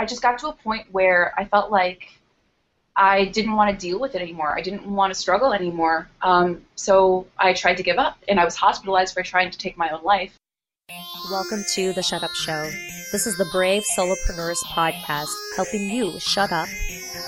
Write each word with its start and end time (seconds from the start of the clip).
I 0.00 0.06
just 0.06 0.22
got 0.22 0.38
to 0.38 0.48
a 0.48 0.52
point 0.52 0.86
where 0.92 1.34
I 1.36 1.44
felt 1.44 1.72
like 1.72 2.08
I 2.94 3.24
didn't 3.24 3.54
want 3.54 3.72
to 3.72 3.86
deal 3.86 3.98
with 3.98 4.14
it 4.14 4.22
anymore. 4.22 4.56
I 4.56 4.62
didn't 4.62 4.86
want 4.86 5.12
to 5.12 5.18
struggle 5.18 5.52
anymore. 5.52 6.08
Um, 6.22 6.62
so 6.76 7.26
I 7.36 7.52
tried 7.52 7.78
to 7.78 7.82
give 7.82 7.98
up, 7.98 8.16
and 8.28 8.38
I 8.38 8.44
was 8.44 8.54
hospitalized 8.54 9.12
for 9.12 9.24
trying 9.24 9.50
to 9.50 9.58
take 9.58 9.76
my 9.76 9.90
own 9.90 10.04
life. 10.04 10.38
Welcome 11.32 11.64
to 11.74 11.92
the 11.94 12.02
Shut 12.02 12.22
Up 12.22 12.30
Show. 12.30 12.70
This 13.10 13.26
is 13.26 13.36
the 13.38 13.44
Brave 13.46 13.82
Solopreneurs 13.96 14.62
podcast, 14.66 15.30
helping 15.56 15.90
you 15.90 16.18
shut 16.20 16.52
up 16.52 16.68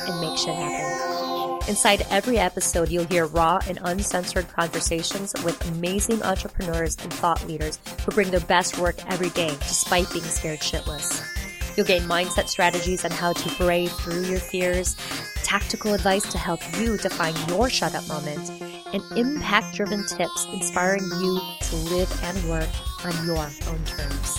and 0.07 0.21
make 0.21 0.39
shit 0.39 0.55
happen. 0.55 1.69
Inside 1.69 2.07
every 2.09 2.39
episode, 2.39 2.89
you'll 2.89 3.05
hear 3.05 3.27
raw 3.27 3.59
and 3.69 3.81
uncensored 3.83 4.49
conversations 4.49 5.35
with 5.45 5.69
amazing 5.73 6.23
entrepreneurs 6.23 6.97
and 7.03 7.13
thought 7.13 7.45
leaders 7.49 7.81
who 8.05 8.13
bring 8.13 8.31
their 8.31 8.41
best 8.41 8.79
work 8.79 8.97
every 9.11 9.31
day 9.31 9.51
despite 9.59 10.11
being 10.13 10.25
scared 10.25 10.61
shitless. 10.61 11.40
You'll 11.77 11.87
gain 11.87 12.03
mindset 12.03 12.49
strategies 12.49 13.05
on 13.05 13.11
how 13.11 13.33
to 13.33 13.55
brave 13.57 13.91
through 13.93 14.25
your 14.25 14.39
fears, 14.39 14.97
tactical 15.45 15.95
advice 15.95 16.31
to 16.33 16.39
help 16.39 16.61
you 16.79 16.97
define 16.97 17.35
your 17.49 17.71
shut 17.71 17.95
up 17.95 18.07
moment, 18.09 18.51
and 18.93 19.03
impact 19.17 19.75
driven 19.77 20.05
tips 20.07 20.47
inspiring 20.53 21.03
you 21.03 21.41
to 21.63 21.77
live 21.77 22.21
and 22.25 22.49
work 22.49 22.69
on 23.05 23.27
your 23.27 23.39
own 23.39 23.85
terms. 23.85 24.39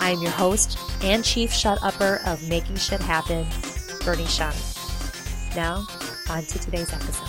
I 0.00 0.10
am 0.10 0.20
your 0.22 0.30
host 0.30 0.78
and 1.02 1.24
chief 1.24 1.52
shut 1.52 1.78
upper 1.82 2.20
of 2.26 2.46
Making 2.48 2.76
Shit 2.76 3.00
Happen, 3.00 3.46
Bernie 4.04 4.26
Shung. 4.26 4.54
Now, 5.54 5.84
on 6.28 6.42
to 6.44 6.58
today's 6.58 6.92
episode. 6.92 7.28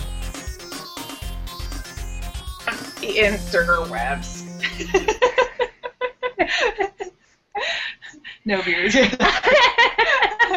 The 3.00 3.16
interwebs. 3.18 4.48
no 8.46 8.62
beers. 8.64 8.96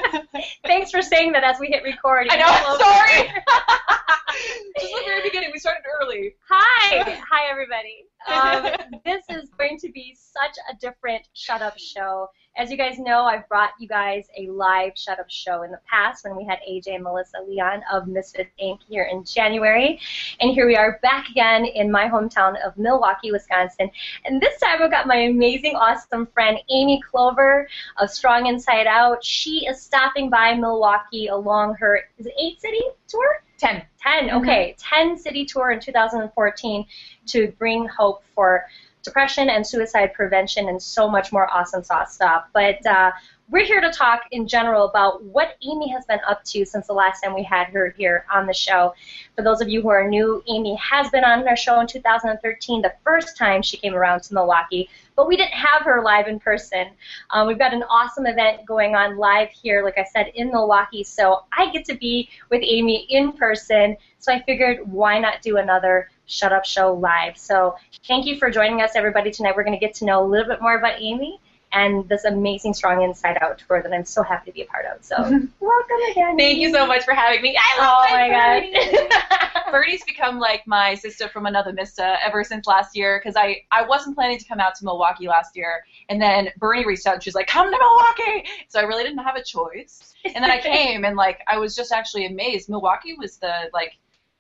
Thanks 0.67 0.91
for 0.91 1.03
saying 1.03 1.33
that 1.33 1.45
as 1.45 1.59
we 1.59 1.69
hit 1.69 1.83
record. 1.83 2.29
I 2.31 2.37
know, 2.37 2.47
I'm 2.47 2.79
sorry. 2.79 3.43
Just 4.81 4.93
the 4.93 5.03
very 5.07 5.23
beginning, 5.23 5.51
we 5.53 5.59
started 5.59 5.83
early. 6.01 6.35
Hi, 6.49 7.19
hi 7.29 7.51
everybody. 7.51 8.07
Um, 8.27 9.01
this 9.05 9.23
is 9.31 9.51
going 9.57 9.79
to 9.79 9.93
be 9.93 10.17
such 10.19 10.57
a 10.71 10.77
different 10.81 11.29
shut 11.35 11.63
up 11.63 11.79
show. 11.79 12.29
As 12.57 12.71
you 12.71 12.77
guys 12.77 13.01
know, 13.01 13.25
I've 13.25 13.49
brought 13.49 13.71
you 13.81 13.89
guys 13.89 14.29
a 14.39 14.47
live 14.47 14.93
shut 14.95 15.19
up 15.19 15.29
show 15.29 15.65
in 15.65 15.73
the 15.73 15.81
past 15.91 16.23
when 16.23 16.37
we 16.37 16.45
had 16.45 16.61
AJ 16.69 16.95
and 16.95 17.03
Melissa 17.03 17.39
Leon 17.49 17.83
of 17.93 18.07
Misfits 18.07 18.53
Inc. 18.63 18.79
here 18.89 19.09
in 19.11 19.25
January. 19.25 19.99
And 20.39 20.53
here 20.53 20.65
we 20.65 20.77
are 20.77 21.01
back 21.03 21.29
again 21.29 21.65
in 21.65 21.91
my 21.91 22.09
hometown 22.09 22.55
of 22.65 22.77
Milwaukee, 22.79 23.33
Wisconsin. 23.33 23.91
And 24.25 24.41
this 24.41 24.61
time 24.61 24.81
I've 24.81 24.93
got 24.93 25.09
my 25.09 25.17
amazing, 25.17 25.75
awesome 25.75 26.27
friend 26.27 26.57
Amy 26.71 27.03
Clover 27.11 27.67
of 27.97 28.09
Strong 28.09 28.47
Inside 28.47 28.87
Out. 28.87 29.25
She 29.25 29.67
is 29.67 29.83
stopping 29.83 30.31
by 30.31 30.55
Milwaukee 30.55 31.27
along 31.27 31.75
her 31.81 32.03
is 32.19 32.27
it 32.27 32.35
eight 32.41 32.61
city 32.61 32.83
tour? 33.09 33.43
10. 33.59 33.83
10, 34.01 34.31
okay. 34.31 34.77
Mm-hmm. 34.79 35.09
10 35.09 35.19
city 35.19 35.45
tour 35.45 35.73
in 35.73 35.81
2014 35.81 36.87
to 37.27 37.53
bring 37.59 37.89
hope 37.89 38.23
for 38.33 38.65
depression 39.05 39.51
and 39.51 39.65
suicide 39.67 40.13
prevention 40.15 40.69
and 40.69 40.83
so 40.83 41.09
much 41.09 41.31
more 41.33 41.49
awesome 41.53 41.85
sauce 41.85 42.15
stuff. 42.15 42.47
But 42.53 42.85
uh, 42.87 43.13
we're 43.51 43.67
here 43.67 43.83
to 43.83 43.91
talk 43.91 44.23
in 44.33 44.49
general 44.49 44.89
about 44.89 45.23
what 45.23 45.59
Amy 45.63 45.89
has 45.91 46.07
been 46.07 46.21
up 46.27 46.43
to 46.45 46.65
since 46.65 46.87
the 46.87 46.95
last 46.95 47.21
time 47.21 47.35
we 47.35 47.43
had 47.43 47.67
her 47.67 47.91
here 47.91 48.25
on 48.33 48.47
the 48.47 48.55
show. 48.55 48.95
For 49.37 49.43
those 49.43 49.61
of 49.61 49.69
you 49.69 49.83
who 49.83 49.89
are 49.89 50.09
new, 50.09 50.43
Amy 50.49 50.75
has 50.77 51.11
been 51.11 51.25
on 51.25 51.47
our 51.47 51.57
show 51.57 51.79
in 51.81 51.87
2013, 51.87 52.81
the 52.81 52.95
first 53.05 53.37
time 53.37 53.61
she 53.61 53.77
came 53.77 53.95
around 53.95 54.23
to 54.23 54.35
Milwaukee, 54.35 54.89
but 55.15 55.29
we 55.29 55.37
didn't 55.37 55.53
have 55.53 55.83
her 55.83 56.03
live 56.03 56.27
in 56.27 56.41
person. 56.41 56.89
Um, 57.31 57.47
we've 57.47 57.59
got 57.59 57.75
an 57.75 57.83
awesome 57.83 58.27
event 58.27 58.65
going 58.67 58.95
on 58.95 59.19
live 59.19 59.51
here, 59.51 59.85
like 59.85 59.99
I 59.99 60.05
said, 60.05 60.33
in 60.35 60.49
Milwaukee, 60.49 61.05
so 61.05 61.45
I 61.53 61.71
get 61.71 61.85
to 61.87 61.97
be 61.97 62.31
with 62.51 62.63
Amy 62.65 63.07
in 63.11 63.33
person, 63.33 63.99
so 64.21 64.33
I 64.33 64.41
figured 64.43 64.91
why 64.91 65.19
not 65.19 65.43
do 65.43 65.59
another 65.59 66.09
Shut 66.27 66.53
Up 66.53 66.65
Show 66.65 66.95
live. 66.95 67.37
So 67.37 67.77
thank 68.07 68.27
you 68.27 68.39
for 68.39 68.51
joining 68.51 68.81
us, 68.81 68.93
everybody, 68.95 69.31
tonight. 69.31 69.55
We're 69.57 69.65
going 69.65 69.79
to 69.79 69.85
get 69.85 69.95
to 69.97 70.05
know 70.05 70.25
a 70.25 70.27
little 70.27 70.49
bit 70.49 70.61
more 70.61 70.77
about 70.77 71.01
Amy 71.01 71.41
and 71.75 72.09
this 72.09 72.25
amazing 72.25 72.73
Strong 72.73 73.03
Inside 73.03 73.37
Out 73.41 73.63
tour 73.67 73.83
that 73.83 73.93
I'm 73.93 74.05
so 74.05 74.23
happy 74.23 74.51
to 74.51 74.55
be 74.55 74.63
a 74.63 74.67
part 74.67 74.87
of. 74.87 75.05
So 75.05 75.17
welcome 75.61 75.97
again. 76.11 76.39
Thank 76.39 76.59
you 76.59 76.73
so 76.73 76.87
much 76.87 77.05
for 77.05 77.13
having 77.13 77.43
me. 77.43 77.59
I 77.59 77.81
love 77.81 78.07
Oh 78.09 78.15
my 78.15 78.29
god. 78.31 79.71
Bernie's 79.73 80.05
become 80.05 80.39
like 80.39 80.65
my 80.69 80.95
sister 80.95 81.29
from 81.29 81.47
another 81.47 81.73
Mista 81.73 82.17
ever 82.25 82.45
since 82.45 82.67
last 82.69 82.97
year 82.97 83.21
because 83.21 83.35
I, 83.37 83.63
I 83.73 83.85
wasn't 83.85 84.15
planning 84.15 84.39
to 84.39 84.45
come 84.45 84.61
out 84.61 84.77
to 84.77 84.85
Milwaukee 84.85 85.27
last 85.27 85.57
year. 85.57 85.85
And 86.09 86.23
then 86.23 86.51
Bernie 86.59 86.87
reached 86.87 87.07
out 87.09 87.15
and 87.15 87.23
she's 87.23 87.35
like, 87.35 87.49
come 87.49 87.71
to 87.71 87.77
Milwaukee. 87.77 88.49
So 88.69 88.79
I 88.79 88.85
really 88.85 89.03
didn't 89.03 89.25
have 89.25 89.35
a 89.35 89.43
choice. 89.43 90.15
And 90.25 90.37
then 90.37 90.51
I 90.51 90.61
came 90.63 91.05
and 91.05 91.17
like 91.17 91.41
I 91.49 91.59
was 91.59 91.75
just 91.75 91.91
actually 91.91 92.27
amazed. 92.27 92.69
Milwaukee 92.69 93.15
was 93.15 93.39
the 93.39 93.69
like 93.73 93.95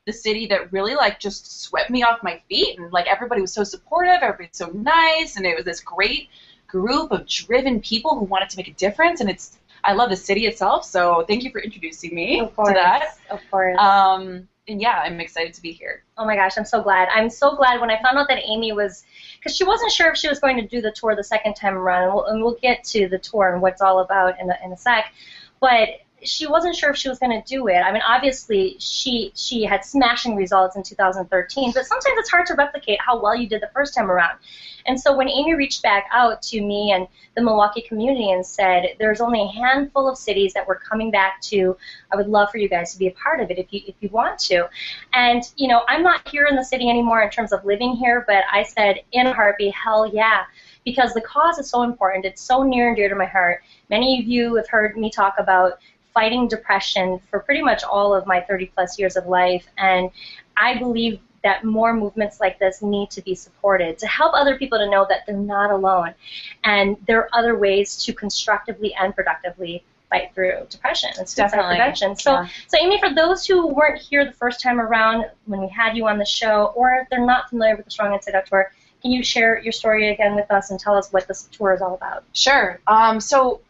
the 0.06 0.12
city 0.12 0.46
that 0.46 0.72
really 0.72 0.94
like 0.94 1.18
just 1.18 1.62
swept 1.62 1.90
me 1.90 2.02
off 2.02 2.22
my 2.22 2.40
feet 2.48 2.78
and 2.78 2.92
like 2.92 3.06
everybody 3.06 3.40
was 3.40 3.52
so 3.52 3.64
supportive, 3.64 4.18
everybody's 4.22 4.56
so 4.56 4.70
nice, 4.74 5.36
and 5.36 5.46
it 5.46 5.56
was 5.56 5.64
this 5.64 5.80
great 5.80 6.28
group 6.66 7.12
of 7.12 7.26
driven 7.26 7.80
people 7.80 8.18
who 8.18 8.24
wanted 8.24 8.50
to 8.50 8.56
make 8.56 8.68
a 8.68 8.74
difference 8.74 9.20
and 9.20 9.30
it's 9.30 9.58
I 9.84 9.92
love 9.92 10.08
the 10.08 10.16
city 10.16 10.46
itself, 10.46 10.84
so 10.84 11.24
thank 11.28 11.44
you 11.44 11.50
for 11.50 11.60
introducing 11.60 12.14
me 12.14 12.40
of 12.40 12.54
course. 12.56 12.68
to 12.68 12.74
that. 12.74 13.18
Of 13.30 13.40
course. 13.50 13.78
Um, 13.78 14.48
and 14.66 14.80
yeah, 14.80 15.02
I'm 15.04 15.20
excited 15.20 15.52
to 15.54 15.62
be 15.62 15.72
here. 15.72 16.04
Oh 16.16 16.24
my 16.24 16.36
gosh, 16.36 16.56
I'm 16.56 16.64
so 16.64 16.82
glad. 16.82 17.08
I'm 17.12 17.28
so 17.28 17.54
glad 17.54 17.80
when 17.80 17.90
I 17.90 18.00
found 18.02 18.16
out 18.16 18.28
that 18.28 18.42
Amy 18.44 18.72
was, 18.72 19.04
because 19.38 19.54
she 19.54 19.64
wasn't 19.64 19.92
sure 19.92 20.10
if 20.10 20.16
she 20.16 20.28
was 20.28 20.40
going 20.40 20.56
to 20.56 20.66
do 20.66 20.80
the 20.80 20.90
tour 20.90 21.14
the 21.14 21.22
second 21.22 21.54
time 21.54 21.76
around, 21.76 22.04
and 22.04 22.14
we'll, 22.14 22.24
and 22.26 22.42
we'll 22.42 22.58
get 22.62 22.82
to 22.84 23.08
the 23.08 23.18
tour 23.18 23.52
and 23.52 23.60
what 23.60 23.72
it's 23.72 23.82
all 23.82 24.00
about 24.00 24.40
in 24.40 24.50
a, 24.50 24.54
in 24.64 24.72
a 24.72 24.76
sec. 24.76 25.12
But 25.60 25.88
she 26.24 26.46
wasn't 26.46 26.74
sure 26.74 26.90
if 26.90 26.96
she 26.96 27.08
was 27.08 27.18
going 27.18 27.30
to 27.30 27.46
do 27.46 27.68
it. 27.68 27.78
I 27.78 27.92
mean, 27.92 28.02
obviously 28.06 28.76
she 28.78 29.32
she 29.34 29.64
had 29.64 29.84
smashing 29.84 30.36
results 30.36 30.76
in 30.76 30.82
2013, 30.82 31.72
but 31.72 31.86
sometimes 31.86 32.14
it's 32.18 32.30
hard 32.30 32.46
to 32.46 32.54
replicate 32.54 33.00
how 33.00 33.20
well 33.20 33.34
you 33.34 33.48
did 33.48 33.60
the 33.60 33.70
first 33.72 33.94
time 33.94 34.10
around. 34.10 34.38
And 34.86 35.00
so 35.00 35.16
when 35.16 35.28
Amy 35.28 35.54
reached 35.54 35.82
back 35.82 36.04
out 36.12 36.42
to 36.42 36.60
me 36.60 36.92
and 36.92 37.06
the 37.36 37.42
Milwaukee 37.42 37.82
community 37.82 38.30
and 38.30 38.44
said, 38.44 38.96
"There's 38.98 39.20
only 39.20 39.42
a 39.42 39.46
handful 39.46 40.08
of 40.08 40.18
cities 40.18 40.52
that 40.54 40.66
we're 40.66 40.78
coming 40.78 41.10
back 41.10 41.40
to. 41.42 41.76
I 42.12 42.16
would 42.16 42.28
love 42.28 42.50
for 42.50 42.58
you 42.58 42.68
guys 42.68 42.92
to 42.92 42.98
be 42.98 43.06
a 43.06 43.12
part 43.12 43.40
of 43.40 43.50
it 43.50 43.58
if 43.58 43.72
you 43.72 43.80
if 43.86 43.94
you 44.00 44.08
want 44.10 44.38
to." 44.40 44.68
And 45.12 45.42
you 45.56 45.68
know, 45.68 45.84
I'm 45.88 46.02
not 46.02 46.28
here 46.28 46.46
in 46.46 46.56
the 46.56 46.64
city 46.64 46.88
anymore 46.88 47.22
in 47.22 47.30
terms 47.30 47.52
of 47.52 47.64
living 47.64 47.96
here, 47.96 48.24
but 48.26 48.44
I 48.50 48.62
said 48.62 49.00
in 49.12 49.26
a 49.26 49.32
heartbeat, 49.32 49.74
hell 49.74 50.06
yeah 50.06 50.44
because 50.84 51.14
the 51.14 51.20
cause 51.20 51.58
is 51.58 51.68
so 51.68 51.82
important. 51.82 52.24
It's 52.24 52.42
so 52.42 52.62
near 52.62 52.88
and 52.88 52.96
dear 52.96 53.08
to 53.08 53.14
my 53.14 53.24
heart. 53.24 53.62
Many 53.90 54.20
of 54.20 54.26
you 54.26 54.54
have 54.56 54.68
heard 54.68 54.96
me 54.96 55.10
talk 55.10 55.34
about 55.38 55.78
fighting 56.14 56.48
depression 56.48 57.20
for 57.30 57.40
pretty 57.40 57.60
much 57.60 57.84
all 57.84 58.14
of 58.14 58.26
my 58.26 58.40
30 58.40 58.66
plus 58.66 58.98
years 58.98 59.16
of 59.16 59.26
life, 59.26 59.66
and 59.76 60.10
I 60.56 60.78
believe 60.78 61.20
that 61.42 61.62
more 61.62 61.92
movements 61.92 62.40
like 62.40 62.58
this 62.58 62.80
need 62.80 63.10
to 63.10 63.20
be 63.20 63.34
supported 63.34 63.98
to 63.98 64.06
help 64.06 64.32
other 64.34 64.56
people 64.56 64.78
to 64.78 64.88
know 64.88 65.06
that 65.08 65.26
they're 65.26 65.36
not 65.36 65.70
alone, 65.70 66.14
and 66.62 66.96
there 67.06 67.18
are 67.18 67.28
other 67.32 67.58
ways 67.58 68.02
to 68.04 68.12
constructively 68.12 68.94
and 68.94 69.14
productively 69.14 69.84
fight 70.14 70.34
through 70.34 70.66
depression 70.70 71.10
and 71.18 71.28
suicide 71.28 71.50
Definitely, 71.50 71.76
prevention. 71.76 72.16
So, 72.16 72.32
yeah. 72.32 72.48
so 72.68 72.78
Amy, 72.78 72.98
for 73.00 73.12
those 73.14 73.44
who 73.46 73.66
weren't 73.66 74.00
here 74.00 74.24
the 74.24 74.32
first 74.32 74.60
time 74.60 74.80
around 74.80 75.24
when 75.46 75.60
we 75.60 75.68
had 75.68 75.96
you 75.96 76.06
on 76.06 76.18
the 76.18 76.24
show, 76.24 76.72
or 76.76 76.94
if 77.02 77.08
they're 77.10 77.24
not 77.24 77.50
familiar 77.50 77.76
with 77.76 77.84
the 77.84 77.90
Strong 77.90 78.14
Inside 78.14 78.34
Out 78.34 78.46
tour, 78.46 78.72
can 79.02 79.10
you 79.10 79.22
share 79.22 79.58
your 79.58 79.72
story 79.72 80.10
again 80.10 80.34
with 80.34 80.50
us 80.50 80.70
and 80.70 80.80
tell 80.80 80.94
us 80.94 81.12
what 81.12 81.28
this 81.28 81.48
tour 81.52 81.74
is 81.74 81.82
all 81.82 81.94
about? 81.94 82.24
Sure. 82.32 82.80
Um, 82.86 83.20
so 83.20 83.60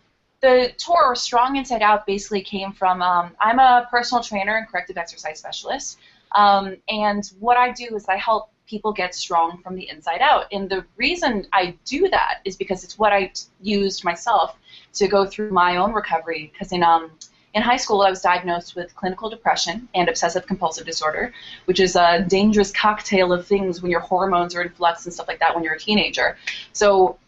the 0.44 0.72
tour 0.77 1.15
Strong 1.15 1.56
Inside 1.56 1.81
Out 1.81 2.05
basically 2.06 2.43
came 2.43 2.71
from 2.72 3.00
um, 3.00 3.34
I'm 3.41 3.59
a 3.59 3.88
personal 3.91 4.22
trainer 4.22 4.56
and 4.59 4.69
corrective 4.69 4.99
exercise 4.99 5.38
specialist, 5.38 5.99
um, 6.32 6.77
and 6.91 7.25
what 7.41 7.56
I 7.56 7.72
do 7.72 7.97
is 7.97 8.05
I 8.09 8.16
help 8.16 8.50
people 8.66 8.93
get 8.93 9.15
strong 9.15 9.62
from 9.62 9.75
the 9.75 9.88
inside 9.88 10.21
out. 10.21 10.44
And 10.53 10.69
the 10.69 10.84
reason 10.97 11.47
I 11.53 11.75
do 11.87 12.09
that 12.10 12.41
is 12.44 12.56
because 12.56 12.84
it's 12.84 12.99
what 12.99 13.12
I 13.12 13.27
t- 13.27 13.44
used 13.62 14.05
myself 14.05 14.56
to 14.94 15.06
go 15.09 15.27
through 15.27 15.50
my 15.50 15.77
own 15.77 15.93
recovery. 15.93 16.50
Because 16.53 16.72
in 16.72 16.82
um, 16.82 17.11
in 17.55 17.62
high 17.62 17.76
school, 17.79 18.02
I 18.02 18.11
was 18.11 18.20
diagnosed 18.20 18.76
with 18.76 18.94
clinical 18.94 19.31
depression 19.31 19.88
and 19.94 20.11
obsessive 20.11 20.46
compulsive 20.46 20.85
disorder, 20.85 21.32
which 21.64 21.81
is 21.81 21.96
a 21.96 22.23
dangerous 22.29 22.70
cocktail 22.70 23.32
of 23.32 23.46
things 23.46 23.81
when 23.81 23.91
your 23.91 24.00
hormones 24.00 24.55
are 24.55 24.61
in 24.61 24.70
flux 24.70 25.06
and 25.06 25.14
stuff 25.14 25.29
like 25.29 25.38
that 25.38 25.55
when 25.55 25.64
you're 25.64 25.75
a 25.75 25.79
teenager. 25.79 26.37
So 26.75 27.19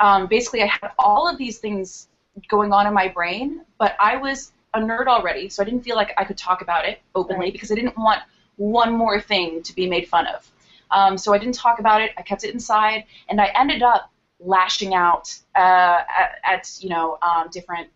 um, 0.00 0.26
basically, 0.26 0.62
I 0.64 0.66
had 0.66 0.90
all 0.98 1.28
of 1.28 1.38
these 1.38 1.58
things 1.58 2.08
going 2.48 2.72
on 2.72 2.86
in 2.86 2.94
my 2.94 3.08
brain, 3.08 3.64
but 3.78 3.96
I 4.00 4.16
was 4.16 4.52
a 4.74 4.80
nerd 4.80 5.06
already, 5.06 5.48
so 5.48 5.62
I 5.62 5.64
didn't 5.66 5.82
feel 5.82 5.96
like 5.96 6.12
I 6.18 6.24
could 6.24 6.36
talk 6.38 6.62
about 6.62 6.84
it 6.84 7.00
openly 7.14 7.46
Right. 7.46 7.52
because 7.52 7.70
I 7.70 7.74
didn't 7.74 7.96
want 7.96 8.22
one 8.56 8.92
more 8.92 9.20
thing 9.20 9.62
to 9.62 9.74
be 9.74 9.88
made 9.88 10.08
fun 10.08 10.26
of. 10.26 10.50
Um, 10.90 11.16
so 11.18 11.32
I 11.32 11.38
didn't 11.38 11.54
talk 11.54 11.78
about 11.78 12.00
it. 12.02 12.12
I 12.16 12.22
kept 12.22 12.44
it 12.44 12.52
inside, 12.52 13.04
and 13.28 13.40
I 13.40 13.46
ended 13.54 13.82
up 13.82 14.10
lashing 14.40 14.94
out 14.94 15.34
uh, 15.56 16.02
at, 16.08 16.38
at 16.44 16.78
you 16.80 16.88
know 16.88 17.18
um, 17.22 17.48
different 17.50 17.88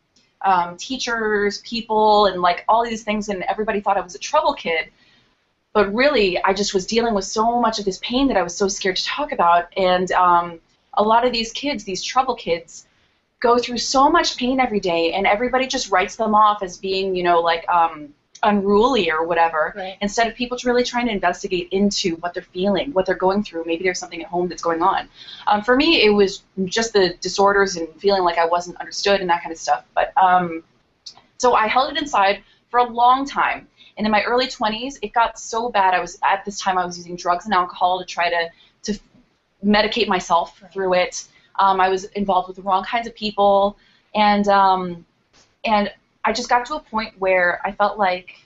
um, 0.42 0.76
teachers, 0.76 1.58
people, 1.58 2.26
and 2.26 2.40
like 2.40 2.64
all 2.68 2.84
these 2.84 3.02
things, 3.02 3.28
and 3.28 3.42
everybody 3.44 3.80
thought 3.80 3.96
I 3.96 4.00
was 4.00 4.14
a 4.14 4.18
trouble 4.18 4.52
kid. 4.54 4.90
But 5.72 5.92
really, 5.94 6.42
I 6.42 6.54
just 6.54 6.74
was 6.74 6.86
dealing 6.86 7.14
with 7.14 7.24
so 7.24 7.60
much 7.60 7.78
of 7.78 7.84
this 7.84 7.98
pain 8.02 8.28
that 8.28 8.36
I 8.36 8.42
was 8.42 8.56
so 8.56 8.68
scared 8.68 8.96
to 8.96 9.04
talk 9.04 9.32
about, 9.32 9.72
and 9.76 10.10
um, 10.12 10.60
a 10.94 11.02
lot 11.02 11.24
of 11.26 11.32
these 11.32 11.52
kids, 11.52 11.84
these 11.84 12.02
trouble 12.02 12.34
kids, 12.34 12.87
go 13.40 13.58
through 13.58 13.78
so 13.78 14.10
much 14.10 14.36
pain 14.36 14.60
every 14.60 14.80
day, 14.80 15.12
and 15.12 15.26
everybody 15.26 15.66
just 15.66 15.90
writes 15.90 16.16
them 16.16 16.34
off 16.34 16.62
as 16.62 16.76
being, 16.78 17.14
you 17.14 17.22
know, 17.22 17.40
like 17.40 17.68
um, 17.68 18.12
unruly 18.42 19.10
or 19.10 19.26
whatever, 19.26 19.72
Right. 19.76 19.96
instead 20.00 20.26
of 20.26 20.34
people 20.34 20.58
really 20.64 20.84
trying 20.84 21.06
to 21.06 21.12
investigate 21.12 21.68
into 21.70 22.16
what 22.16 22.34
they're 22.34 22.42
feeling, 22.42 22.92
what 22.92 23.06
they're 23.06 23.16
going 23.16 23.42
through. 23.42 23.64
Maybe 23.64 23.84
there's 23.84 23.98
something 23.98 24.22
at 24.22 24.28
home 24.28 24.48
that's 24.48 24.62
going 24.62 24.82
on. 24.82 25.08
Um, 25.46 25.62
for 25.62 25.76
me, 25.76 26.04
it 26.04 26.10
was 26.10 26.42
just 26.64 26.92
the 26.92 27.14
disorders 27.20 27.76
and 27.76 27.88
feeling 28.00 28.22
like 28.22 28.38
I 28.38 28.46
wasn't 28.46 28.76
understood 28.78 29.20
and 29.20 29.30
that 29.30 29.42
kind 29.42 29.52
of 29.52 29.58
stuff. 29.58 29.84
But 29.94 30.12
um, 30.16 30.62
so 31.38 31.54
I 31.54 31.66
held 31.68 31.92
it 31.92 31.98
inside 32.00 32.42
for 32.70 32.78
a 32.80 32.84
long 32.84 33.26
time. 33.26 33.68
And 33.96 34.06
in 34.06 34.10
my 34.12 34.22
early 34.22 34.46
20s, 34.46 34.98
it 35.02 35.12
got 35.12 35.38
so 35.38 35.68
bad. 35.70 35.94
I 35.94 36.00
was 36.00 36.18
at 36.22 36.44
this 36.44 36.60
time 36.60 36.78
I 36.78 36.84
was 36.84 36.96
using 36.96 37.16
drugs 37.16 37.44
and 37.46 37.54
alcohol 37.54 37.98
to 37.98 38.04
try 38.04 38.30
to 38.30 38.50
to 38.84 38.98
medicate 39.64 40.06
myself 40.06 40.60
Right. 40.62 40.72
through 40.72 40.94
it. 40.94 41.24
Um, 41.58 41.80
I 41.80 41.88
was 41.88 42.04
involved 42.04 42.48
with 42.48 42.56
the 42.56 42.62
wrong 42.62 42.84
kinds 42.84 43.06
of 43.06 43.14
people, 43.14 43.76
and 44.14 44.46
um, 44.48 45.04
and 45.64 45.92
I 46.24 46.32
just 46.32 46.48
got 46.48 46.66
to 46.66 46.74
a 46.74 46.80
point 46.80 47.14
where 47.18 47.60
I 47.64 47.72
felt 47.72 47.98
like 47.98 48.36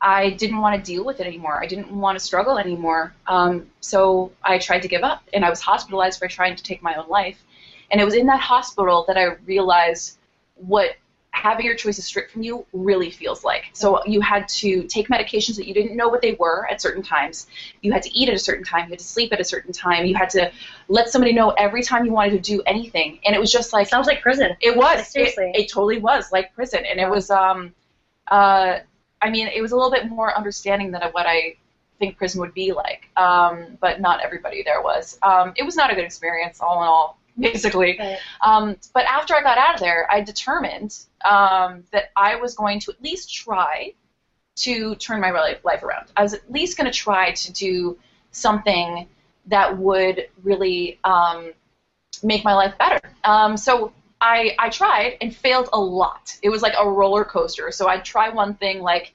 I 0.00 0.30
didn't 0.30 0.58
want 0.58 0.76
to 0.76 0.92
deal 0.92 1.04
with 1.04 1.20
it 1.20 1.26
anymore. 1.26 1.62
I 1.62 1.66
didn't 1.66 1.90
want 1.90 2.18
to 2.18 2.24
struggle 2.24 2.58
anymore. 2.58 3.14
Um, 3.26 3.66
so 3.80 4.32
I 4.42 4.58
tried 4.58 4.82
to 4.82 4.88
give 4.88 5.02
up, 5.02 5.22
and 5.32 5.44
I 5.44 5.50
was 5.50 5.60
hospitalized 5.60 6.18
for 6.18 6.28
trying 6.28 6.56
to 6.56 6.62
take 6.62 6.82
my 6.82 6.94
own 6.94 7.08
life. 7.08 7.42
And 7.90 8.00
it 8.00 8.04
was 8.04 8.14
in 8.14 8.26
that 8.26 8.40
hospital 8.40 9.04
that 9.08 9.16
I 9.16 9.36
realized 9.46 10.18
what 10.56 10.96
having 11.36 11.66
your 11.66 11.74
choices 11.74 12.04
stripped 12.06 12.30
from 12.32 12.42
you 12.42 12.64
really 12.72 13.10
feels 13.10 13.44
like. 13.44 13.64
So 13.74 14.02
you 14.06 14.20
had 14.22 14.48
to 14.48 14.84
take 14.84 15.08
medications 15.08 15.56
that 15.56 15.66
you 15.66 15.74
didn't 15.74 15.94
know 15.94 16.08
what 16.08 16.22
they 16.22 16.32
were 16.40 16.66
at 16.70 16.80
certain 16.80 17.02
times. 17.02 17.46
You 17.82 17.92
had 17.92 18.02
to 18.04 18.18
eat 18.18 18.28
at 18.28 18.34
a 18.34 18.38
certain 18.38 18.64
time. 18.64 18.84
You 18.86 18.90
had 18.90 18.98
to 19.00 19.04
sleep 19.04 19.32
at 19.32 19.40
a 19.40 19.44
certain 19.44 19.72
time. 19.72 20.06
You 20.06 20.14
had 20.14 20.30
to 20.30 20.50
let 20.88 21.10
somebody 21.10 21.32
know 21.34 21.50
every 21.50 21.82
time 21.82 22.06
you 22.06 22.12
wanted 22.12 22.30
to 22.30 22.38
do 22.40 22.62
anything. 22.66 23.20
And 23.24 23.36
it 23.36 23.38
was 23.38 23.52
just 23.52 23.72
like 23.72 23.86
Sounds 23.86 24.06
like 24.06 24.22
prison. 24.22 24.56
it 24.60 24.76
was. 24.76 25.00
It, 25.00 25.06
Seriously. 25.06 25.52
it 25.54 25.70
totally 25.70 25.98
was 25.98 26.32
like 26.32 26.54
prison, 26.54 26.84
and 26.90 26.98
it 26.98 27.08
was. 27.08 27.30
Um, 27.30 27.74
uh, 28.28 28.78
I 29.22 29.30
mean, 29.30 29.46
it 29.48 29.60
was 29.60 29.72
a 29.72 29.76
little 29.76 29.90
bit 29.90 30.08
more 30.08 30.36
understanding 30.36 30.90
than 30.90 31.02
what 31.12 31.26
I 31.26 31.56
think 31.98 32.16
prison 32.16 32.40
would 32.40 32.54
be 32.54 32.72
like. 32.72 33.08
Um, 33.16 33.76
but 33.80 34.00
not 34.00 34.20
everybody 34.24 34.62
there 34.62 34.82
was. 34.82 35.18
Um, 35.22 35.52
it 35.56 35.64
was 35.64 35.76
not 35.76 35.90
a 35.92 35.94
good 35.94 36.04
experience, 36.04 36.60
all 36.60 36.82
in 36.82 36.88
all, 36.88 37.18
basically. 37.40 37.96
Right. 37.98 38.18
Um, 38.40 38.76
but 38.94 39.04
after 39.04 39.34
I 39.34 39.42
got 39.42 39.58
out 39.58 39.74
of 39.74 39.80
there, 39.80 40.08
I 40.10 40.20
determined 40.20 40.98
um, 41.24 41.84
that 41.92 42.10
I 42.16 42.36
was 42.36 42.54
going 42.54 42.80
to 42.80 42.92
at 42.92 43.02
least 43.02 43.34
try 43.34 43.92
to 44.56 44.94
turn 44.96 45.20
my 45.20 45.30
li- 45.30 45.58
life 45.64 45.82
around. 45.82 46.08
I 46.16 46.22
was 46.22 46.34
at 46.34 46.50
least 46.50 46.78
going 46.78 46.90
to 46.90 46.96
try 46.96 47.32
to 47.32 47.52
do 47.52 47.98
something 48.30 49.06
that 49.46 49.76
would 49.78 50.28
really 50.42 50.98
um, 51.04 51.52
make 52.22 52.44
my 52.44 52.54
life 52.54 52.74
better. 52.78 53.00
Um, 53.24 53.56
so 53.56 53.92
I, 54.20 54.56
I 54.58 54.70
tried 54.70 55.18
and 55.20 55.34
failed 55.34 55.68
a 55.72 55.80
lot. 55.80 56.36
It 56.42 56.48
was 56.48 56.62
like 56.62 56.74
a 56.78 56.88
roller 56.88 57.24
coaster. 57.24 57.70
So 57.70 57.86
I'd 57.88 58.04
try 58.04 58.30
one 58.30 58.54
thing, 58.54 58.80
like 58.80 59.12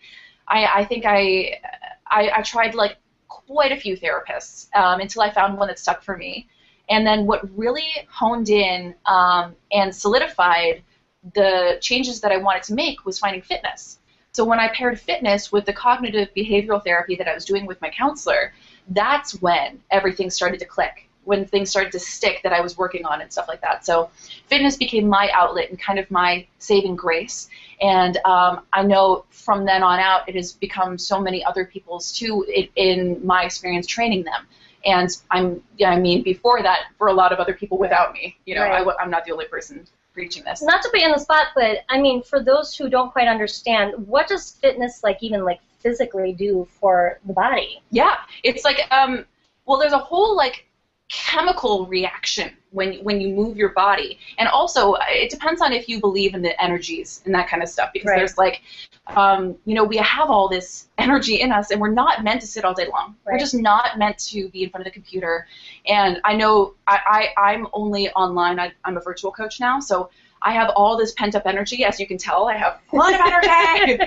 I, 0.48 0.66
I 0.68 0.86
think 0.86 1.06
I, 1.06 1.60
I, 2.10 2.32
I 2.38 2.42
tried 2.44 2.76
like 2.76 2.98
quite 3.28 3.72
a 3.72 3.78
few 3.78 3.98
therapists 3.98 4.74
um, 4.76 5.00
until 5.00 5.24
I 5.24 5.32
found 5.32 5.58
one 5.58 5.68
that 5.70 5.80
stuck 5.80 6.04
for 6.04 6.16
me. 6.16 6.48
And 6.92 7.08
then 7.08 7.26
what 7.26 7.42
really 7.58 7.90
honed 8.10 8.50
in 8.50 8.94
um, 9.06 9.56
and 9.72 9.96
solidified 9.96 10.84
the 11.34 11.78
changes 11.82 12.20
that 12.22 12.32
I 12.32 12.38
wanted 12.38 12.64
to 12.64 12.74
make 12.74 13.06
was 13.06 13.18
finding 13.18 13.42
fitness. 13.42 14.00
So 14.34 14.44
when 14.44 14.60
I 14.60 14.68
paired 14.70 15.00
fitness 15.00 15.52
with 15.52 15.66
the 15.66 15.74
cognitive 15.74 16.30
behavioral 16.36 16.84
therapy 16.84 17.16
that 17.16 17.28
I 17.28 17.34
was 17.34 17.46
doing 17.46 17.66
with 17.66 17.82
my 17.82 17.90
counselor, 17.90 18.54
that's 18.90 19.42
when 19.42 19.80
everything 19.90 20.30
started 20.30 20.60
to 20.60 20.66
click, 20.66 21.08
when 21.24 21.46
things 21.46 21.70
started 21.70 21.92
to 21.94 22.00
stick 22.00 22.42
that 22.44 22.52
I 22.52 22.62
was 22.62 22.78
working 22.78 23.06
on 23.06 23.22
and 23.22 23.32
stuff 23.32 23.48
like 23.48 23.62
that. 23.62 23.86
So 23.86 24.10
fitness 24.48 24.76
became 24.76 25.08
my 25.08 25.30
outlet 25.34 25.70
and 25.70 25.80
kind 25.80 26.00
of 26.00 26.10
my 26.12 26.46
saving 26.60 26.96
grace. 26.96 27.50
And 27.82 28.18
um, 28.26 28.62
I 28.74 28.84
know 28.84 29.26
from 29.30 29.66
then 29.66 29.84
on 29.84 30.00
out, 30.00 30.28
it 30.28 30.36
has 30.36 30.52
become 30.54 30.98
so 30.98 31.22
many 31.22 31.44
other 31.46 31.66
people's 31.66 32.12
too 32.12 32.46
in, 32.54 32.68
in 32.76 33.26
my 33.26 33.44
experience 33.44 33.88
training 33.88 34.24
them. 34.24 34.48
And 34.86 35.10
I'm, 35.30 35.62
yeah, 35.78 35.92
I 35.92 36.00
mean, 36.00 36.24
before 36.24 36.62
that, 36.64 36.86
for 36.98 37.08
a 37.08 37.14
lot 37.14 37.32
of 37.32 37.40
other 37.40 37.54
people 37.54 37.78
without 37.78 38.14
me, 38.14 38.38
you 38.46 38.56
know, 38.56 38.62
Right. 38.62 38.86
I, 39.00 39.04
am 39.04 39.12
not 39.12 39.26
the 39.26 39.32
only 39.32 39.46
person 39.46 39.86
preaching 40.14 40.44
this. 40.44 40.62
Not 40.62 40.82
to 40.82 40.90
be 40.92 41.04
in 41.04 41.12
the 41.12 41.20
spot, 41.20 41.48
but 41.56 41.80
I 41.90 42.02
mean, 42.02 42.24
for 42.24 42.42
those 42.42 42.76
who 42.76 42.90
don't 42.90 43.12
quite 43.12 43.28
understand, 43.28 43.94
what 44.08 44.28
does 44.28 44.52
fitness 44.52 45.04
like 45.04 45.18
even 45.22 45.44
like 45.44 45.60
physically 45.80 46.34
do 46.34 46.68
for 46.80 47.20
the 47.26 47.34
body? 47.34 47.82
Yeah, 47.92 48.16
it's 48.44 48.66
like 48.66 48.80
um, 48.92 49.26
well, 49.66 49.80
there's 49.80 49.94
a 49.94 50.00
whole 50.00 50.36
like 50.36 50.66
chemical 51.10 51.86
reaction 51.88 52.52
when 52.72 52.96
when 53.04 53.22
you 53.22 53.30
move 53.36 53.58
your 53.58 53.70
body, 53.70 54.18
and 54.38 54.48
also 54.50 54.96
it 55.10 55.30
depends 55.30 55.62
on 55.62 55.72
if 55.74 55.88
you 55.90 56.00
believe 56.00 56.34
in 56.34 56.42
the 56.42 56.60
energies 56.62 57.22
and 57.26 57.36
that 57.36 57.48
kind 57.48 57.62
of 57.62 57.70
stuff. 57.70 57.90
Because 57.94 58.10
Right. 58.10 58.18
there's 58.18 58.38
like, 58.38 58.62
um, 59.08 59.56
you 59.66 59.76
know, 59.76 59.84
we 59.84 59.98
have 59.98 60.30
all 60.30 60.48
this 60.50 60.88
energy 60.98 61.42
in 61.42 61.52
us, 61.52 61.72
and 61.72 61.80
we're 61.82 61.92
not 61.92 62.24
meant 62.24 62.42
to 62.42 62.48
sit 62.48 62.64
all 62.66 62.74
day 62.74 62.88
long. 62.92 63.16
We're 63.26 63.38
just 63.38 63.54
not 63.56 63.98
meant 63.98 64.18
to 64.30 64.50
be 64.50 64.64
in 64.64 64.70
front 64.70 64.86
of 64.86 64.92
the 64.92 64.96
computer. 65.00 65.48
And 65.88 66.20
I 66.24 66.36
know 66.36 66.74
I, 66.88 67.30
I 67.38 67.52
I'm 67.54 67.68
only 67.74 68.10
online. 68.12 68.60
I, 68.60 68.74
I'm 68.86 68.98
a 68.98 69.02
virtual 69.02 69.32
coach 69.32 69.60
now, 69.60 69.80
so. 69.80 70.10
I 70.44 70.54
have 70.54 70.70
all 70.76 70.98
this 70.98 71.12
pent 71.12 71.36
up 71.36 71.44
energy, 71.46 71.86
as 71.86 72.00
you 72.00 72.08
can 72.08 72.18
tell. 72.18 72.48
I 72.48 72.56
have 72.58 72.80
a 72.92 72.96
lot 72.96 73.14
of 73.14 73.20
energy. 73.48 74.00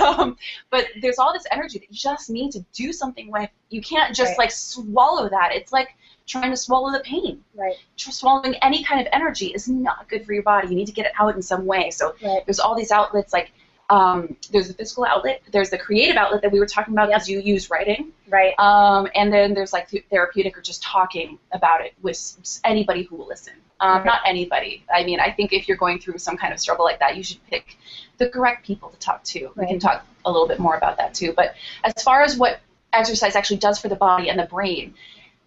um, 0.00 0.38
but 0.70 0.86
there's 1.02 1.18
all 1.18 1.34
this 1.34 1.44
energy 1.50 1.78
that 1.78 1.90
you 1.90 1.94
just 1.94 2.30
need 2.30 2.52
to 2.52 2.64
do 2.72 2.94
something 2.94 3.30
with. 3.30 3.50
You 3.68 3.82
can't 3.82 4.16
just 4.16 4.30
Right. 4.30 4.38
like 4.38 4.50
swallow 4.52 5.28
that. 5.28 5.50
It's 5.52 5.72
like 5.74 5.94
trying 6.26 6.50
to 6.50 6.56
swallow 6.56 6.90
the 6.92 7.00
pain. 7.00 7.42
Right. 7.54 7.76
Swallowing 7.96 8.54
any 8.56 8.82
kind 8.84 9.00
of 9.00 9.06
energy 9.12 9.46
is 9.48 9.68
not 9.68 10.08
good 10.08 10.26
for 10.26 10.32
your 10.32 10.42
body. 10.42 10.68
You 10.68 10.74
need 10.74 10.86
to 10.86 10.92
get 10.92 11.06
it 11.06 11.12
out 11.18 11.34
in 11.34 11.42
some 11.42 11.66
way. 11.66 11.90
So 11.90 12.14
Right. 12.22 12.44
there's 12.44 12.60
all 12.60 12.74
these 12.74 12.90
outlets 12.90 13.32
like 13.32 13.52
um, 13.88 14.36
there's 14.50 14.66
the 14.66 14.74
physical 14.74 15.04
outlet, 15.04 15.40
there's 15.52 15.70
the 15.70 15.78
creative 15.78 16.16
outlet 16.16 16.42
that 16.42 16.50
we 16.50 16.58
were 16.58 16.66
talking 16.66 16.92
about 16.92 17.08
Yep. 17.08 17.28
you 17.28 17.38
use 17.38 17.70
writing, 17.70 18.10
Right. 18.28 18.52
um, 18.58 19.06
and 19.14 19.32
then 19.32 19.54
there's 19.54 19.72
like 19.72 19.88
th- 19.88 20.04
therapeutic 20.10 20.58
or 20.58 20.60
just 20.60 20.82
talking 20.82 21.38
about 21.52 21.82
it 21.82 21.94
with 22.02 22.58
anybody 22.64 23.04
who 23.04 23.14
will 23.14 23.28
listen. 23.28 23.52
Um, 23.78 23.98
Right. 23.98 24.06
Not 24.06 24.20
anybody. 24.26 24.82
I 24.92 25.04
mean, 25.04 25.20
I 25.20 25.30
think 25.30 25.52
if 25.52 25.68
you're 25.68 25.76
going 25.76 26.00
through 26.00 26.18
some 26.18 26.36
kind 26.36 26.52
of 26.52 26.58
struggle 26.58 26.84
like 26.84 26.98
that, 26.98 27.16
you 27.16 27.22
should 27.22 27.38
pick 27.46 27.78
the 28.18 28.28
correct 28.28 28.66
people 28.66 28.88
to 28.88 28.96
talk 28.98 29.22
to. 29.22 29.52
We 29.54 29.66
can 29.68 29.78
talk 29.78 30.04
a 30.24 30.32
little 30.32 30.48
bit 30.48 30.58
more 30.58 30.74
about 30.74 30.96
that 30.96 31.14
too. 31.14 31.32
But 31.36 31.54
as 31.84 32.02
far 32.02 32.22
as 32.22 32.36
what 32.36 32.58
exercise 32.92 33.36
actually 33.36 33.58
does 33.58 33.78
for 33.78 33.86
the 33.88 33.94
body 33.94 34.30
and 34.30 34.38
the 34.38 34.46
brain, 34.46 34.94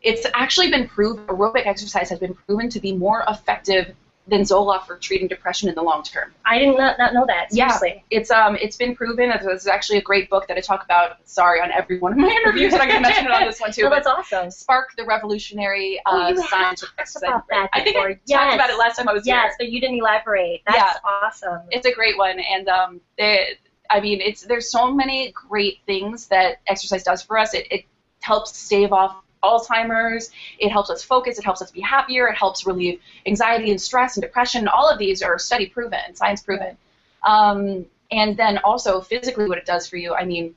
it's 0.01 0.25
actually 0.33 0.69
been 0.69 0.87
proven, 0.87 1.25
aerobic 1.27 1.65
exercise 1.67 2.09
has 2.09 2.19
been 2.19 2.33
proven 2.33 2.69
to 2.69 2.79
be 2.79 2.93
more 2.95 3.23
effective 3.27 3.95
than 4.27 4.41
Zoloft 4.41 4.85
for 4.85 4.95
treating 4.97 5.27
depression 5.27 5.69
in 5.69 5.75
the 5.75 5.81
long 5.81 6.03
term. 6.03 6.31
I 6.45 6.59
did 6.59 6.77
not, 6.77 6.99
not 6.99 7.15
know 7.15 7.25
that. 7.25 7.47
Yeah. 7.51 7.75
It's 8.11 8.29
um 8.29 8.55
it's 8.61 8.77
been 8.77 8.95
proven. 8.95 9.33
There's 9.41 9.65
actually 9.65 9.97
a 9.97 10.01
great 10.03 10.29
book 10.29 10.47
that 10.47 10.55
I 10.57 10.61
talk 10.61 10.83
about. 10.85 11.17
Sorry, 11.27 11.59
on 11.59 11.71
every 11.71 11.97
one 11.97 12.11
of 12.11 12.19
my 12.19 12.27
interviews, 12.27 12.73
and 12.73 12.81
I'm 12.83 12.89
to 12.89 12.99
mention 12.99 13.25
it 13.25 13.31
on 13.31 13.45
this 13.47 13.59
one 13.59 13.71
too. 13.71 13.83
No, 13.83 13.89
that's 13.89 14.05
awesome. 14.05 14.51
Spark 14.51 14.89
the 14.97 15.03
Revolutionary 15.03 15.99
Oh, 16.05 16.21
uh, 16.21 16.27
have 16.27 16.37
Science 16.47 16.83
of 16.83 16.89
Exercise. 16.99 17.27
about 17.27 17.47
that 17.49 17.69
I 17.73 17.81
think 17.83 17.97
I 17.97 18.13
before. 18.13 18.19
talked 18.37 18.53
about 18.53 18.69
it 18.69 18.77
last 18.77 18.97
time 18.97 19.09
I 19.09 19.13
was 19.13 19.25
Yes, 19.25 19.45
here. 19.47 19.55
but 19.57 19.69
you 19.69 19.81
didn't 19.81 19.97
elaborate. 19.97 20.61
That's 20.67 20.77
Yeah. 20.77 20.93
awesome. 21.23 21.61
It's 21.71 21.87
a 21.87 21.91
great 21.91 22.17
one, 22.17 22.39
and 22.39 22.69
um, 22.69 23.01
they, 23.17 23.57
I 23.89 23.99
mean, 23.99 24.21
it's 24.21 24.43
there's 24.43 24.69
so 24.69 24.93
many 24.93 25.31
great 25.31 25.79
things 25.87 26.27
that 26.27 26.57
exercise 26.67 27.01
does 27.03 27.23
for 27.23 27.39
us. 27.39 27.55
It, 27.55 27.65
it 27.71 27.85
helps 28.21 28.55
stave 28.55 28.93
off 28.93 29.23
Alzheimer's. 29.43 30.31
It 30.57 30.69
helps 30.69 30.89
us 30.89 31.03
focus. 31.03 31.37
It 31.37 31.45
helps 31.45 31.61
us 31.61 31.71
be 31.71 31.81
happier. 31.81 32.27
It 32.27 32.35
helps 32.35 32.65
relieve 32.65 32.99
anxiety 33.25 33.71
and 33.71 33.81
stress 33.81 34.17
and 34.17 34.21
depression. 34.21 34.67
All 34.67 34.89
of 34.89 34.99
these 34.99 35.21
are 35.21 35.37
study 35.39 35.67
proven, 35.67 36.15
science 36.15 36.41
proven. 36.41 36.77
Um, 37.23 37.85
and 38.11 38.35
then 38.35 38.57
also 38.59 39.01
physically, 39.01 39.47
what 39.47 39.57
it 39.57 39.65
does 39.65 39.87
for 39.87 39.97
you. 39.97 40.13
I 40.13 40.25
mean, 40.25 40.55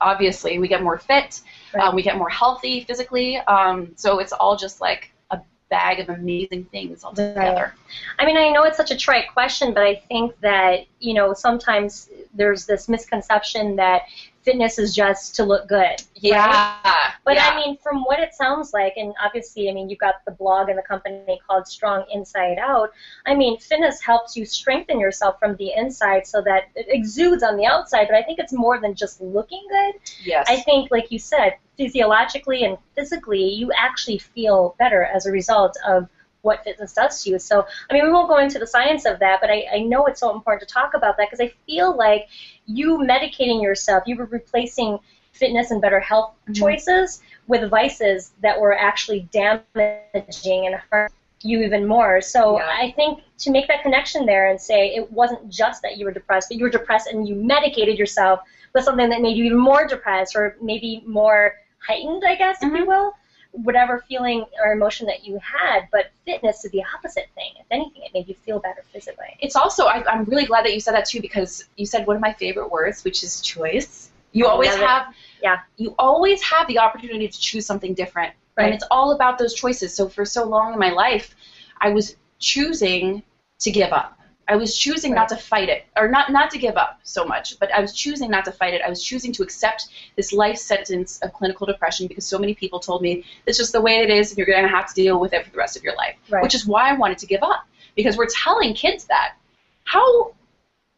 obviously, 0.00 0.58
we 0.58 0.68
get 0.68 0.82
more 0.82 0.98
fit. 0.98 1.40
Right. 1.74 1.84
Um, 1.84 1.94
we 1.94 2.02
get 2.02 2.16
more 2.16 2.28
healthy 2.28 2.84
physically. 2.84 3.38
Um, 3.38 3.92
so 3.96 4.18
it's 4.18 4.32
all 4.32 4.56
just 4.56 4.80
like 4.80 5.10
a 5.30 5.40
bag 5.70 6.00
of 6.00 6.10
amazing 6.10 6.64
things 6.66 7.02
all 7.04 7.12
together. 7.12 7.74
I 8.18 8.26
mean, 8.26 8.36
I 8.36 8.50
know 8.50 8.64
it's 8.64 8.76
such 8.76 8.90
a 8.90 8.96
trite 8.96 9.32
question, 9.32 9.72
but 9.72 9.82
I 9.82 9.96
think 10.08 10.38
that, 10.40 10.86
you 10.98 11.14
know, 11.14 11.32
sometimes 11.32 12.10
there's 12.34 12.66
this 12.66 12.88
misconception 12.88 13.76
that 13.76 14.02
fitness 14.42 14.78
is 14.78 14.94
just 14.94 15.34
to 15.36 15.44
look 15.44 15.68
good. 15.68 16.02
Yeah. 16.14 16.46
right? 16.84 17.12
But 17.24 17.34
yeah. 17.34 17.48
I 17.48 17.56
mean, 17.56 17.76
from 17.78 18.04
what 18.04 18.18
it 18.18 18.34
sounds 18.34 18.72
like, 18.72 18.94
and 18.96 19.14
obviously, 19.22 19.68
I 19.68 19.72
mean, 19.72 19.88
you've 19.88 19.98
got 19.98 20.16
the 20.24 20.32
blog 20.32 20.68
and 20.68 20.78
the 20.78 20.82
company 20.82 21.40
called 21.46 21.66
Strong 21.66 22.06
Inside 22.12 22.58
Out. 22.58 22.90
I 23.26 23.34
mean, 23.34 23.58
fitness 23.58 24.00
helps 24.00 24.36
you 24.36 24.44
strengthen 24.44 24.98
yourself 24.98 25.38
from 25.38 25.56
the 25.56 25.72
inside 25.76 26.26
so 26.26 26.42
that 26.42 26.64
it 26.74 26.86
exudes 26.88 27.42
on 27.42 27.56
the 27.56 27.66
outside, 27.66 28.06
but 28.08 28.16
I 28.16 28.22
think 28.22 28.38
it's 28.38 28.52
more 28.52 28.80
than 28.80 28.94
just 28.94 29.20
looking 29.20 29.64
good. 29.68 29.94
yes. 30.24 30.46
I 30.48 30.56
think, 30.56 30.90
like 30.90 31.10
you 31.10 31.18
said, 31.18 31.54
physiologically 31.76 32.64
and 32.64 32.76
physically, 32.94 33.48
you 33.48 33.70
actually 33.72 34.18
feel 34.18 34.74
better 34.78 35.04
as 35.04 35.26
a 35.26 35.32
result 35.32 35.76
of 35.86 36.08
what 36.42 36.64
fitness 36.64 36.92
does 36.92 37.22
to 37.24 37.30
you. 37.30 37.38
So, 37.38 37.66
I 37.90 37.94
mean, 37.94 38.04
we 38.04 38.10
won't 38.12 38.28
go 38.28 38.38
into 38.38 38.58
the 38.58 38.66
science 38.66 39.04
of 39.04 39.18
that, 39.20 39.40
but 39.40 39.50
I, 39.50 39.66
I 39.74 39.78
know 39.80 40.06
it's 40.06 40.20
so 40.20 40.34
important 40.34 40.66
to 40.68 40.72
talk 40.72 40.94
about 40.94 41.16
that 41.16 41.28
because 41.30 41.40
I 41.40 41.52
feel 41.66 41.96
like 41.96 42.28
you 42.66 42.98
medicating 42.98 43.62
yourself, 43.62 44.04
you 44.06 44.16
were 44.16 44.26
replacing 44.26 44.98
fitness 45.32 45.70
and 45.70 45.80
better 45.80 46.00
health 46.00 46.32
Mhm. 46.48 46.54
choices 46.56 47.22
with 47.48 47.68
vices 47.70 48.32
that 48.42 48.58
were 48.60 48.76
actually 48.76 49.28
damaging 49.32 50.06
and 50.06 50.16
harming 50.16 50.46
you 50.66 51.62
even 51.62 51.86
more. 51.86 52.20
So 52.20 52.58
Yeah. 52.58 52.66
I 52.68 52.90
think 52.92 53.20
to 53.38 53.50
make 53.50 53.66
that 53.68 53.82
connection 53.82 53.82
there 53.82 53.94
and 53.94 54.00
say 54.00 54.40
it 54.40 54.50
wasn't 54.66 55.02
just 55.08 55.40
that 55.40 55.54
you 55.54 55.60
were 55.60 55.64
depressed, 55.64 56.10
but 56.10 56.18
you 56.18 56.24
were 56.24 56.34
depressed 56.34 56.72
and 56.74 56.92
you 56.94 57.08
medicated 57.08 57.98
yourself 57.98 58.40
with 58.74 58.84
something 58.84 59.08
that 59.08 59.20
made 59.20 59.36
you 59.36 59.44
even 59.44 59.58
more 59.58 59.86
depressed 59.86 60.34
or 60.36 60.56
maybe 60.60 61.02
more 61.06 61.54
heightened, 61.86 62.22
I 62.26 62.34
guess, 62.34 62.62
if 62.62 62.72
you 62.74 62.84
Mhm. 62.84 62.86
will, 62.86 63.14
whatever 63.52 64.04
feeling 64.08 64.44
or 64.64 64.72
emotion 64.72 65.06
that 65.06 65.24
you 65.24 65.38
had. 65.38 65.88
But 65.90 66.12
fitness 66.24 66.64
is 66.64 66.70
the 66.70 66.82
opposite 66.96 67.28
thing. 67.34 67.52
If 67.58 67.66
anything, 67.70 68.02
it 68.02 68.12
made 68.14 68.28
you 68.28 68.34
feel 68.34 68.60
better 68.60 68.82
physically. 68.92 69.36
It's 69.40 69.56
also 69.56 69.86
I, 69.86 70.04
I'm 70.10 70.24
really 70.24 70.46
glad 70.46 70.64
that 70.64 70.74
you 70.74 70.80
said 70.80 70.94
that 70.94 71.06
too 71.06 71.20
because 71.20 71.64
you 71.76 71.86
said 71.86 72.06
one 72.06 72.16
of 72.16 72.22
my 72.22 72.32
favorite 72.32 72.70
words, 72.70 73.04
which 73.04 73.22
is 73.22 73.40
choice. 73.40 74.10
You 74.32 74.46
always 74.46 74.74
have 74.76 75.12
Yeah. 75.42 75.58
You 75.76 75.94
always 75.98 76.42
have 76.42 76.68
the 76.68 76.78
opportunity 76.78 77.26
to 77.26 77.40
choose 77.40 77.66
something 77.66 77.94
different, 77.94 78.32
Right. 78.56 78.66
and 78.66 78.74
it's 78.74 78.84
all 78.90 79.12
about 79.12 79.38
those 79.38 79.54
choices. 79.54 79.94
So 79.94 80.08
for 80.08 80.24
so 80.24 80.44
long 80.44 80.72
in 80.74 80.78
my 80.78 80.90
life, 80.90 81.34
I 81.80 81.90
was 81.90 82.16
choosing 82.38 83.22
to 83.60 83.70
give 83.70 83.92
up. 83.92 84.19
I 84.50 84.56
was 84.56 84.76
choosing 84.76 85.14
not 85.14 85.28
to 85.28 85.36
fight 85.36 85.68
it, 85.68 85.84
or 85.96 86.08
not 86.08 86.32
not 86.32 86.50
to 86.50 86.58
give 86.58 86.76
up 86.76 86.98
so 87.04 87.24
much, 87.24 87.56
but 87.60 87.72
I 87.72 87.80
was 87.80 87.92
choosing 87.92 88.28
not 88.28 88.44
to 88.46 88.52
fight 88.52 88.74
it. 88.74 88.82
I 88.84 88.88
was 88.88 89.00
choosing 89.00 89.32
to 89.34 89.44
accept 89.44 89.90
this 90.16 90.32
life 90.32 90.58
sentence 90.58 91.20
of 91.20 91.32
clinical 91.32 91.66
depression 91.66 92.08
because 92.08 92.26
so 92.26 92.36
many 92.36 92.52
people 92.52 92.80
told 92.80 93.00
me 93.00 93.24
it's 93.46 93.56
just 93.56 93.72
the 93.72 93.80
way 93.80 93.98
it 93.98 94.10
is, 94.10 94.30
and 94.30 94.38
you're 94.38 94.48
going 94.48 94.64
to 94.64 94.68
have 94.68 94.88
to 94.88 94.94
deal 94.94 95.20
with 95.20 95.32
it 95.32 95.44
for 95.44 95.50
the 95.52 95.56
rest 95.56 95.76
of 95.76 95.84
your 95.84 95.94
life. 95.94 96.16
Right. 96.28 96.42
Which 96.42 96.56
is 96.56 96.66
why 96.66 96.90
I 96.90 96.94
wanted 96.94 97.18
to 97.18 97.26
give 97.26 97.44
up 97.44 97.64
because 97.94 98.16
we're 98.16 98.26
telling 98.26 98.74
kids 98.74 99.04
that. 99.04 99.34
How 99.84 100.34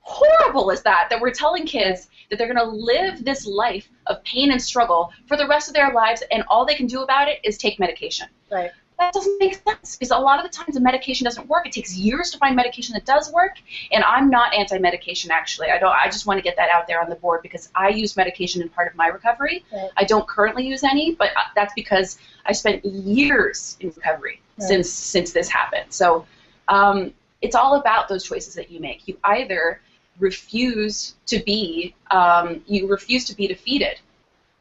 horrible 0.01 0.71
is 0.71 0.83
that? 0.83 1.09
That 1.11 1.21
we're 1.21 1.31
telling 1.31 1.67
kids 1.67 2.09
that 2.31 2.39
they're 2.39 2.53
going 2.53 2.57
to 2.57 2.65
live 2.65 3.23
this 3.23 3.47
life 3.47 3.87
of 4.07 4.25
pain 4.25 4.51
and 4.51 4.61
struggle 4.61 5.13
for 5.27 5.37
the 5.37 5.47
rest 5.47 5.69
of 5.69 5.75
their 5.75 5.93
lives, 5.93 6.23
and 6.31 6.43
all 6.49 6.65
they 6.65 6.75
can 6.75 6.87
do 6.87 7.03
about 7.03 7.29
it 7.29 7.39
is 7.45 7.59
take 7.59 7.79
medication 7.79 8.29
Right. 8.51 8.71
That 8.99 9.13
doesn't 9.13 9.39
make 9.41 9.61
sense 9.67 9.97
because 9.97 10.11
a 10.11 10.17
lot 10.19 10.39
of 10.39 10.51
the 10.51 10.57
times 10.57 10.75
the 10.75 10.81
medication 10.81 11.25
doesn't 11.25 11.49
work. 11.49 11.67
It 11.67 11.73
takes 11.73 11.97
years 11.97 12.31
to 12.31 12.39
find 12.39 12.55
medication 12.55 12.95
that 12.95 13.05
does 13.05 13.33
work, 13.33 13.57
and 13.91 14.05
I'm 14.05 14.31
not 14.31 14.55
anti-medication 14.55 15.31
actually. 15.31 15.71
I 15.71 15.79
don't. 15.79 15.93
I 15.93 16.07
just 16.07 16.27
want 16.27 16.39
to 16.39 16.43
get 16.43 16.57
that 16.57 16.71
out 16.71 16.87
there 16.87 17.03
on 17.03 17.09
the 17.09 17.17
board 17.17 17.43
because 17.43 17.69
I 17.75 17.89
use 17.89 18.17
medication 18.17 18.63
in 18.63 18.69
part 18.69 18.89
of 18.91 18.97
my 18.97 19.09
recovery. 19.09 19.65
Right. 19.73 19.91
I 19.97 20.05
don't 20.05 20.27
currently 20.29 20.67
use 20.67 20.85
any, 20.85 21.15
but 21.15 21.31
uh, 21.37 21.41
that's 21.55 21.73
because 21.75 22.19
I 22.47 22.53
spent 22.53 22.85
years 22.85 23.77
in 23.81 23.89
recovery 23.89 24.41
Right. 24.59 24.69
since 24.69 24.91
since 24.91 25.33
this 25.33 25.49
happened. 25.49 25.87
So 25.93 26.27
um, 26.69 27.13
it's 27.41 27.57
all 27.57 27.77
about 27.77 28.09
those 28.09 28.23
choices 28.25 28.55
that 28.55 28.71
you 28.71 28.81
make. 28.81 29.09
You 29.09 29.19
either 29.25 29.81
refuse 30.19 31.15
to 31.27 31.41
be 31.41 31.95
um, 32.11 32.63
you 32.67 32.87
refuse 32.87 33.25
to 33.27 33.37
be 33.37 33.49
defeated, 33.49 33.99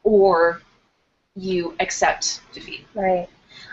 or 0.04 0.62
you 1.36 1.76
accept 1.80 2.42
defeat. 2.54 2.86
Right. 2.96 3.30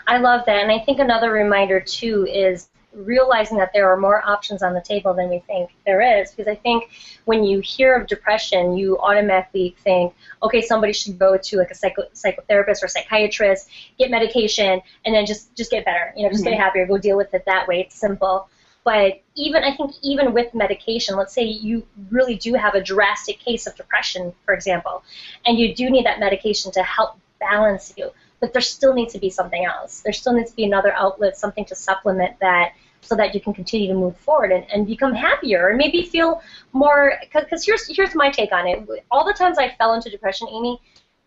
I 0.09 0.17
love 0.17 0.43
that. 0.47 0.63
And 0.63 0.71
I 0.71 0.79
think 0.79 0.99
another 0.99 1.31
reminder, 1.31 1.79
too, 1.79 2.25
is 2.25 2.67
realizing 2.93 3.59
that 3.59 3.71
there 3.73 3.87
are 3.93 3.95
more 3.95 4.27
options 4.27 4.63
on 4.63 4.73
the 4.73 4.81
table 4.81 5.13
than 5.13 5.29
we 5.29 5.37
think 5.45 5.69
there 5.85 6.01
is. 6.01 6.31
Because 6.31 6.47
I 6.51 6.55
think 6.55 6.89
when 7.25 7.43
you 7.43 7.59
hear 7.59 7.93
of 7.95 8.07
depression, 8.07 8.75
you 8.75 8.97
automatically 8.97 9.75
think, 9.83 10.15
okay, 10.41 10.61
somebody 10.61 10.93
should 10.93 11.19
go 11.19 11.37
to 11.37 11.57
like 11.57 11.69
a 11.69 11.75
psycho- 11.75 12.09
psychotherapist 12.15 12.81
or 12.81 12.87
psychiatrist, 12.87 13.69
get 13.99 14.09
medication, 14.09 14.81
and 15.05 15.13
then 15.13 15.27
just, 15.27 15.55
just 15.55 15.69
get 15.69 15.85
better. 15.85 16.11
You 16.17 16.23
know, 16.23 16.29
just 16.31 16.43
Mhm. 16.43 16.49
get 16.49 16.59
happier, 16.59 16.87
go 16.87 16.97
deal 16.97 17.15
with 17.15 17.31
it 17.35 17.45
that 17.45 17.67
way. 17.67 17.81
It's 17.81 17.95
simple. 17.95 18.49
But 18.83 19.21
even 19.35 19.63
I 19.63 19.75
think 19.75 19.91
even 20.01 20.33
with 20.33 20.55
medication, 20.55 21.15
let's 21.17 21.33
say 21.33 21.43
you 21.43 21.85
really 22.09 22.35
do 22.35 22.55
have 22.55 22.73
a 22.73 22.81
drastic 22.81 23.37
case 23.37 23.67
of 23.67 23.75
depression, 23.75 24.33
for 24.43 24.55
example, 24.55 25.03
and 25.45 25.59
you 25.59 25.75
do 25.75 25.91
need 25.91 26.07
that 26.07 26.19
medication 26.19 26.71
to 26.71 26.81
help 26.81 27.11
balance 27.39 27.93
you 27.95 28.11
but 28.39 28.53
there 28.53 28.61
still 28.61 28.93
needs 28.93 29.13
to 29.13 29.19
be 29.19 29.29
something 29.29 29.65
else. 29.65 30.01
There 30.01 30.13
still 30.13 30.33
needs 30.33 30.51
to 30.51 30.55
be 30.55 30.63
another 30.63 30.93
outlet, 30.93 31.37
something 31.37 31.65
to 31.65 31.75
supplement 31.75 32.39
that 32.39 32.73
so 33.01 33.15
that 33.15 33.33
you 33.33 33.41
can 33.41 33.53
continue 33.53 33.87
to 33.87 33.93
move 33.93 34.15
forward 34.17 34.51
and, 34.51 34.65
and 34.71 34.85
become 34.85 35.13
happier 35.13 35.69
and 35.69 35.77
maybe 35.77 36.03
feel 36.03 36.41
more 36.73 37.17
because 37.21 37.65
here's 37.65 37.87
here's 37.87 38.13
my 38.15 38.29
take 38.29 38.51
on 38.51 38.67
it. 38.67 38.87
All 39.11 39.25
the 39.25 39.33
times 39.33 39.57
I 39.57 39.69
fell 39.69 39.93
into 39.93 40.09
depression, 40.09 40.47
Amy, 40.51 40.79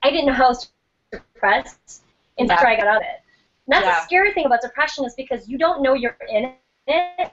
I 0.03 0.11
didn't 0.11 0.27
know 0.27 0.33
how 0.33 0.47
I 0.47 0.49
was 0.49 0.69
depressed 1.11 2.03
until 2.39 2.57
Yeah. 2.57 2.69
I 2.69 2.77
got 2.77 2.87
out 2.87 2.97
of 2.97 3.03
it. 3.03 3.21
And 3.67 3.75
that's 3.75 3.85
Yeah. 3.87 3.95
the 4.01 4.05
scary 4.05 4.33
thing 4.33 4.47
about 4.47 4.61
depression 4.61 5.05
is 5.05 5.15
because 5.15 5.49
you 5.49 5.59
don't 5.59 5.83
know 5.83 5.95
you're 5.95 6.17
in 6.29 6.53
it 6.87 7.33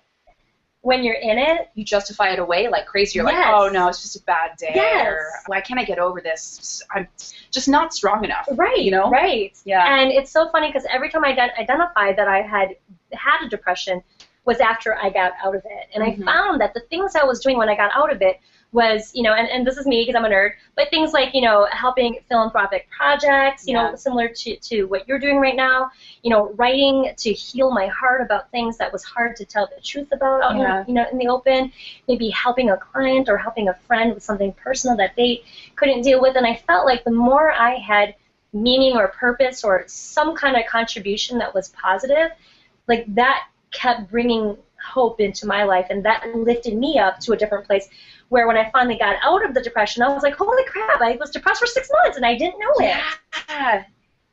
when 0.82 1.04
you're 1.04 1.16
in 1.16 1.38
it. 1.38 1.70
you 1.74 1.84
justify 1.84 2.30
it 2.30 2.40
away 2.40 2.68
like 2.70 2.86
crazy. 2.86 3.20
You're 3.20 3.30
Yes. 3.30 3.46
like, 3.46 3.54
oh 3.54 3.68
no, 3.70 3.90
it's 3.90 4.02
just 4.02 4.16
a 4.16 4.24
bad 4.24 4.52
day. 4.58 4.72
Yes. 4.76 5.08
Or 5.08 5.26
why 5.48 5.60
can't 5.62 5.80
I 5.80 5.84
get 5.84 6.00
over 6.00 6.22
this? 6.22 6.82
I'm 6.96 7.08
just 7.52 7.68
not 7.68 7.94
strong 7.94 8.24
enough. 8.24 8.48
Right. 8.54 8.80
You 8.80 8.92
know? 8.92 9.10
Right. 9.10 9.58
Yeah. 9.66 10.00
And 10.00 10.12
it's 10.12 10.32
so 10.32 10.50
funny 10.52 10.68
because 10.68 10.86
every 10.90 11.10
time 11.10 11.26
I 11.26 11.34
ident- 11.34 11.58
identified 11.58 12.16
that 12.18 12.28
I 12.30 12.42
had 12.42 12.76
had 13.12 13.46
a 13.46 13.50
depression 13.50 14.02
was 14.46 14.60
after 14.62 14.96
I 14.96 15.10
got 15.10 15.34
out 15.44 15.54
of 15.56 15.64
it. 15.66 15.90
And 15.94 16.04
Mhm. 16.04 16.22
I 16.24 16.26
found 16.26 16.62
that 16.62 16.74
the 16.74 16.80
things 16.90 17.16
I 17.16 17.24
was 17.26 17.40
doing 17.42 17.58
when 17.58 17.68
I 17.70 17.76
got 17.76 17.92
out 17.94 18.12
of 18.12 18.22
it 18.22 18.40
was, 18.72 19.12
you 19.16 19.24
know, 19.24 19.34
and, 19.34 19.48
and 19.50 19.66
this 19.66 19.78
is 19.78 19.88
me 19.88 20.04
because 20.06 20.16
I'm 20.16 20.26
a 20.26 20.30
nerd, 20.30 20.52
but 20.76 20.90
things 20.92 21.12
like, 21.12 21.34
you 21.34 21.42
know, 21.42 21.68
helping 21.72 22.20
philanthropic 22.30 22.88
projects, 22.96 23.66
you 23.68 23.74
Yeah. 23.76 23.90
know, 23.90 23.96
similar 23.96 24.28
to, 24.28 24.56
to 24.58 24.84
what 24.86 25.08
you're 25.08 25.18
doing 25.18 25.38
right 25.38 25.56
now, 25.56 25.90
you 26.22 26.30
know, 26.30 26.54
writing 26.54 27.12
to 27.18 27.34
heal 27.34 27.72
my 27.72 27.88
heart 27.88 28.22
about 28.22 28.52
things 28.52 28.78
that 28.78 28.94
was 28.94 29.04
hard 29.04 29.36
to 29.38 29.46
tell 29.46 29.68
the 29.76 29.82
truth 29.82 30.12
about, 30.12 30.44
out 30.44 30.52
in- 30.52 30.62
Yeah. 30.62 30.84
you 30.88 30.94
know, 30.94 31.06
in 31.12 31.18
the 31.18 31.28
open, 31.28 31.72
maybe 32.08 32.30
helping 32.30 32.70
a 32.70 32.78
client 32.78 33.28
or 33.28 33.38
helping 33.38 33.70
a 33.70 33.74
friend 33.74 34.14
with 34.14 34.24
something 34.24 34.54
personal 34.54 34.96
that 34.98 35.16
they 35.16 35.44
couldn't 35.76 36.02
deal 36.04 36.22
with. 36.22 36.36
And 36.36 36.46
I 36.46 36.56
felt 36.56 36.86
like 36.86 37.04
the 37.04 37.12
more 37.12 37.52
I 37.52 37.76
had 37.76 38.14
meaning 38.54 38.98
or 38.98 39.08
purpose 39.08 39.64
or 39.64 39.84
some 39.88 40.36
kind 40.36 40.56
of 40.56 40.66
contribution 40.68 41.40
that 41.40 41.54
was 41.56 41.70
positive, 41.70 42.32
like 42.88 43.06
that 43.16 43.48
kept 43.72 44.10
bringing 44.12 44.58
hope 44.84 45.20
into 45.20 45.46
my 45.46 45.64
life 45.64 45.88
and 45.90 46.06
that 46.06 46.26
lifted 46.36 46.76
me 46.76 46.98
up 46.98 47.20
to 47.20 47.34
a 47.34 47.38
different 47.38 47.66
place 47.68 47.90
where 48.30 48.48
when 48.48 48.58
I 48.58 48.70
finally 48.72 48.98
got 48.98 49.18
out 49.24 49.44
of 49.44 49.54
the 49.54 49.62
depression, 49.62 50.02
I 50.04 50.10
was 50.14 50.24
like, 50.24 50.36
holy 50.36 50.64
crap, 50.66 51.02
I 51.02 51.18
was 51.20 51.30
depressed 51.32 51.60
for 51.60 51.66
six 51.68 51.90
months 51.92 52.18
and 52.18 52.26
I 52.26 52.36
didn't 52.38 52.60
know 52.60 52.86
it. 52.86 53.02
Yeah. 53.50 53.84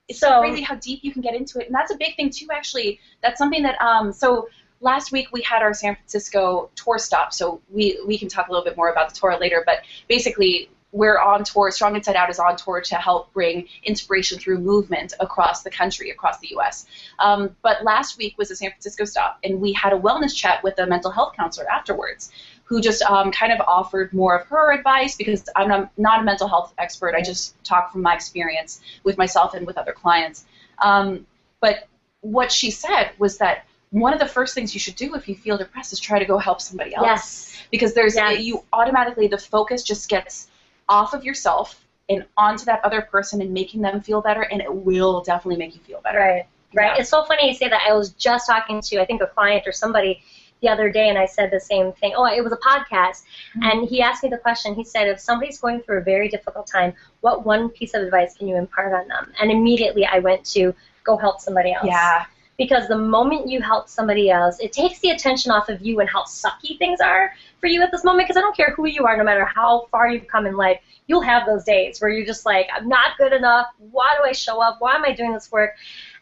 It's 0.08 0.20
so 0.20 0.28
So- 0.28 0.40
crazy 0.40 0.62
how 0.62 0.76
deep 0.76 1.00
you 1.02 1.12
can 1.12 1.22
get 1.22 1.34
into 1.34 1.58
it, 1.60 1.66
and 1.66 1.74
that's 1.74 1.90
a 1.92 1.96
big 1.96 2.14
thing 2.16 2.30
too. 2.30 2.46
Actually, 2.52 3.00
that's 3.22 3.38
something 3.38 3.62
that 3.64 3.80
um. 3.82 4.12
So 4.12 4.48
last 4.80 5.10
week 5.10 5.28
we 5.32 5.42
had 5.42 5.62
our 5.62 5.74
San 5.74 5.96
Francisco 5.96 6.70
tour 6.76 6.98
stop, 6.98 7.32
so 7.32 7.60
we 7.70 7.98
we 8.06 8.16
can 8.18 8.28
talk 8.28 8.46
a 8.48 8.52
little 8.52 8.64
bit 8.64 8.76
more 8.76 8.88
about 8.90 9.12
the 9.12 9.18
tour 9.18 9.36
later. 9.36 9.64
But 9.66 9.78
basically, 10.08 10.70
we're 10.92 11.18
on 11.18 11.42
tour. 11.42 11.72
Strong 11.72 11.96
Inside 11.96 12.14
Out 12.14 12.30
is 12.30 12.38
on 12.38 12.56
tour 12.56 12.80
to 12.82 12.94
help 12.94 13.32
bring 13.32 13.66
inspiration 13.82 14.38
through 14.38 14.58
movement 14.60 15.12
across 15.18 15.64
the 15.64 15.70
country, 15.70 16.10
across 16.10 16.38
the 16.38 16.48
U.S. 16.52 16.86
Um, 17.18 17.56
but 17.62 17.82
last 17.82 18.16
week 18.16 18.38
was 18.38 18.48
the 18.50 18.56
San 18.56 18.70
Francisco 18.70 19.04
stop, 19.04 19.40
and 19.42 19.60
we 19.60 19.72
had 19.72 19.92
a 19.92 19.98
wellness 19.98 20.34
chat 20.36 20.62
with 20.62 20.78
a 20.78 20.86
mental 20.86 21.10
health 21.10 21.34
counselor 21.36 21.68
afterwards 21.68 22.30
who 22.66 22.80
just 22.80 23.00
um, 23.02 23.30
kind 23.30 23.52
of 23.52 23.60
offered 23.60 24.12
more 24.12 24.36
of 24.36 24.46
her 24.48 24.72
advice 24.72 25.16
because 25.16 25.48
I'm 25.54 25.68
not, 25.68 25.90
not 25.96 26.20
a 26.20 26.24
mental 26.24 26.48
health 26.48 26.74
expert. 26.78 27.14
I 27.14 27.22
just 27.22 27.54
talk 27.64 27.92
from 27.92 28.02
my 28.02 28.14
experience 28.14 28.80
with 29.04 29.16
myself 29.16 29.54
and 29.54 29.66
with 29.66 29.78
other 29.78 29.92
clients. 29.92 30.44
Um, 30.80 31.26
but 31.60 31.86
what 32.20 32.50
she 32.50 32.72
said 32.72 33.12
was 33.18 33.38
that 33.38 33.66
one 33.90 34.12
of 34.12 34.18
the 34.18 34.26
first 34.26 34.52
things 34.54 34.74
you 34.74 34.80
should 34.80 34.96
do 34.96 35.14
if 35.14 35.28
you 35.28 35.36
feel 35.36 35.56
depressed 35.56 35.92
is 35.92 36.00
try 36.00 36.18
to 36.18 36.24
go 36.24 36.38
help 36.38 36.60
somebody 36.60 36.92
else. 36.94 37.06
Yes. 37.06 37.62
Because 37.70 37.94
there's 37.94 38.16
Yes. 38.16 38.40
you 38.40 38.64
automatically 38.72 39.28
the 39.28 39.38
focus 39.38 39.84
just 39.84 40.08
gets 40.08 40.48
off 40.88 41.14
of 41.14 41.24
yourself 41.24 41.84
and 42.08 42.24
onto 42.36 42.64
that 42.64 42.84
other 42.84 43.02
person 43.02 43.40
and 43.40 43.52
making 43.52 43.82
them 43.82 44.00
feel 44.00 44.20
better, 44.20 44.42
and 44.42 44.60
it 44.60 44.72
will 44.72 45.22
definitely 45.22 45.56
make 45.56 45.74
you 45.74 45.80
feel 45.82 46.00
better. 46.00 46.18
Right. 46.18 46.46
Right. 46.74 46.94
Yeah. 46.94 47.00
It's 47.00 47.10
so 47.10 47.24
funny 47.24 47.48
you 47.48 47.54
say 47.54 47.68
that. 47.68 47.82
I 47.88 47.94
was 47.94 48.10
just 48.10 48.46
talking 48.48 48.80
to, 48.82 49.00
I 49.00 49.06
think, 49.06 49.22
a 49.22 49.26
client 49.26 49.66
or 49.66 49.72
somebody 49.72 50.22
the 50.62 50.68
other 50.68 50.90
day, 50.90 51.08
and 51.08 51.18
I 51.18 51.26
said 51.26 51.50
the 51.50 51.60
same 51.60 51.92
thing. 51.92 52.14
Oh, 52.16 52.24
it 52.26 52.42
was 52.42 52.52
a 52.52 52.56
podcast, 52.56 53.24
Mm-hmm. 53.56 53.62
and 53.62 53.88
he 53.88 54.02
asked 54.02 54.22
me 54.22 54.28
the 54.30 54.38
question. 54.38 54.74
He 54.74 54.84
said, 54.84 55.08
if 55.08 55.20
somebody's 55.20 55.58
going 55.60 55.80
through 55.82 55.98
a 55.98 56.02
very 56.02 56.28
difficult 56.28 56.66
time, 56.66 56.94
what 57.20 57.44
one 57.44 57.68
piece 57.68 57.94
of 57.94 58.02
advice 58.02 58.36
can 58.36 58.48
you 58.48 58.56
impart 58.56 58.92
on 58.92 59.08
them? 59.08 59.32
And 59.40 59.50
immediately 59.50 60.04
I 60.06 60.18
went 60.18 60.44
to 60.46 60.74
go 61.04 61.16
help 61.16 61.40
somebody 61.40 61.72
else. 61.72 61.86
Yeah. 61.86 62.24
Because 62.58 62.88
the 62.88 62.96
moment 62.96 63.48
you 63.48 63.60
help 63.60 63.86
somebody 63.86 64.30
else, 64.30 64.58
it 64.60 64.72
takes 64.72 64.98
the 65.00 65.10
attention 65.10 65.50
off 65.52 65.68
of 65.68 65.82
you 65.82 66.00
and 66.00 66.08
how 66.08 66.24
sucky 66.24 66.78
things 66.78 67.00
are 67.00 67.32
for 67.60 67.66
you 67.66 67.82
at 67.82 67.90
this 67.92 68.02
moment. 68.02 68.26
Because 68.26 68.38
I 68.38 68.40
don't 68.40 68.56
care 68.56 68.72
who 68.74 68.86
you 68.86 69.04
are, 69.04 69.14
no 69.16 69.24
matter 69.24 69.44
how 69.44 69.88
far 69.90 70.08
you've 70.08 70.26
come 70.26 70.46
in 70.46 70.56
life, 70.56 70.80
you'll 71.06 71.20
have 71.20 71.46
those 71.46 71.64
days 71.64 72.00
where 72.00 72.10
you're 72.10 72.24
just 72.26 72.46
like, 72.46 72.66
I'm 72.74 72.88
not 72.88 73.18
good 73.18 73.34
enough. 73.34 73.66
Why 73.90 74.08
do 74.16 74.24
I 74.24 74.32
show 74.32 74.62
up? 74.62 74.76
Why 74.78 74.94
am 74.94 75.04
I 75.04 75.12
doing 75.12 75.32
this 75.34 75.52
work? 75.52 75.72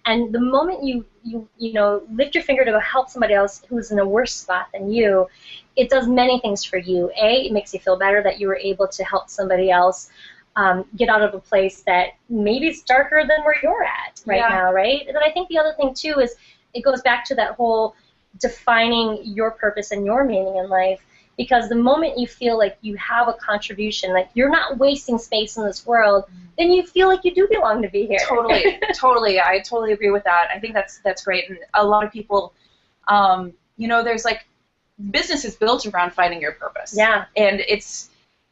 And 0.06 0.32
the 0.34 0.40
moment 0.40 0.82
you 0.84 1.04
you 1.22 1.48
you 1.58 1.72
know 1.72 2.02
lift 2.12 2.34
your 2.34 2.44
finger 2.44 2.64
to 2.64 2.78
help 2.80 3.08
somebody 3.08 3.34
else 3.34 3.62
who's 3.68 3.90
in 3.90 3.98
a 3.98 4.06
worse 4.06 4.34
spot 4.34 4.66
than 4.72 4.90
you, 4.90 5.26
it 5.76 5.88
does 5.88 6.06
many 6.06 6.38
things 6.40 6.64
for 6.64 6.76
you. 6.78 7.10
A, 7.20 7.46
it 7.46 7.52
makes 7.52 7.72
you 7.72 7.80
feel 7.80 7.96
better 7.96 8.22
that 8.22 8.38
you 8.38 8.46
were 8.48 8.56
able 8.56 8.86
to 8.88 9.04
help 9.04 9.28
somebody 9.30 9.70
else 9.70 10.10
um, 10.56 10.84
get 10.96 11.08
out 11.08 11.22
of 11.22 11.34
a 11.34 11.40
place 11.40 11.82
that 11.82 12.10
maybe 12.28 12.68
is 12.68 12.82
darker 12.82 13.24
than 13.26 13.42
where 13.44 13.56
you're 13.62 13.82
at 13.84 14.20
right 14.26 14.38
Yeah. 14.38 14.48
now, 14.48 14.72
right? 14.72 15.06
And 15.06 15.16
I 15.18 15.30
think 15.30 15.48
the 15.48 15.58
other 15.58 15.72
thing 15.76 15.92
too 15.94 16.20
is 16.20 16.34
it 16.74 16.82
goes 16.82 17.00
back 17.02 17.24
to 17.26 17.34
that 17.36 17.52
whole 17.52 17.94
defining 18.38 19.20
your 19.24 19.52
purpose 19.52 19.90
and 19.90 20.04
your 20.04 20.24
meaning 20.24 20.56
in 20.56 20.68
life. 20.68 21.04
Because 21.36 21.68
the 21.68 21.74
moment 21.76 22.18
you 22.18 22.26
feel 22.26 22.56
like 22.56 22.78
you 22.80 22.94
have 22.96 23.26
a 23.28 23.32
contribution, 23.34 24.12
like 24.12 24.28
you're 24.34 24.50
not 24.50 24.78
wasting 24.78 25.18
space 25.18 25.56
in 25.56 25.64
this 25.64 25.84
world, 25.86 26.24
then 26.58 26.70
you 26.70 26.86
feel 26.86 27.08
like 27.08 27.24
you 27.24 27.34
do 27.34 27.48
belong 27.50 27.82
to 27.82 27.88
be 27.88 28.06
here. 28.06 28.20
totally, 28.28 28.78
totally. 28.94 29.40
I 29.40 29.58
totally 29.58 29.92
agree 29.92 30.10
with 30.10 30.24
that. 30.24 30.48
I 30.54 30.60
think 30.60 30.74
that's 30.74 30.98
that's 30.98 31.24
great, 31.24 31.48
and 31.50 31.58
a 31.74 31.84
lot 31.84 32.04
of 32.04 32.12
people 32.12 32.52
Um, 33.08 33.52
you 33.76 33.88
know, 33.88 34.02
there's 34.04 34.24
like 34.24 34.46
business 35.10 35.44
is 35.44 35.56
built 35.56 35.84
around 35.86 36.12
finding 36.12 36.40
your 36.40 36.52
purpose. 36.52 36.94
Yeah. 36.96 37.24
And 37.36 37.60
it's 37.60 38.08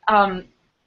um, 0.09 0.45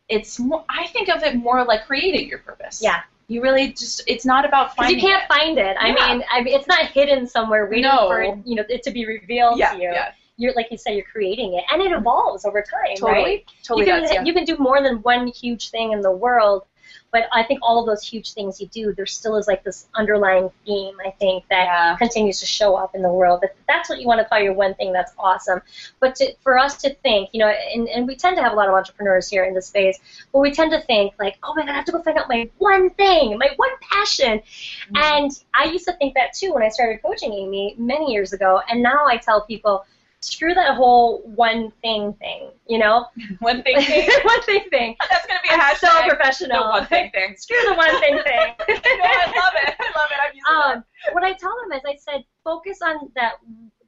it's 0.10 0.38
more. 0.40 0.64
I 0.70 0.88
think 0.88 1.10
of 1.10 1.24
it 1.24 1.36
more 1.36 1.64
like 1.64 1.86
creating 1.86 2.28
your 2.30 2.40
purpose. 2.40 2.82
Yeah. 2.84 3.02
You 3.28 3.42
really 3.42 3.70
just. 3.72 4.04
It's 4.06 4.25
not 4.25 4.46
about 4.46 4.75
finding. 4.75 5.00
you 5.00 5.02
can't 5.02 5.24
it. 5.24 5.28
find 5.28 5.58
it. 5.58 5.78
I 5.80 5.88
Yeah. 5.88 5.94
mean, 6.14 6.24
I 6.32 6.42
mean, 6.42 6.54
it's 6.54 6.68
not 6.68 6.86
hidden 6.88 7.25
somewhere 7.28 7.66
waiting 7.66 7.84
No. 7.84 8.08
for 8.08 8.22
it, 8.22 8.38
you 8.46 8.56
know 8.56 8.64
it 8.70 8.84
to 8.84 8.92
be 8.92 9.08
revealed 9.08 9.58
Yeah. 9.58 9.72
to 9.72 9.78
you. 9.78 9.92
Yeah. 9.92 10.12
You're 10.38 10.54
like 10.54 10.68
you 10.72 10.77
say, 10.77 10.96
you're 10.96 11.06
creating 11.06 11.54
it, 11.54 11.63
and 11.72 11.82
it 11.82 11.92
evolves 11.92 12.46
over 12.46 12.62
time, 12.62 12.96
Totally. 12.98 13.24
right? 13.24 13.46
Totally 13.63 13.86
you 13.88 13.92
can 13.92 14.01
does. 14.01 14.13
Yeah. 14.13 14.24
you 14.24 14.34
can 14.34 14.44
do 14.46 14.58
more 14.58 14.82
than 14.82 14.98
one 14.98 15.27
huge 15.27 15.70
thing 15.70 15.92
in 15.94 16.01
the 16.01 16.12
world, 16.12 16.63
but 17.12 17.24
I 17.32 17.44
think 17.44 17.60
all 17.63 17.80
of 17.80 17.86
those 17.86 18.04
huge 18.06 18.34
things 18.34 18.60
you 18.60 18.68
do, 18.68 18.94
there 18.94 19.06
still 19.06 19.38
is 19.38 19.48
like 19.48 19.63
this 19.63 19.88
underlying 19.96 20.50
theme. 20.65 20.96
I 21.06 21.12
think 21.12 21.48
that 21.50 21.63
Yeah. 21.65 21.96
continues 21.98 22.42
to 22.42 22.46
show 22.46 22.75
up 22.75 22.94
in 22.94 23.01
the 23.01 23.10
world. 23.10 23.39
If 23.44 23.51
that's 23.68 23.89
what 23.89 24.01
you 24.01 24.08
want 24.08 24.20
to 24.20 24.25
call 24.25 24.39
your 24.39 24.51
one 24.54 24.74
thing, 24.74 24.92
that's 24.92 25.13
awesome. 25.18 25.62
But 26.01 26.15
to, 26.15 26.34
for 26.42 26.60
us 26.60 26.75
to 26.82 26.94
think, 26.96 27.30
you 27.32 27.39
know, 27.39 27.48
and, 27.48 27.88
and 27.88 28.06
we 28.06 28.18
tend 28.18 28.36
to 28.36 28.44
have 28.44 28.51
a 28.51 28.56
lot 28.56 28.68
of 28.68 28.74
entrepreneurs 28.74 29.30
here 29.30 29.46
in 29.46 29.54
this 29.54 29.68
space, 29.68 29.98
but 30.34 30.39
we 30.39 30.51
tend 30.51 30.72
to 30.72 30.82
think 30.82 31.13
like, 31.18 31.38
oh 31.44 31.54
my 31.56 31.62
god, 31.62 31.72
I 31.72 31.75
have 31.75 31.86
to 31.86 31.94
go 31.94 32.01
find 32.01 32.18
out 32.18 32.27
my 32.27 32.50
one 32.58 32.89
thing, 32.92 33.38
my 33.38 33.51
one 33.56 33.70
passion. 33.89 34.39
Mm-hmm. 34.39 34.98
And 34.98 35.32
I 35.54 35.65
used 35.72 35.86
to 35.86 35.94
think 35.94 36.15
that 36.15 36.34
too 36.34 36.54
when 36.54 36.63
I 36.63 36.70
started 36.70 37.01
coaching 37.01 37.32
Amy 37.32 37.75
many 37.77 38.12
years 38.12 38.34
ago. 38.34 38.62
And 38.70 38.84
now 38.84 39.06
I 39.08 39.15
tell 39.18 39.46
people, 39.46 39.86
screw 40.25 40.53
that 40.53 40.75
whole 40.75 41.22
one 41.24 41.72
thing 41.82 42.13
thing, 42.13 42.50
you 42.67 42.79
know? 42.79 43.05
One 43.39 43.62
thing. 43.63 43.79
thing. 43.82 44.10
one 44.24 44.41
thing 44.44 44.63
thing. 44.72 44.96
That's 45.10 45.25
gonna 45.27 45.39
be 45.44 45.50
a 45.50 45.53
I'm 45.53 45.60
hashtag. 45.60 45.77
so 45.77 46.10
professional. 46.10 46.63
The 46.63 46.70
one 46.70 46.86
thing 46.88 47.12
thing. 47.12 47.36
Screw 47.38 47.62
the 47.67 47.74
one 47.75 48.00
thing 48.00 48.20
thing. 48.24 48.53
no, 48.60 48.65
I 48.67 49.25
love 49.27 49.53
it. 49.62 49.75
I 49.79 49.91
love 49.96 50.10
it. 50.12 50.20
I'm 50.24 50.34
using 50.34 50.77
um, 50.77 50.84
what 51.13 51.24
I 51.24 51.34
tell 51.34 51.53
them 51.62 51.77
is, 51.77 51.84
I 51.88 51.96
said, 51.96 52.24
focus 52.44 52.79
on 52.84 53.12
that, 53.15 53.34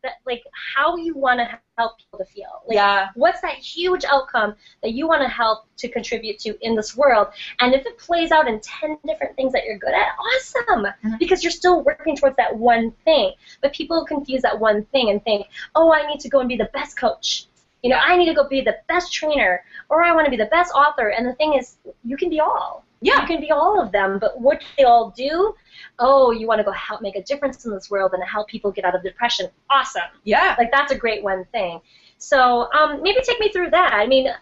that 0.03 0.13
like 0.25 0.43
how 0.75 0.95
you 0.97 1.15
want 1.15 1.39
to 1.39 1.59
help 1.77 1.97
people 1.97 2.19
to 2.19 2.25
feel. 2.25 2.61
Like, 2.67 2.75
Yeah. 2.75 3.09
What's 3.15 3.41
that 3.41 3.55
huge 3.55 4.05
outcome 4.05 4.55
that 4.81 4.91
you 4.91 5.07
want 5.07 5.21
to 5.21 5.27
help 5.27 5.65
to 5.77 5.87
contribute 5.87 6.39
to 6.39 6.57
in 6.65 6.75
this 6.75 6.95
world? 6.95 7.27
And 7.59 7.73
if 7.73 7.85
it 7.85 7.97
plays 7.97 8.31
out 8.31 8.47
in 8.47 8.59
10 8.59 8.97
different 9.05 9.35
things 9.35 9.53
that 9.53 9.63
you're 9.65 9.77
good 9.77 9.93
at, 9.93 10.09
awesome! 10.19 10.87
Mhm. 11.03 11.19
Because 11.19 11.43
you're 11.43 11.51
still 11.51 11.81
working 11.83 12.15
towards 12.15 12.35
that 12.37 12.55
one 12.55 12.91
thing. 13.05 13.33
But 13.61 13.73
people 13.73 14.05
confuse 14.05 14.41
that 14.41 14.59
one 14.59 14.85
thing 14.85 15.09
and 15.09 15.23
think, 15.23 15.47
oh, 15.75 15.93
I 15.93 16.07
need 16.07 16.19
to 16.21 16.29
go 16.29 16.39
and 16.39 16.49
be 16.49 16.57
the 16.57 16.69
best 16.73 16.97
coach. 16.97 17.45
You 17.83 17.91
know, 17.91 17.97
I 17.97 18.17
need 18.17 18.25
to 18.25 18.33
go 18.33 18.47
be 18.47 18.61
the 18.61 18.77
best 18.87 19.13
trainer, 19.13 19.63
or 19.89 20.01
I 20.01 20.11
want 20.11 20.25
to 20.25 20.31
be 20.31 20.37
the 20.37 20.47
best 20.47 20.73
author. 20.73 21.09
And 21.09 21.27
the 21.27 21.33
thing 21.33 21.53
is, 21.53 21.77
you 22.03 22.17
can 22.17 22.29
be 22.29 22.39
all. 22.39 22.83
Yeah. 23.01 23.21
You 23.21 23.27
can 23.27 23.41
be 23.41 23.51
all 23.51 23.81
of 23.81 23.91
them, 23.91 24.17
but 24.19 24.39
what 24.41 24.59
do 24.59 24.65
they 24.77 24.83
all 24.83 25.11
do, 25.11 25.55
oh, 25.99 26.31
you 26.31 26.47
want 26.47 26.59
to 26.59 26.63
go 26.63 26.71
help 26.71 27.01
make 27.01 27.15
a 27.15 27.23
difference 27.23 27.65
in 27.65 27.71
this 27.71 27.89
world 27.91 28.13
and 28.13 28.23
help 28.23 28.47
people 28.47 28.71
get 28.71 28.85
out 28.85 28.95
of 28.95 29.03
depression. 29.03 29.49
Awesome. 29.69 30.01
Yeah. 30.23 30.55
Like 30.57 30.71
that's 30.71 30.91
a 30.91 30.97
great 30.97 31.23
one 31.23 31.45
thing. 31.51 31.79
So 32.17 32.71
um, 32.73 33.03
maybe 33.03 33.19
take 33.21 33.39
me 33.39 33.49
through 33.49 33.69
that. 33.71 33.93
I 33.93 34.07
mean, 34.07 34.27
I- 34.27 34.33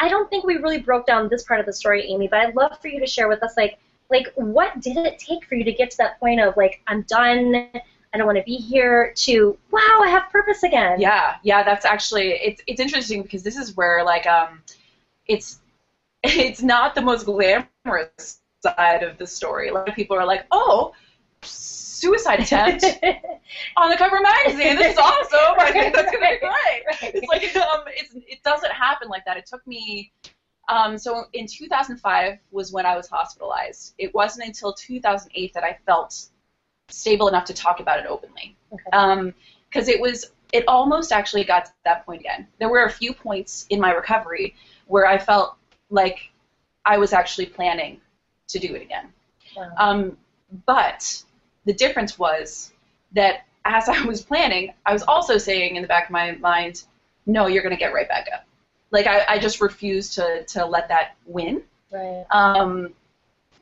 I 0.00 0.08
don't 0.08 0.30
think 0.30 0.44
we 0.44 0.58
really 0.58 0.78
broke 0.78 1.06
down 1.06 1.28
this 1.28 1.42
part 1.42 1.58
of 1.58 1.66
the 1.66 1.72
story, 1.72 2.06
Amy, 2.08 2.28
but 2.28 2.38
I'd 2.38 2.54
love 2.54 2.78
for 2.80 2.86
you 2.86 3.00
to 3.00 3.06
share 3.06 3.26
with 3.28 3.42
us, 3.42 3.56
like, 3.56 3.78
like 4.10 4.32
what 4.36 4.80
did 4.80 4.96
it 4.96 5.18
take 5.18 5.44
for 5.44 5.56
you 5.56 5.64
to 5.64 5.72
get 5.72 5.90
to 5.90 5.96
that 5.98 6.20
point 6.20 6.40
of 6.40 6.56
like 6.56 6.80
I'm 6.86 7.02
done, 7.02 7.68
I 8.14 8.16
don't 8.16 8.24
want 8.26 8.38
to 8.38 8.44
be 8.44 8.56
here, 8.56 9.12
to 9.16 9.58
wow, 9.72 10.00
I 10.02 10.08
have 10.08 10.30
purpose 10.30 10.62
again. 10.62 11.00
Yeah, 11.00 11.34
yeah, 11.42 11.62
that's 11.64 11.84
actually 11.84 12.30
it's 12.30 12.62
it's 12.68 12.80
interesting 12.80 13.22
because 13.22 13.42
this 13.42 13.56
is 13.56 13.76
where 13.76 14.04
like 14.04 14.24
um 14.26 14.62
it's 15.26 15.58
it's 16.22 16.62
not 16.62 16.94
the 16.94 17.02
most 17.02 17.24
glamorous 17.26 18.40
side 18.62 19.02
of 19.02 19.18
the 19.18 19.26
story. 19.26 19.68
A 19.68 19.74
lot 19.74 19.88
of 19.88 19.94
people 19.94 20.16
are 20.16 20.26
like, 20.26 20.46
"Oh, 20.50 20.92
suicide 21.42 22.40
attempt 22.40 22.84
on 23.76 23.90
the 23.90 23.96
cover 23.96 24.16
of 24.16 24.22
magazine. 24.22 24.76
This 24.76 24.92
is 24.92 24.98
awesome. 24.98 25.54
I 25.58 25.72
think 25.72 25.94
that's 25.94 26.10
gonna 26.10 26.30
be 26.30 26.38
great." 26.38 27.14
It's 27.14 27.28
like 27.28 27.56
um 27.56 27.84
it's 27.88 28.14
it 28.14 28.42
doesn't 28.42 28.72
happen 28.72 29.08
like 29.08 29.24
that. 29.24 29.36
It 29.36 29.46
took 29.46 29.66
me 29.66 30.12
um, 30.68 30.98
so 30.98 31.24
in 31.32 31.46
2005 31.46 32.38
was 32.50 32.72
when 32.72 32.84
I 32.84 32.94
was 32.96 33.08
hospitalized. 33.08 33.94
It 33.98 34.14
wasn't 34.14 34.46
until 34.46 34.72
2008 34.74 35.54
that 35.54 35.64
I 35.64 35.78
felt 35.86 36.28
stable 36.90 37.28
enough 37.28 37.44
to 37.46 37.54
talk 37.54 37.80
about 37.80 37.98
it 37.98 38.06
openly 38.06 38.56
Okay. 38.72 39.32
because 39.70 39.88
it 39.88 40.00
was 40.00 40.32
it 40.52 40.64
almost 40.66 41.12
actually 41.12 41.44
got 41.44 41.66
to 41.66 41.72
that 41.84 42.04
point 42.06 42.20
again. 42.20 42.46
There 42.58 42.70
were 42.70 42.84
a 42.84 42.90
few 42.90 43.12
points 43.12 43.66
in 43.70 43.80
my 43.80 43.92
recovery 43.92 44.54
where 44.86 45.06
I 45.06 45.18
felt 45.18 45.56
like 45.90 46.30
I 46.84 46.98
was 46.98 47.12
actually 47.12 47.46
planning 47.46 48.00
to 48.48 48.58
do 48.58 48.74
it 48.74 48.82
again. 48.82 49.12
Wow. 49.56 49.72
Um, 49.76 50.18
but 50.66 51.22
the 51.64 51.72
difference 51.72 52.18
was 52.18 52.72
that 53.12 53.44
as 53.64 53.88
I 53.88 54.02
was 54.04 54.22
planning, 54.22 54.72
I 54.86 54.92
was 54.92 55.02
also 55.02 55.38
saying 55.38 55.76
in 55.76 55.82
the 55.82 55.88
back 55.88 56.06
of 56.06 56.10
my 56.10 56.32
mind, 56.32 56.84
"No, 57.26 57.46
you're 57.46 57.62
going 57.62 57.74
to 57.74 57.78
get 57.78 57.92
right 57.92 58.08
back 58.08 58.26
up." 58.34 58.44
Like 58.90 59.06
I, 59.06 59.24
I 59.28 59.38
just 59.38 59.60
refused 59.60 60.14
to 60.14 60.44
to 60.44 60.64
let 60.64 60.88
that 60.88 61.16
win. 61.26 61.62
right. 61.92 62.24
Um, 62.30 62.94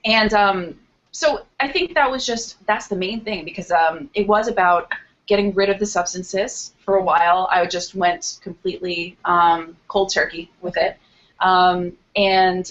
and 0.05 0.33
um, 0.35 0.79
so 1.11 1.47
I 1.59 1.69
think 1.69 1.95
that 1.95 2.11
was 2.11 2.25
just 2.25 2.65
that's 2.67 2.87
the 2.89 2.97
main 2.97 3.23
thing 3.23 3.45
because 3.45 3.71
um, 3.71 4.11
it 4.15 4.29
was 4.29 4.49
about 4.49 4.93
getting 5.27 5.53
rid 5.55 5.69
of 5.69 5.79
the 5.79 5.87
substances 5.87 6.73
for 6.85 6.97
a 6.97 7.03
while. 7.03 7.49
I 7.51 7.67
just 7.67 7.95
went 7.95 8.39
completely 8.43 9.17
um, 9.25 9.77
cold 9.89 10.12
turkey 10.12 10.51
with 10.61 10.77
it, 10.77 10.97
um, 11.40 11.92
and 12.14 12.70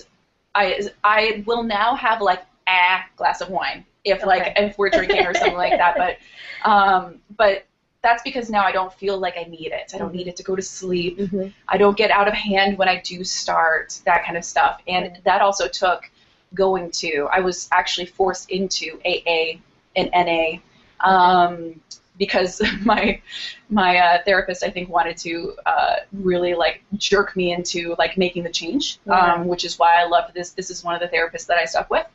I 0.54 0.82
I 1.04 1.44
will 1.46 1.64
now 1.64 1.96
have 1.96 2.22
like 2.22 2.44
a 2.68 3.00
glass 3.16 3.42
of 3.42 3.50
wine 3.50 3.86
if 4.04 4.26
like 4.26 4.54
if 4.58 4.78
we're 4.78 4.90
drinking 4.90 5.26
or 5.26 5.34
something 5.34 5.58
like 5.58 5.78
that. 5.78 5.96
But 5.98 6.18
um, 6.70 7.20
but 7.36 7.66
that's 8.02 8.22
because 8.22 8.50
now 8.52 8.64
I 8.64 8.72
don't 8.72 8.94
feel 8.94 9.18
like 9.18 9.36
I 9.36 9.44
need 9.50 9.72
it. 9.72 9.92
I 9.94 9.98
don't 9.98 10.12
Mhm. 10.12 10.18
need 10.18 10.28
it 10.28 10.36
to 10.38 10.44
go 10.44 10.56
to 10.56 10.62
sleep. 10.62 11.18
Mm-hmm. 11.18 11.48
I 11.68 11.78
don't 11.78 11.98
get 11.98 12.12
out 12.12 12.28
of 12.28 12.36
hand 12.36 12.78
when 12.78 12.88
I 12.88 13.02
do 13.02 13.24
start, 13.24 14.00
that 14.06 14.24
kind 14.26 14.38
of 14.38 14.46
stuff. 14.46 14.80
And 14.88 15.06
Right. 15.06 15.24
that 15.24 15.42
also 15.42 15.68
took 15.68 16.10
going 16.54 16.92
to, 16.92 17.28
I 17.34 17.40
was 17.40 17.68
actually 17.72 18.06
forced 18.06 18.52
into 18.52 19.00
AA 19.06 19.60
and 19.96 20.10
NA 20.14 20.60
um, 21.00 21.82
because 22.18 22.62
my 22.86 23.22
my 23.70 23.98
uh, 23.98 24.24
therapist, 24.26 24.64
I 24.64 24.70
think, 24.70 24.90
wanted 24.90 25.18
to 25.18 25.56
uh, 25.66 25.96
really 26.14 26.54
like 26.54 26.84
jerk 26.98 27.36
me 27.36 27.54
into 27.54 27.96
like 27.98 28.18
making 28.18 28.44
the 28.44 28.52
change, 28.52 29.00
Yeah. 29.06 29.34
um, 29.34 29.48
which 29.48 29.66
is 29.66 29.80
why 29.80 29.96
I 30.02 30.06
love 30.06 30.32
this. 30.34 30.52
This 30.52 30.70
is 30.70 30.84
one 30.84 30.96
of 30.96 31.02
the 31.02 31.16
therapists 31.16 31.48
that 31.48 31.58
I 31.58 31.66
stuck 31.66 31.90
with. 31.90 32.06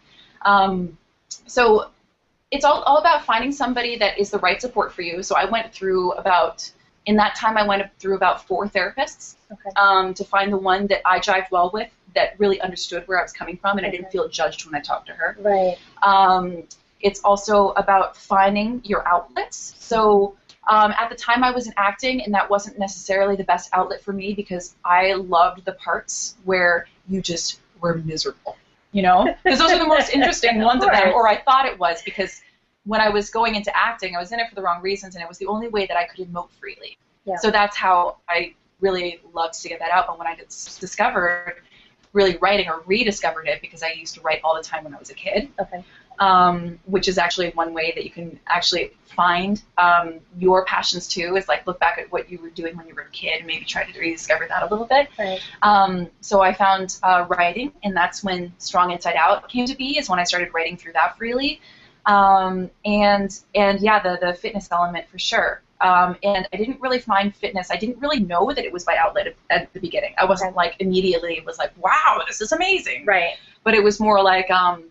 Um, 0.42 0.96
so 1.46 1.90
it's 2.50 2.64
all, 2.64 2.82
all 2.82 2.98
about 2.98 3.24
finding 3.24 3.52
somebody 3.52 3.96
that 3.98 4.18
is 4.18 4.30
the 4.30 4.38
right 4.38 4.60
support 4.60 4.92
for 4.92 5.02
you. 5.02 5.22
So 5.22 5.36
I 5.36 5.44
went 5.44 5.72
through 5.72 6.12
about 6.12 6.70
in 7.06 7.16
that 7.16 7.34
time 7.34 7.56
I 7.56 7.66
went 7.66 7.82
through 7.98 8.16
about 8.16 8.46
four 8.46 8.66
therapists 8.68 9.36
Okay. 9.50 9.70
um, 9.76 10.14
to 10.14 10.24
find 10.24 10.52
the 10.52 10.56
one 10.56 10.86
that 10.88 11.00
I 11.06 11.18
jived 11.18 11.50
well 11.50 11.70
with, 11.72 11.88
that 12.14 12.38
really 12.38 12.60
understood 12.60 13.06
where 13.08 13.18
I 13.18 13.22
was 13.22 13.32
coming 13.32 13.56
from, 13.56 13.78
and 13.78 13.86
I 13.86 13.90
didn't 13.90 14.10
feel 14.10 14.28
judged 14.28 14.66
when 14.66 14.74
I 14.74 14.80
talked 14.80 15.06
to 15.06 15.12
her. 15.12 15.36
Right. 15.40 15.76
Um, 16.02 16.64
it's 17.00 17.20
also 17.20 17.70
about 17.70 18.16
finding 18.16 18.82
your 18.84 19.06
outlets. 19.06 19.74
So 19.78 20.36
um, 20.68 20.92
at 20.98 21.08
the 21.10 21.16
time 21.16 21.42
I 21.42 21.50
was 21.50 21.66
in 21.66 21.74
acting, 21.76 22.22
and 22.22 22.34
that 22.34 22.48
wasn't 22.48 22.78
necessarily 22.78 23.36
the 23.36 23.44
best 23.44 23.70
outlet 23.72 24.02
for 24.02 24.12
me 24.12 24.34
because 24.34 24.74
I 24.84 25.14
loved 25.14 25.64
the 25.64 25.72
parts 25.72 26.36
where 26.44 26.86
you 27.08 27.22
just 27.22 27.60
were 27.80 27.94
miserable. 27.98 28.56
You 28.92 29.02
know, 29.02 29.36
because 29.44 29.60
those 29.60 29.70
are 29.70 29.78
the 29.78 29.86
most 29.86 30.12
interesting 30.12 30.60
ones 30.62 30.82
of 30.82 30.90
them, 30.90 31.12
or 31.14 31.28
I 31.28 31.40
thought 31.42 31.66
it 31.66 31.78
was 31.78 32.02
because 32.02 32.42
when 32.84 33.00
I 33.00 33.08
was 33.08 33.30
going 33.30 33.54
into 33.54 33.74
acting, 33.76 34.16
I 34.16 34.18
was 34.18 34.32
in 34.32 34.40
it 34.40 34.48
for 34.48 34.56
the 34.56 34.62
wrong 34.62 34.82
reasons, 34.82 35.14
and 35.14 35.22
it 35.22 35.28
was 35.28 35.38
the 35.38 35.46
only 35.46 35.68
way 35.68 35.86
that 35.86 35.96
I 35.96 36.06
could 36.06 36.26
emote 36.26 36.50
freely. 36.58 36.98
Yeah. 37.24 37.36
So 37.36 37.52
that's 37.52 37.76
how 37.76 38.16
I 38.28 38.54
really 38.80 39.20
loved 39.32 39.60
to 39.62 39.68
get 39.68 39.78
that 39.78 39.90
out. 39.90 40.08
But 40.08 40.18
when 40.18 40.26
I 40.26 40.34
dis- 40.34 40.76
discovered 40.78 41.62
really 42.12 42.36
writing 42.38 42.68
or 42.68 42.82
rediscovered 42.86 43.46
it 43.46 43.60
because 43.60 43.82
I 43.82 43.90
used 43.92 44.14
to 44.14 44.20
write 44.22 44.40
all 44.42 44.56
the 44.56 44.62
time 44.62 44.84
when 44.84 44.94
I 44.94 44.98
was 44.98 45.10
a 45.10 45.14
kid, 45.14 45.50
Okay. 45.60 45.84
Um, 46.20 46.78
which 46.84 47.08
is 47.08 47.18
actually 47.18 47.50
one 47.50 47.72
way 47.72 47.92
that 47.94 48.04
you 48.04 48.10
can 48.10 48.38
actually 48.46 48.92
find 49.04 49.62
um, 49.78 50.20
your 50.38 50.64
passions 50.66 51.08
too. 51.08 51.36
Is 51.36 51.48
like 51.48 51.66
look 51.66 51.80
back 51.80 51.98
at 51.98 52.12
what 52.12 52.30
you 52.30 52.38
were 52.38 52.50
doing 52.50 52.76
when 52.76 52.86
you 52.86 52.94
were 52.94 53.02
a 53.02 53.10
kid 53.10 53.38
and 53.38 53.46
maybe 53.46 53.64
try 53.64 53.84
to 53.84 53.98
rediscover 53.98 54.46
that 54.48 54.62
a 54.62 54.66
little 54.66 54.86
bit. 54.86 55.08
Right. 55.18 55.40
Um, 55.62 56.08
so 56.20 56.40
I 56.42 56.52
found 56.52 56.98
uh, 57.02 57.26
writing, 57.28 57.72
and 57.82 57.96
that's 57.96 58.22
when 58.22 58.52
Strong 58.58 58.92
Inside 58.92 59.16
Out 59.16 59.48
came 59.48 59.66
to 59.66 59.74
be. 59.74 59.98
Is 59.98 60.08
when 60.08 60.18
I 60.18 60.24
started 60.24 60.52
writing 60.54 60.76
through 60.76 60.92
that 60.92 61.16
freely, 61.16 61.60
um, 62.06 62.70
and 62.84 63.36
and 63.54 63.80
yeah, 63.80 64.00
the 64.02 64.18
the 64.20 64.34
fitness 64.34 64.68
element 64.70 65.08
for 65.08 65.18
sure. 65.18 65.62
Um, 65.80 66.16
and 66.22 66.46
I 66.52 66.58
didn't 66.58 66.78
really 66.82 66.98
find 66.98 67.34
fitness. 67.34 67.70
I 67.70 67.76
didn't 67.76 67.98
really 68.00 68.20
know 68.20 68.52
that 68.52 68.66
it 68.66 68.70
was 68.70 68.86
my 68.86 68.96
outlet 68.96 69.34
at, 69.48 69.72
the 69.72 69.80
beginning. 69.80 70.14
I 70.18 70.26
wasn't 70.26 70.54
like 70.54 70.76
immediately 70.78 71.42
was 71.46 71.56
like, 71.56 71.72
wow, 71.82 72.22
this 72.28 72.42
is 72.42 72.52
amazing 72.52 73.06
Right. 73.06 73.36
but 73.64 73.72
it 73.72 73.82
was 73.82 73.98
more 73.98 74.22
like 74.22 74.50
um, 74.50 74.84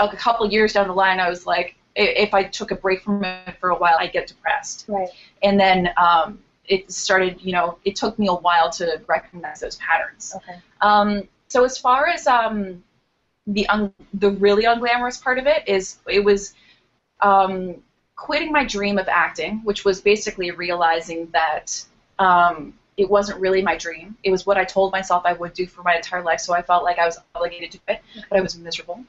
a 0.00 0.16
couple 0.16 0.50
years 0.50 0.72
down 0.72 0.88
the 0.88 0.94
line, 0.94 1.20
I 1.20 1.28
was 1.28 1.46
like, 1.46 1.76
if 1.96 2.34
I 2.34 2.44
took 2.44 2.70
a 2.70 2.74
break 2.74 3.02
from 3.02 3.24
it 3.24 3.56
for 3.58 3.70
a 3.70 3.76
while, 3.76 3.96
I'd 3.98 4.12
get 4.12 4.26
depressed. 4.26 4.86
Right. 4.88 5.08
And 5.42 5.58
then 5.58 5.90
um, 5.96 6.38
it 6.66 6.90
started, 6.90 7.40
you 7.42 7.52
know, 7.52 7.78
it 7.84 7.96
took 7.96 8.18
me 8.18 8.28
a 8.28 8.34
while 8.34 8.70
to 8.70 9.00
recognize 9.06 9.60
those 9.60 9.76
patterns. 9.76 10.34
Okay. 10.36 10.58
Um, 10.80 11.28
so 11.48 11.64
as 11.64 11.76
far 11.76 12.06
as 12.06 12.26
um, 12.26 12.82
the 13.46 13.68
un- 13.68 13.92
the 14.14 14.30
really 14.30 14.64
unglamorous 14.64 15.20
part 15.20 15.38
of 15.38 15.46
it 15.46 15.66
is, 15.66 15.98
it 16.08 16.24
was 16.24 16.54
um, 17.20 17.82
quitting 18.14 18.52
my 18.52 18.64
dream 18.64 18.98
of 18.98 19.08
acting, 19.08 19.60
which 19.64 19.84
was 19.84 20.00
basically 20.00 20.52
realizing 20.52 21.28
that 21.32 21.84
um, 22.18 22.72
it 22.96 23.08
wasn't 23.08 23.40
really 23.40 23.62
my 23.62 23.76
dream. 23.76 24.16
It 24.22 24.30
was 24.30 24.46
what 24.46 24.56
I 24.56 24.64
told 24.64 24.92
myself 24.92 25.22
I 25.24 25.32
would 25.32 25.54
do 25.54 25.66
for 25.66 25.82
my 25.82 25.96
entire 25.96 26.22
life, 26.22 26.40
so 26.40 26.54
I 26.54 26.62
felt 26.62 26.84
like 26.84 26.98
I 26.98 27.06
was 27.06 27.18
obligated 27.34 27.72
to 27.72 27.78
do 27.78 27.84
it, 27.88 28.02
but 28.28 28.38
I 28.38 28.42
was 28.42 28.56
miserable. 28.56 29.04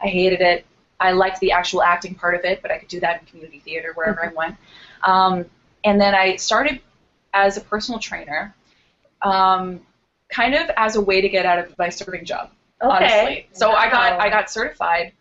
I 0.00 0.08
hated 0.08 0.40
it. 0.40 0.66
I 0.98 1.12
liked 1.12 1.40
the 1.40 1.52
actual 1.52 1.82
acting 1.82 2.14
part 2.14 2.34
of 2.34 2.44
it, 2.44 2.62
but 2.62 2.70
I 2.70 2.78
could 2.78 2.88
do 2.88 3.00
that 3.00 3.20
in 3.20 3.26
community 3.26 3.60
theater 3.60 3.92
wherever 3.94 4.20
mm-hmm. 4.20 4.38
I 4.38 4.46
went. 4.46 4.56
Um, 5.02 5.44
and 5.84 6.00
then 6.00 6.14
I 6.14 6.36
started 6.36 6.80
as 7.34 7.56
a 7.56 7.60
personal 7.60 8.00
trainer, 8.00 8.54
um, 9.22 9.80
kind 10.28 10.54
of 10.54 10.70
as 10.76 10.96
a 10.96 11.00
way 11.00 11.20
to 11.20 11.28
get 11.28 11.46
out 11.46 11.58
of 11.58 11.76
my 11.78 11.88
serving 11.88 12.24
job. 12.24 12.50
Okay. 12.82 12.92
Honestly, 12.92 13.48
so 13.52 13.70
wow. 13.70 13.76
I 13.76 13.90
got 13.90 14.20
I 14.20 14.28
got 14.28 14.50
certified, 14.50 15.12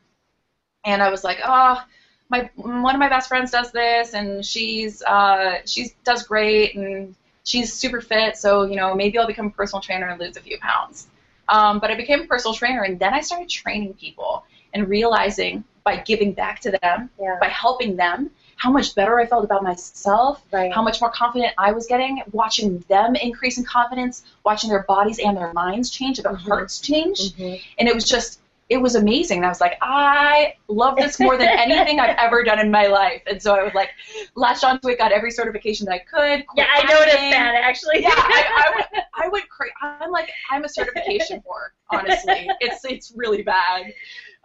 and 0.84 1.02
I 1.02 1.10
was 1.10 1.24
like, 1.24 1.40
oh, 1.46 1.82
my 2.30 2.50
one 2.56 2.96
of 2.96 3.00
my 3.00 3.10
best 3.10 3.30
friends 3.30 3.52
does 3.52 3.72
this, 3.72 4.14
and 4.14 4.46
she's 4.46 5.02
uh, 5.04 5.60
she 5.66 5.92
does 6.04 6.24
great, 6.24 6.76
and 6.76 7.16
she's 7.44 7.72
super 7.72 8.02
fit, 8.02 8.38
so 8.38 8.64
you 8.64 8.76
know 8.76 8.94
maybe 8.96 9.18
I'll 9.18 9.28
become 9.28 9.48
a 9.48 9.52
personal 9.52 9.82
trainer 9.82 10.08
and 10.08 10.20
lose 10.20 10.36
a 10.36 10.42
few 10.42 10.58
pounds. 10.60 11.08
Um, 11.48 11.80
but 11.80 11.92
I 11.92 11.96
became 11.96 12.22
a 12.22 12.26
personal 12.26 12.54
trainer, 12.54 12.84
and 12.84 13.00
then 13.00 13.14
I 13.14 13.22
started 13.22 13.50
training 13.50 13.94
people 13.94 14.46
and 14.76 14.88
realizing 14.88 15.64
by 15.84 15.98
giving 15.98 16.34
back 16.34 16.60
to 16.60 16.72
them, 16.82 17.10
yeah. 17.20 17.38
by 17.40 17.48
helping 17.48 17.96
them, 17.96 18.30
how 18.58 18.72
much 18.72 18.96
better 18.96 19.20
I 19.20 19.26
felt 19.26 19.44
about 19.44 19.64
myself, 19.64 20.42
right. 20.52 20.74
how 20.74 20.82
much 20.82 21.02
more 21.02 21.12
confident 21.12 21.54
I 21.58 21.72
was 21.72 21.88
getting, 21.88 22.22
watching 22.32 22.80
them 22.88 23.16
increase 23.16 23.58
in 23.58 23.66
confidence, 23.66 24.24
watching 24.44 24.70
their 24.70 24.84
bodies 24.84 25.20
and 25.20 25.36
their 25.36 25.54
minds 25.54 25.90
change, 25.90 26.20
their 26.20 26.34
mm-hmm. 26.34 26.48
hearts 26.48 26.80
change, 26.80 27.34
mm-hmm. 27.34 27.56
and 27.78 27.88
it 27.88 27.96
was 27.96 28.06
just 28.06 28.40
it 28.68 28.78
was 28.78 28.96
amazing. 28.96 29.38
And 29.38 29.46
I 29.46 29.50
was 29.50 29.62
like, 29.62 29.78
I 29.82 30.56
love 30.68 30.96
this 30.96 31.20
more 31.20 31.38
than 31.38 31.48
anything 31.52 32.00
I've 32.00 32.18
ever 32.18 32.44
done 32.44 32.60
in 32.60 32.72
my 32.72 32.88
life. 32.88 33.22
And 33.28 33.40
so 33.40 33.54
I 33.54 33.64
was 33.64 33.74
like, 33.76 33.90
latched 34.34 34.64
onto 34.64 34.90
it, 34.90 34.98
got 34.98 35.12
every 35.12 35.30
certification 35.30 35.86
that 35.86 35.94
I 35.94 36.00
could. 36.00 36.46
Yeah, 36.56 36.66
I 36.74 36.82
noticed 36.92 37.18
that 37.18 37.54
actually. 37.56 38.02
yeah, 38.02 38.10
I, 38.10 39.04
I, 39.14 39.28
went, 39.32 39.46
I. 39.82 39.98
I'm 40.02 40.12
like, 40.12 40.32
I'm 40.50 40.64
a 40.64 40.70
certification 40.70 41.42
whore, 41.48 41.70
honestly. 41.92 42.50
It's 42.60 42.84
it's 42.86 43.14
really 43.16 43.44
bad. 43.44 43.94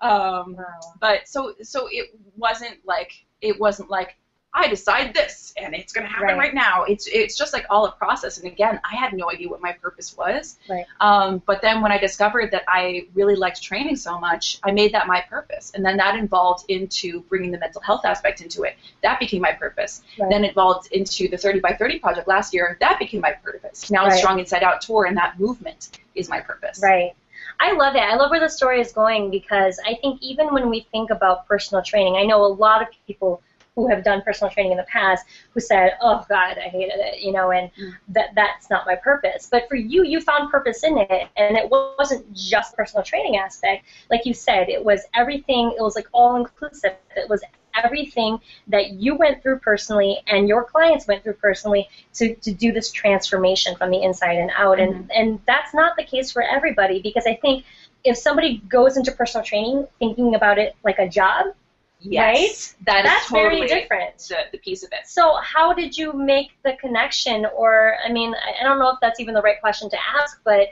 Um, 0.01 0.57
wow. 0.57 0.65
But 1.01 1.29
so 1.29 1.55
so 1.63 1.89
it 1.91 2.11
wasn't 2.37 2.79
like 2.85 3.13
it 3.41 3.59
wasn't 3.59 3.91
like 3.91 4.17
I 4.53 4.67
decide 4.67 5.15
this 5.15 5.55
and 5.57 5.75
it's 5.75 5.93
going 5.93 6.07
to 6.07 6.13
happen 6.13 6.27
right. 6.27 6.39
right. 6.39 6.55
now. 6.55 6.83
It's 6.83 7.07
it's 7.07 7.37
just 7.37 7.53
like 7.53 7.67
all 7.71 7.87
a 7.87 7.93
process. 7.93 8.39
And 8.39 8.47
again, 8.47 8.81
I 8.91 8.97
had 8.97 9.13
no 9.13 9.31
idea 9.31 9.49
what 9.49 9.61
my 9.61 9.73
purpose 9.73 10.17
was. 10.17 10.59
Right. 10.69 10.85
Um, 11.01 11.41
but 11.47 11.63
then 11.63 11.81
when 11.81 11.93
I 11.93 11.99
discovered 11.99 12.51
that 12.51 12.65
I 12.67 13.07
really 13.15 13.37
liked 13.37 13.63
training 13.63 13.95
so 13.95 14.19
much, 14.19 14.59
I 14.65 14.73
made 14.73 14.93
that 14.93 15.07
my 15.07 15.21
purpose. 15.21 15.71
And 15.75 15.85
then 15.85 15.97
that 15.99 16.17
involved 16.17 16.65
into 16.69 17.21
bringing 17.29 17.53
the 17.53 17.59
mental 17.59 17.81
health 17.81 18.05
aspect 18.05 18.41
into 18.41 18.63
it. 18.63 18.77
That 19.03 19.21
became 19.21 19.41
my 19.41 19.53
purpose. 19.53 20.03
Right. 20.19 20.29
Then 20.31 20.45
it 20.45 20.53
evolved 20.53 20.91
into 20.91 21.29
the 21.29 21.39
30 21.39 21.61
by 21.61 21.75
30 21.75 22.01
project 22.01 22.27
last 22.27 22.53
year. 22.53 22.77
That 22.81 22.99
became 22.99 23.21
my 23.21 23.33
purpose. 23.33 23.89
Now 23.89 24.05
right. 24.05 24.13
the 24.13 24.19
Strong 24.19 24.41
Inside 24.41 24.65
Out 24.65 24.81
tour 24.81 25.05
and 25.05 25.17
that 25.17 25.39
movement 25.39 26.01
is 26.17 26.29
my 26.29 26.41
purpose. 26.41 26.81
Right. 26.83 27.15
I 27.61 27.73
love 27.73 27.95
it. 27.95 28.01
I 28.01 28.17
love 28.17 28.31
where 28.31 28.41
the 28.41 28.49
story 28.49 28.81
is 28.81 28.91
going 28.91 29.31
because 29.31 29.79
I 29.87 29.95
think 29.97 30.21
even 30.23 30.53
when 30.53 30.71
we 30.71 30.87
think 30.91 31.11
about 31.11 31.47
personal 31.47 31.85
training, 31.85 32.17
I 32.17 32.25
know 32.25 32.43
a 32.43 32.49
lot 32.49 32.81
of 32.81 32.89
people 33.07 33.43
who 33.77 33.87
have 33.89 34.03
done 34.03 34.23
personal 34.23 34.53
training 34.53 34.73
in 34.73 34.79
the 34.79 34.85
past 34.85 35.27
who 35.53 35.61
said, 35.61 35.93
"Oh 36.01 36.25
God, 36.29 36.59
I 36.59 36.69
hated 36.69 36.99
it," 36.99 37.21
you 37.21 37.33
know, 37.33 37.51
and 37.51 37.71
mm. 37.75 37.93
that 38.09 38.31
that's 38.35 38.71
not 38.71 38.87
my 38.87 38.97
purpose. 38.97 39.49
But 39.51 39.69
for 39.69 39.77
you, 39.77 40.05
you 40.05 40.21
found 40.21 40.51
purpose 40.51 40.83
in 40.83 40.99
it, 40.99 41.29
and 41.37 41.57
it 41.57 41.71
wasn't 41.71 42.33
just 42.35 42.75
personal 42.75 43.05
training 43.05 43.37
aspect. 43.37 43.85
Like 44.11 44.27
you 44.27 44.35
said, 44.35 44.69
it 44.69 44.85
was 44.85 45.03
everything. 45.15 45.75
It 45.77 45.83
was 45.83 45.95
like 45.95 46.09
all 46.13 46.37
inclusive. 46.37 46.95
It 47.15 47.29
was 47.29 47.43
everything 47.75 48.39
that 48.69 48.93
you 48.93 49.15
went 49.15 49.43
through 49.43 49.59
personally 49.59 50.21
and 50.27 50.49
your 50.49 50.65
clients 50.65 51.07
went 51.07 51.23
through 51.23 51.35
personally 51.35 51.89
to, 52.15 52.35
to 52.37 52.53
do 52.53 52.73
this 52.73 52.91
transformation 52.91 53.77
from 53.77 53.91
the 53.91 54.03
inside 54.03 54.39
and 54.39 54.51
out. 54.57 54.79
Mm-hmm. 54.79 54.93
And 54.93 55.13
and 55.13 55.41
that's 55.47 55.75
not 55.75 55.97
the 55.97 56.05
case 56.05 56.31
for 56.31 56.43
everybody 56.43 57.01
because 57.01 57.27
I 57.27 57.35
think 57.37 57.65
if 58.05 58.17
somebody 58.17 58.59
goes 58.69 58.97
into 58.97 59.13
personal 59.13 59.45
training 59.45 59.87
thinking 59.99 60.35
about 60.35 60.59
it 60.59 60.75
like 60.85 60.99
a 60.99 61.09
job, 61.09 61.55
Yes, 62.03 62.23
right? 62.23 62.87
That 62.87 63.05
That's 63.05 63.29
totally 63.29 63.67
very 63.67 63.83
different. 63.83 64.19
The, 64.19 64.37
the 64.53 64.59
piece 64.59 64.83
of 64.83 64.91
it. 64.93 65.07
So 65.07 65.37
how 65.43 65.75
did 65.75 65.97
you 65.97 66.13
make 66.13 66.53
the 66.63 66.73
connection? 66.81 67.47
Or 67.55 67.97
I 68.05 68.11
mean, 68.11 68.35
I 68.35 68.65
don't 68.65 68.79
know 68.79 68.91
if 68.91 68.97
that's 69.01 69.21
even 69.21 69.35
the 69.35 69.43
right 69.43 69.61
question 69.61 69.91
to 69.91 69.97
ask, 70.19 70.41
but 70.45 70.69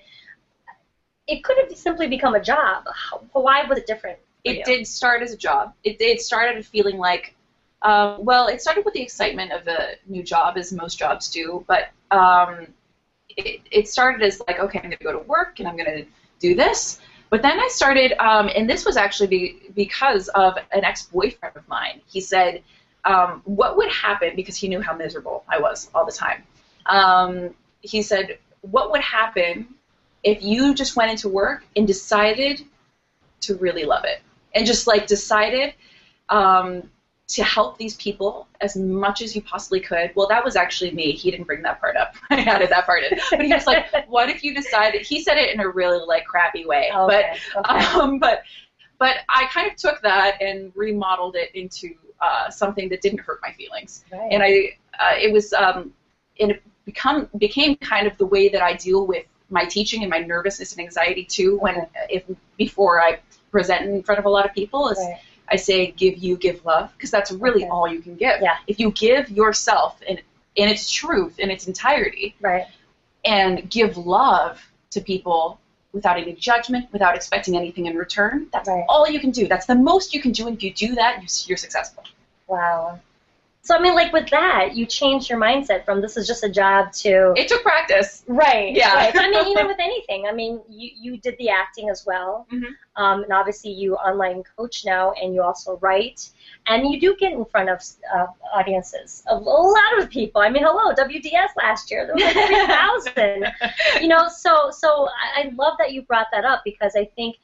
it 1.27 1.45
could 1.45 1.59
have 1.59 1.77
simply 1.77 2.09
become 2.09 2.35
a 2.35 2.41
job. 2.41 2.85
Why 3.33 3.65
was 3.65 3.79
it 3.79 3.87
different? 3.87 4.19
It 4.45 4.65
did 4.65 4.87
start 4.87 5.23
as 5.23 5.33
a 5.33 5.37
job. 5.37 5.75
It, 5.85 6.01
it 6.01 6.21
started 6.21 6.65
feeling 6.65 6.99
like, 6.99 7.35
um, 7.83 8.25
well, 8.25 8.49
it 8.49 8.61
started 8.61 8.85
with 8.85 8.95
the 8.95 9.03
excitement 9.03 9.53
of 9.53 9.67
a 9.69 9.97
new 10.07 10.23
job, 10.23 10.57
as 10.57 10.73
most 10.73 10.99
jobs 10.99 11.31
do, 11.31 11.65
but 11.67 11.89
um, 12.11 12.67
it, 13.37 13.61
it 13.71 13.89
started 13.89 14.23
as 14.23 14.41
like, 14.47 14.59
okay, 14.59 14.79
I'm 14.79 14.85
going 14.85 14.97
to 14.97 15.05
go 15.05 15.13
to 15.13 15.19
work 15.27 15.59
and 15.59 15.69
I'm 15.69 15.77
going 15.77 15.99
to 15.99 16.07
do 16.41 16.55
this. 16.55 17.01
But 17.31 17.43
then 17.43 17.61
I 17.61 17.69
started, 17.69 18.13
um, 18.23 18.49
and 18.55 18.69
this 18.69 18.87
was 18.87 18.97
actually 18.97 19.27
be, 19.27 19.61
because 19.75 20.29
of 20.29 20.57
an 20.73 20.85
ex-boyfriend 20.85 21.57
of 21.57 21.69
mine. 21.69 22.01
He 22.07 22.21
said, 22.21 22.63
um, 23.05 23.43
"What 23.45 23.77
would 23.77 23.91
happen?" 23.91 24.35
Because 24.35 24.57
he 24.57 24.67
knew 24.67 24.81
how 24.81 24.95
miserable 24.95 25.45
I 25.47 25.59
was 25.59 25.91
all 25.95 26.07
the 26.07 26.13
time. 26.13 26.43
Um, 26.87 27.55
he 27.83 28.01
said, 28.01 28.39
"What 28.63 28.91
would 28.93 29.03
happen 29.03 29.75
if 30.25 30.43
you 30.43 30.75
just 30.75 30.97
went 30.97 31.11
into 31.11 31.29
work 31.29 31.65
and 31.77 31.87
decided 31.87 32.63
to 33.43 33.57
really 33.57 33.85
love 33.85 34.05
it, 34.05 34.21
and 34.55 34.67
just 34.67 34.87
like 34.87 35.07
decided 35.07 35.75
um, 36.29 36.83
to 37.29 37.45
help 37.45 37.77
these 37.77 37.95
people 37.97 38.49
as 38.61 38.75
much 38.75 39.21
as 39.21 39.37
you 39.37 39.43
possibly 39.43 39.81
could. 39.81 40.11
Well, 40.15 40.27
that 40.29 40.45
was 40.45 40.57
actually 40.57 40.93
me. 40.93 41.13
He 41.13 41.31
didn't 41.31 41.47
bring 41.47 41.63
that 41.63 41.81
part 41.81 41.97
up. 41.97 42.15
I 42.31 42.43
added 42.43 42.71
that 42.71 42.87
part 42.87 43.05
in. 43.05 43.19
But 43.31 43.45
he 43.45 43.53
was 43.53 43.67
like, 43.67 43.87
"What 44.09 44.29
if 44.29 44.43
you 44.43 44.55
decided?" 44.55 45.03
He 45.03 45.23
said 45.23 45.37
it 45.37 45.53
in 45.53 45.61
a 45.61 45.69
really 45.69 46.05
like 46.07 46.25
crappy 46.25 46.65
way, 46.67 46.91
okay, 46.95 47.39
but 47.55 47.71
okay. 47.71 47.85
Um, 47.99 48.19
but 48.19 48.43
but 48.99 49.19
I 49.29 49.47
kind 49.53 49.71
of 49.71 49.77
took 49.77 50.01
that 50.03 50.41
and 50.43 50.73
remodeled 50.75 51.37
it 51.37 51.55
into 51.55 51.95
uh, 52.21 52.51
something 52.51 52.89
that 52.89 53.01
didn't 53.01 53.21
hurt 53.21 53.41
my 53.43 53.53
feelings, 53.53 54.05
right. 54.11 54.29
and 54.31 54.43
I 54.43 54.77
uh, 54.99 55.15
it 55.17 55.33
was 55.33 55.53
um, 55.53 55.93
it 56.37 56.63
become 56.85 57.29
became 57.37 57.77
kind 57.77 58.07
of 58.07 58.17
the 58.17 58.27
way 58.27 58.49
that 58.49 58.63
I 58.63 58.73
deal 58.73 59.07
with 59.07 59.27
my 59.51 59.65
teaching 59.65 60.03
and 60.03 60.11
my 60.11 60.19
nervousness 60.19 60.73
and 60.73 60.81
anxiety 60.81 61.25
too. 61.25 61.59
When 61.59 61.87
if 62.09 62.25
before 62.57 63.01
I 63.01 63.21
present 63.51 63.83
in 63.83 64.03
front 64.03 64.19
of 64.19 64.25
a 64.25 64.31
lot 64.31 64.45
of 64.45 64.55
people 64.55 64.89
is. 64.89 64.99
Right 64.99 65.19
I 65.51 65.57
say 65.57 65.93
give 65.93 66.19
you, 66.19 66.37
give 66.37 66.65
love, 66.65 66.93
because 66.97 67.11
that's 67.11 67.31
really 67.31 67.63
okay. 67.63 67.71
all 67.71 67.89
you 67.89 68.01
can 68.01 68.17
give. 68.17 68.41
Yeah. 68.41 68.57
If 68.67 68.79
you 68.79 68.91
give 68.91 69.31
yourself 69.31 70.01
in, 70.03 70.21
in 70.57 70.69
its 70.69 70.91
truth, 70.91 71.39
in 71.39 71.51
its 71.51 71.67
entirety, 71.67 72.37
right. 72.41 72.67
and 73.25 73.69
give 73.71 73.97
love 73.97 74.61
to 74.91 75.01
people 75.01 75.59
without 75.93 76.19
any 76.19 76.35
judgment, 76.35 76.93
without 76.93 77.17
expecting 77.17 77.57
anything 77.57 77.87
in 77.87 77.97
return, 77.97 78.49
that's 78.53 78.69
right. 78.69 78.85
all 78.89 79.09
you 79.09 79.21
can 79.21 79.31
do. 79.31 79.49
That's 79.49 79.67
the 79.67 79.75
most 79.75 80.13
you 80.13 80.21
can 80.21 80.33
do, 80.33 80.47
and 80.47 80.57
if 80.57 80.63
you 80.63 80.73
do 80.73 80.95
that, 80.97 81.23
you're 81.49 81.59
successful. 81.59 82.05
Wow. 82.47 83.01
So 83.63 83.77
I 83.77 83.83
mean, 83.83 83.95
like 83.95 84.13
with 84.13 84.31
that, 84.31 84.77
you 84.77 84.87
changed 84.87 85.29
your 85.29 85.39
mindset 85.39 85.85
from 85.85 86.01
this 86.01 86.17
is 86.17 86.27
just 86.27 86.43
a 86.43 86.49
job 86.49 86.93
to 86.93 87.35
it 87.37 87.49
took 87.49 87.63
practice. 87.63 88.25
Right. 88.27 88.75
Yeah. 88.75 88.95
Right. 88.95 89.13
I 89.15 89.31
mean, 89.31 89.47
even 89.49 89.67
with 89.73 89.79
anything. 89.79 90.27
I 90.27 90.33
mean, 90.33 90.61
you 90.69 90.91
you 90.97 91.17
did 91.19 91.37
the 91.39 91.51
acting 91.51 91.91
as 91.91 92.07
well, 92.07 92.47
mm-hmm. 92.53 92.73
um, 93.03 93.25
and 93.25 93.33
obviously 93.33 93.73
you 93.73 93.95
online 93.97 94.43
coach 94.57 94.85
now, 94.87 95.13
and 95.13 95.35
you 95.35 95.43
also 95.43 95.77
write, 95.79 96.31
and 96.67 96.91
you 96.91 97.01
do 97.01 97.17
get 97.17 97.33
in 97.33 97.45
front 97.45 97.69
of 97.69 97.83
uh, 98.15 98.27
audiences 98.55 99.23
of 99.27 99.43
a 99.43 99.45
lot 99.45 99.99
of 99.99 100.09
people. 100.09 100.41
I 100.41 100.49
mean, 100.51 100.63
hello, 100.65 100.95
WDS 100.95 101.49
last 101.57 101.91
year 101.91 102.07
there 102.07 102.15
was 102.15 102.25
like 102.25 102.47
three 102.47 102.67
thousand. 102.67 103.53
you 104.01 104.09
know, 104.09 104.29
so 104.29 104.71
so 104.71 105.09
I 105.37 105.51
love 105.55 105.75
that 105.79 105.93
you 105.93 106.03
brought 106.03 106.29
that 106.33 106.45
up 106.45 106.63
because 106.65 106.95
I 106.97 107.05
think 107.05 107.37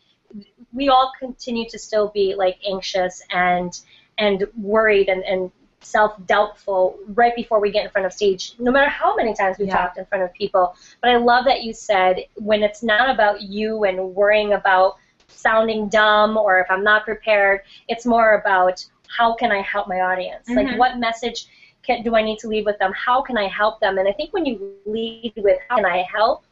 we 0.73 0.89
all 0.89 1.13
continue 1.19 1.69
to 1.69 1.79
still 1.79 2.09
be 2.09 2.35
like 2.35 2.59
anxious 2.67 3.23
and 3.31 3.79
and 4.19 4.47
worried 4.57 5.09
and, 5.09 5.25
and 5.25 5.51
self-doubtful 5.85 6.99
right 7.09 7.35
before 7.37 7.61
we 7.61 7.71
get 7.71 7.85
in 7.85 7.91
front 7.91 8.07
of 8.07 8.13
stage, 8.13 8.55
no 8.59 8.71
matter 8.71 8.89
how 8.89 9.15
many 9.15 9.35
times 9.35 9.59
we've 9.59 9.69
yeah. 9.69 9.77
talked 9.77 9.99
in 9.99 10.07
front 10.07 10.25
of 10.25 10.33
people. 10.33 10.75
But 11.01 11.11
I 11.11 11.17
love 11.17 11.45
that 11.45 11.63
you 11.63 11.73
said 11.73 12.25
when 12.35 12.63
it's 12.63 12.83
not 12.83 13.11
about 13.11 13.43
you 13.43 13.85
and 13.85 14.15
worrying 14.15 14.55
about 14.55 14.97
sounding 15.29 15.89
dumb 15.89 16.37
or 16.37 16.61
if 16.61 16.71
I'm 16.71 16.85
not 16.85 17.05
prepared, 17.05 17.63
it's 17.89 18.07
more 18.07 18.41
about 18.41 18.85
how 19.09 19.35
can 19.35 19.53
I 19.53 19.61
help 19.63 19.89
my 19.89 20.01
audience? 20.01 20.49
Mm-hmm. 20.49 20.69
Like 20.69 20.79
what 20.79 20.99
message 20.99 21.47
can, 21.83 22.03
do 22.03 22.17
I 22.17 22.23
need 22.23 22.39
to 22.41 22.49
leave 22.49 22.65
with 22.65 22.79
them? 22.79 22.93
How 22.93 23.21
can 23.23 23.37
I 23.37 23.47
help 23.47 23.81
them? 23.81 23.99
And 23.99 24.09
I 24.09 24.13
think 24.13 24.33
when 24.33 24.47
you 24.47 24.75
lead 24.87 25.33
with 25.37 25.59
how 25.69 25.77
can 25.77 25.87
I 25.87 26.05
help, 26.13 26.45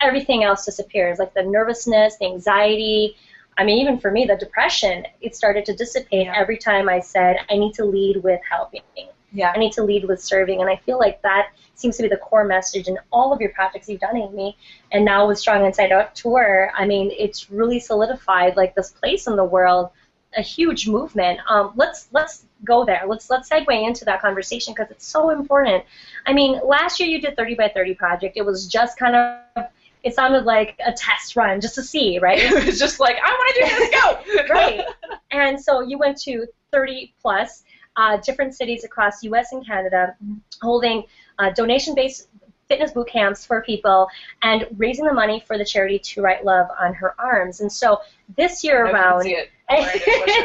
everything 0.00 0.44
else 0.44 0.64
disappears, 0.64 1.18
like 1.18 1.32
the 1.34 1.42
nervousness, 1.42 2.16
the 2.18 2.26
anxiety, 2.26 3.16
I 3.58 3.64
mean, 3.64 3.78
even 3.78 3.98
for 3.98 4.10
me, 4.10 4.26
the 4.26 4.36
depression, 4.36 5.06
it 5.20 5.34
started 5.34 5.64
to 5.66 5.74
dissipate 5.74 6.26
yeah. 6.26 6.34
every 6.36 6.58
time 6.58 6.88
I 6.88 7.00
said, 7.00 7.36
I 7.48 7.56
need 7.56 7.74
to 7.74 7.84
lead 7.84 8.22
with 8.22 8.40
helping. 8.48 8.82
Yeah. 9.32 9.52
I 9.54 9.58
need 9.58 9.72
to 9.72 9.82
lead 9.82 10.04
with 10.04 10.22
serving. 10.22 10.60
And 10.60 10.70
I 10.70 10.76
feel 10.76 10.98
like 10.98 11.20
that 11.22 11.48
seems 11.74 11.96
to 11.96 12.02
be 12.02 12.08
the 12.08 12.16
core 12.16 12.44
message 12.44 12.88
in 12.88 12.98
all 13.12 13.32
of 13.32 13.40
your 13.40 13.50
projects 13.50 13.88
you've 13.88 14.00
done, 14.00 14.16
Amy. 14.16 14.56
And 14.92 15.04
now 15.04 15.28
with 15.28 15.38
Strong 15.38 15.64
Inside 15.64 15.92
Out 15.92 16.14
Tour, 16.14 16.70
I 16.74 16.86
mean, 16.86 17.10
it's 17.16 17.50
really 17.50 17.80
solidified 17.80 18.56
like 18.56 18.74
this 18.74 18.90
place 18.90 19.26
in 19.26 19.36
the 19.36 19.44
world, 19.44 19.90
a 20.36 20.42
huge 20.42 20.88
movement. 20.88 21.40
Um, 21.48 21.72
let's 21.76 22.08
let's 22.12 22.46
go 22.64 22.84
there. 22.84 23.02
Let's 23.06 23.28
let's 23.28 23.48
segue 23.48 23.86
into 23.86 24.04
that 24.06 24.22
conversation 24.22 24.74
because 24.74 24.90
it's 24.90 25.06
so 25.06 25.30
important. 25.30 25.84
I 26.24 26.32
mean, 26.32 26.60
last 26.64 26.98
year 27.00 27.08
you 27.08 27.20
did 27.20 27.36
30 27.36 27.54
by 27.54 27.68
30 27.68 27.94
project. 27.94 28.36
It 28.36 28.44
was 28.44 28.66
just 28.66 28.98
kind 28.98 29.16
of 29.16 29.66
it 30.06 30.14
sounded 30.14 30.44
like 30.44 30.78
a 30.86 30.92
test 30.92 31.34
run 31.34 31.60
just 31.60 31.74
to 31.74 31.82
see, 31.82 32.20
right? 32.20 32.38
it 32.42 32.64
was 32.64 32.78
just 32.78 33.00
like 33.00 33.16
I 33.22 33.28
want 33.28 33.54
to 33.54 33.60
do 33.60 33.76
this, 33.76 34.46
go. 34.48 34.54
right. 34.54 34.84
And 35.32 35.60
so 35.60 35.80
you 35.80 35.98
went 35.98 36.16
to 36.22 36.46
30 36.70 37.12
plus 37.20 37.64
uh, 37.96 38.16
different 38.18 38.54
cities 38.54 38.84
across 38.84 39.24
U.S. 39.24 39.52
and 39.52 39.66
Canada, 39.66 40.14
holding 40.62 41.02
uh, 41.40 41.50
donation-based 41.50 42.28
fitness 42.68 42.92
boot 42.92 43.08
camps 43.08 43.44
for 43.44 43.62
people 43.62 44.08
and 44.42 44.66
raising 44.76 45.04
the 45.04 45.12
money 45.12 45.42
for 45.44 45.58
the 45.58 45.64
charity 45.64 45.98
to 45.98 46.20
write 46.20 46.44
love 46.44 46.66
on 46.80 46.92
her 46.94 47.14
arms 47.20 47.60
and 47.60 47.70
so 47.70 48.00
this 48.36 48.64
year 48.64 48.86
around 48.86 49.24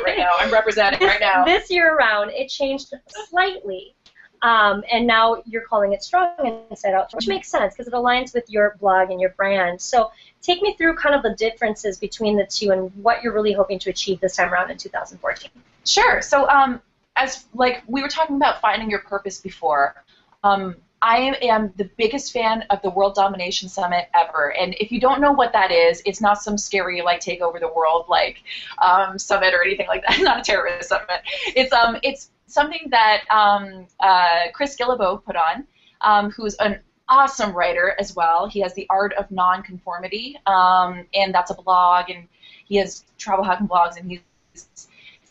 right 0.06 0.18
now. 0.18 0.30
I'm 0.40 0.52
representing 0.52 1.02
right 1.02 1.20
now. 1.20 1.46
this 1.46 1.72
year 1.72 1.96
around 1.96 2.30
it 2.30 2.48
changed 2.48 2.94
slightly 3.30 3.96
um, 4.42 4.84
and 4.92 5.06
now 5.06 5.42
you're 5.46 5.66
calling 5.66 5.94
it 5.94 6.04
strong 6.04 6.66
inside 6.70 6.94
out 6.94 7.14
which 7.14 7.28
makes 7.28 7.48
sense 7.48 7.74
because 7.74 7.88
it 7.88 7.94
aligns 7.94 8.34
with 8.34 8.50
your 8.50 8.78
blog 8.80 9.10
and 9.10 9.20
your 9.20 9.32
brand 9.32 9.80
so 9.80 10.12
take 10.42 10.62
me 10.62 10.76
through 10.78 10.96
kind 10.96 11.16
of 11.16 11.24
the 11.24 11.36
differences 11.36 11.98
between 11.98 12.36
the 12.36 12.46
two 12.46 12.72
and 12.72 12.92
what 13.04 13.24
you're 13.24 13.34
really 13.34 13.54
hoping 13.54 13.80
to 13.80 13.90
achieve 13.90 14.20
this 14.20 14.36
time 14.36 14.52
around 14.52 14.70
in 14.72 14.78
2014 14.78 15.50
sure 15.86 16.22
so 16.22 16.48
um, 16.50 16.82
as 17.16 17.46
like 17.54 17.84
we 17.88 18.02
were 18.02 18.10
talking 18.10 18.36
about 18.36 18.62
finding 18.62 18.90
your 18.90 19.02
purpose 19.02 19.40
before 19.40 20.04
um, 20.44 20.76
I 21.04 21.36
am 21.42 21.74
the 21.78 21.90
biggest 21.98 22.32
fan 22.32 22.64
of 22.70 22.82
the 22.84 22.90
World 22.92 23.16
Domination 23.16 23.70
Summit 23.70 24.08
ever. 24.14 24.54
And 24.56 24.76
if 24.80 24.92
you 24.92 25.00
don't 25.00 25.20
know 25.20 25.32
what 25.32 25.52
that 25.54 25.72
is, 25.72 26.02
it's 26.06 26.22
not 26.22 26.44
some 26.44 26.60
scary 26.60 27.02
like 27.02 27.20
take 27.20 27.42
over 27.42 27.60
the 27.60 27.68
world 27.68 28.06
like 28.08 28.44
um, 28.80 29.18
summit 29.18 29.56
or 29.56 29.64
anything 29.64 29.88
like 29.88 30.04
that. 30.04 30.14
It's 30.14 30.24
not 30.24 30.40
a 30.42 30.44
terrorist 30.44 30.90
summit. 30.90 31.22
It's 31.56 31.74
um 31.74 31.98
it's 32.04 32.30
something 32.52 32.88
that 32.90 33.24
um, 33.30 33.88
uh, 34.00 34.52
Chris 34.54 34.76
Guillebeau 34.78 35.24
put 35.24 35.36
on, 35.36 35.66
um, 36.02 36.32
who's 36.32 36.56
an 36.56 36.80
awesome 37.10 37.54
writer 37.54 37.96
as 38.00 38.16
well. 38.16 38.48
He 38.48 38.60
has 38.62 38.74
the 38.74 38.88
Art 38.90 39.14
of 39.14 39.30
Nonconformity, 39.32 40.38
um, 40.46 41.06
and 41.14 41.34
that's 41.34 41.52
a 41.52 41.56
blog, 41.56 42.10
and 42.10 42.28
he 42.66 42.78
has 42.78 43.04
travel 43.18 43.44
hacking 43.44 43.68
blogs, 43.68 43.98
and 43.98 44.10
he's 44.10 44.90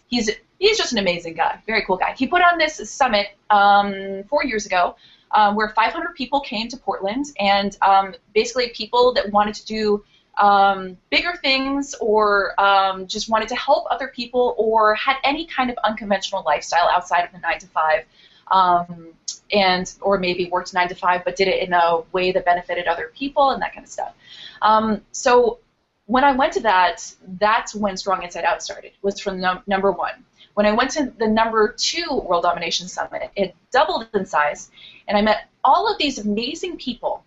he's 0.09 0.31
he's 0.59 0.79
just 0.79 0.93
an 0.93 0.99
amazing 0.99 1.35
guy, 1.35 1.61
very 1.67 1.83
cool 1.85 1.97
guy. 1.97 2.15
He 2.17 2.27
put 2.27 2.43
on 2.43 2.59
this 2.59 2.77
summit 2.91 3.29
um, 3.49 4.25
four 4.29 4.45
years 4.45 4.67
ago 4.67 4.97
um, 5.33 5.55
where 5.55 5.71
500 5.71 6.15
people 6.15 6.41
came 6.41 6.69
to 6.69 6.77
Portland, 6.77 7.27
and 7.39 7.77
um, 7.83 8.15
basically 8.35 8.71
people 8.75 9.13
that 9.15 9.31
wanted 9.31 9.55
to 9.55 9.65
do 9.67 10.05
um, 10.41 10.97
bigger 11.11 11.39
things 11.43 11.95
or 12.01 12.59
um, 12.61 13.07
just 13.07 13.29
wanted 13.29 13.49
to 13.49 13.57
help 13.57 13.87
other 13.91 14.09
people 14.09 14.55
or 14.59 14.95
had 14.95 15.17
any 15.23 15.47
kind 15.47 15.71
of 15.71 15.77
unconventional 15.85 16.43
lifestyle 16.45 16.89
outside 16.89 17.25
of 17.25 17.33
the 17.33 17.39
nine 17.39 17.59
to 17.59 17.67
five. 17.69 18.05
Um, 18.51 19.15
and 19.53 19.93
or 20.01 20.19
maybe 20.19 20.49
worked 20.49 20.75
nine 20.75 20.89
to 20.89 20.95
five, 20.95 21.25
but 21.25 21.37
did 21.37 21.49
it 21.49 21.63
in 21.63 21.73
a 21.73 22.03
way 22.13 22.33
that 22.33 22.45
benefited 22.45 22.87
other 22.87 23.11
people 23.15 23.51
and 23.51 23.63
that 23.63 23.73
kind 23.73 23.85
of 23.85 23.91
stuff. 23.91 24.15
Um, 24.63 25.03
so 25.13 25.59
when 26.07 26.25
I 26.25 26.33
went 26.33 26.53
to 26.55 26.61
that, 26.61 27.15
that's 27.39 27.75
when 27.75 27.97
Strong 27.97 28.23
Inside 28.23 28.45
Out 28.45 28.63
started. 28.63 28.93
Was 29.03 29.21
from 29.21 29.41
num- 29.41 29.63
number 29.67 29.93
one. 29.93 30.25
When 30.55 30.67
I 30.67 30.73
went 30.73 30.91
to 30.93 31.13
the 31.19 31.29
number 31.29 31.73
two 31.79 32.23
World 32.25 32.43
Domination 32.43 32.89
Summit, 32.89 33.31
it 33.37 33.55
doubled 33.71 34.09
in 34.13 34.27
size, 34.27 34.71
and 35.07 35.17
I 35.17 35.23
met 35.23 35.49
all 35.63 35.91
of 35.91 35.99
these 35.99 36.19
amazing 36.19 36.77
people 36.79 37.25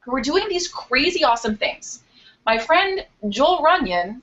who 0.00 0.12
were 0.12 0.22
doing 0.22 0.48
these 0.48 0.68
crazy 0.68 1.24
awesome 1.24 1.56
things. 1.56 2.02
My 2.44 2.58
friend 2.58 3.06
Joel 3.28 3.62
Runyon 3.62 4.22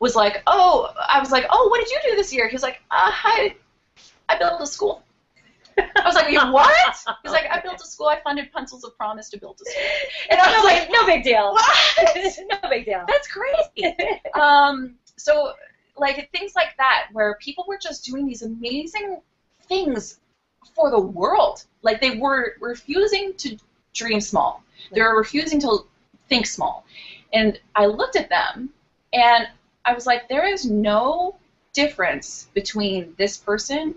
was 0.00 0.16
like, 0.16 0.42
"Oh," 0.46 0.92
I 1.08 1.20
was 1.20 1.30
like, 1.30 1.46
"Oh, 1.50 1.68
what 1.68 1.80
did 1.80 1.90
you 1.90 1.98
do 2.10 2.16
this 2.16 2.32
year?" 2.32 2.48
He 2.48 2.54
was 2.54 2.62
like, 2.62 2.80
uh, 2.90 3.10
"I, 3.12 3.54
I 4.28 4.38
built 4.38 4.60
a 4.60 4.66
school." 4.66 5.02
I 5.78 6.06
was 6.06 6.14
like, 6.14 6.32
what? 6.52 6.96
He's 7.22 7.32
like, 7.32 7.50
I 7.50 7.60
built 7.60 7.80
a 7.82 7.86
school. 7.86 8.06
I 8.06 8.20
funded 8.20 8.52
Pencils 8.52 8.84
of 8.84 8.96
Promise 8.96 9.30
to 9.30 9.40
build 9.40 9.60
a 9.60 9.70
school. 9.70 9.82
And 10.30 10.40
I 10.40 10.46
was 10.46 10.56
no, 10.58 10.64
like, 10.64 10.90
no 10.90 11.06
big 11.06 11.24
deal. 11.24 11.52
What? 11.52 12.38
no 12.62 12.68
big 12.68 12.84
deal. 12.84 13.04
That's 13.08 13.28
crazy. 13.28 13.96
um, 14.34 14.94
so 15.16 15.52
like 15.96 16.30
things 16.32 16.54
like 16.54 16.76
that 16.78 17.08
where 17.12 17.36
people 17.40 17.64
were 17.68 17.78
just 17.78 18.04
doing 18.04 18.26
these 18.26 18.42
amazing 18.42 19.20
things 19.68 20.18
for 20.74 20.90
the 20.90 21.00
world. 21.00 21.64
Like 21.82 22.00
they 22.00 22.16
were 22.18 22.54
refusing 22.60 23.34
to 23.38 23.56
dream 23.92 24.20
small. 24.20 24.62
They 24.92 25.00
were 25.00 25.16
refusing 25.16 25.60
to 25.60 25.86
think 26.28 26.46
small. 26.46 26.84
And 27.34 27.58
I 27.74 27.86
looked 27.86 28.16
at 28.16 28.30
them 28.30 28.70
and 29.12 29.48
I 29.84 29.92
was 29.92 30.06
like, 30.06 30.28
there 30.28 30.46
is 30.46 30.64
no 30.64 31.36
difference 31.74 32.48
between 32.54 33.14
this 33.18 33.36
person 33.36 33.94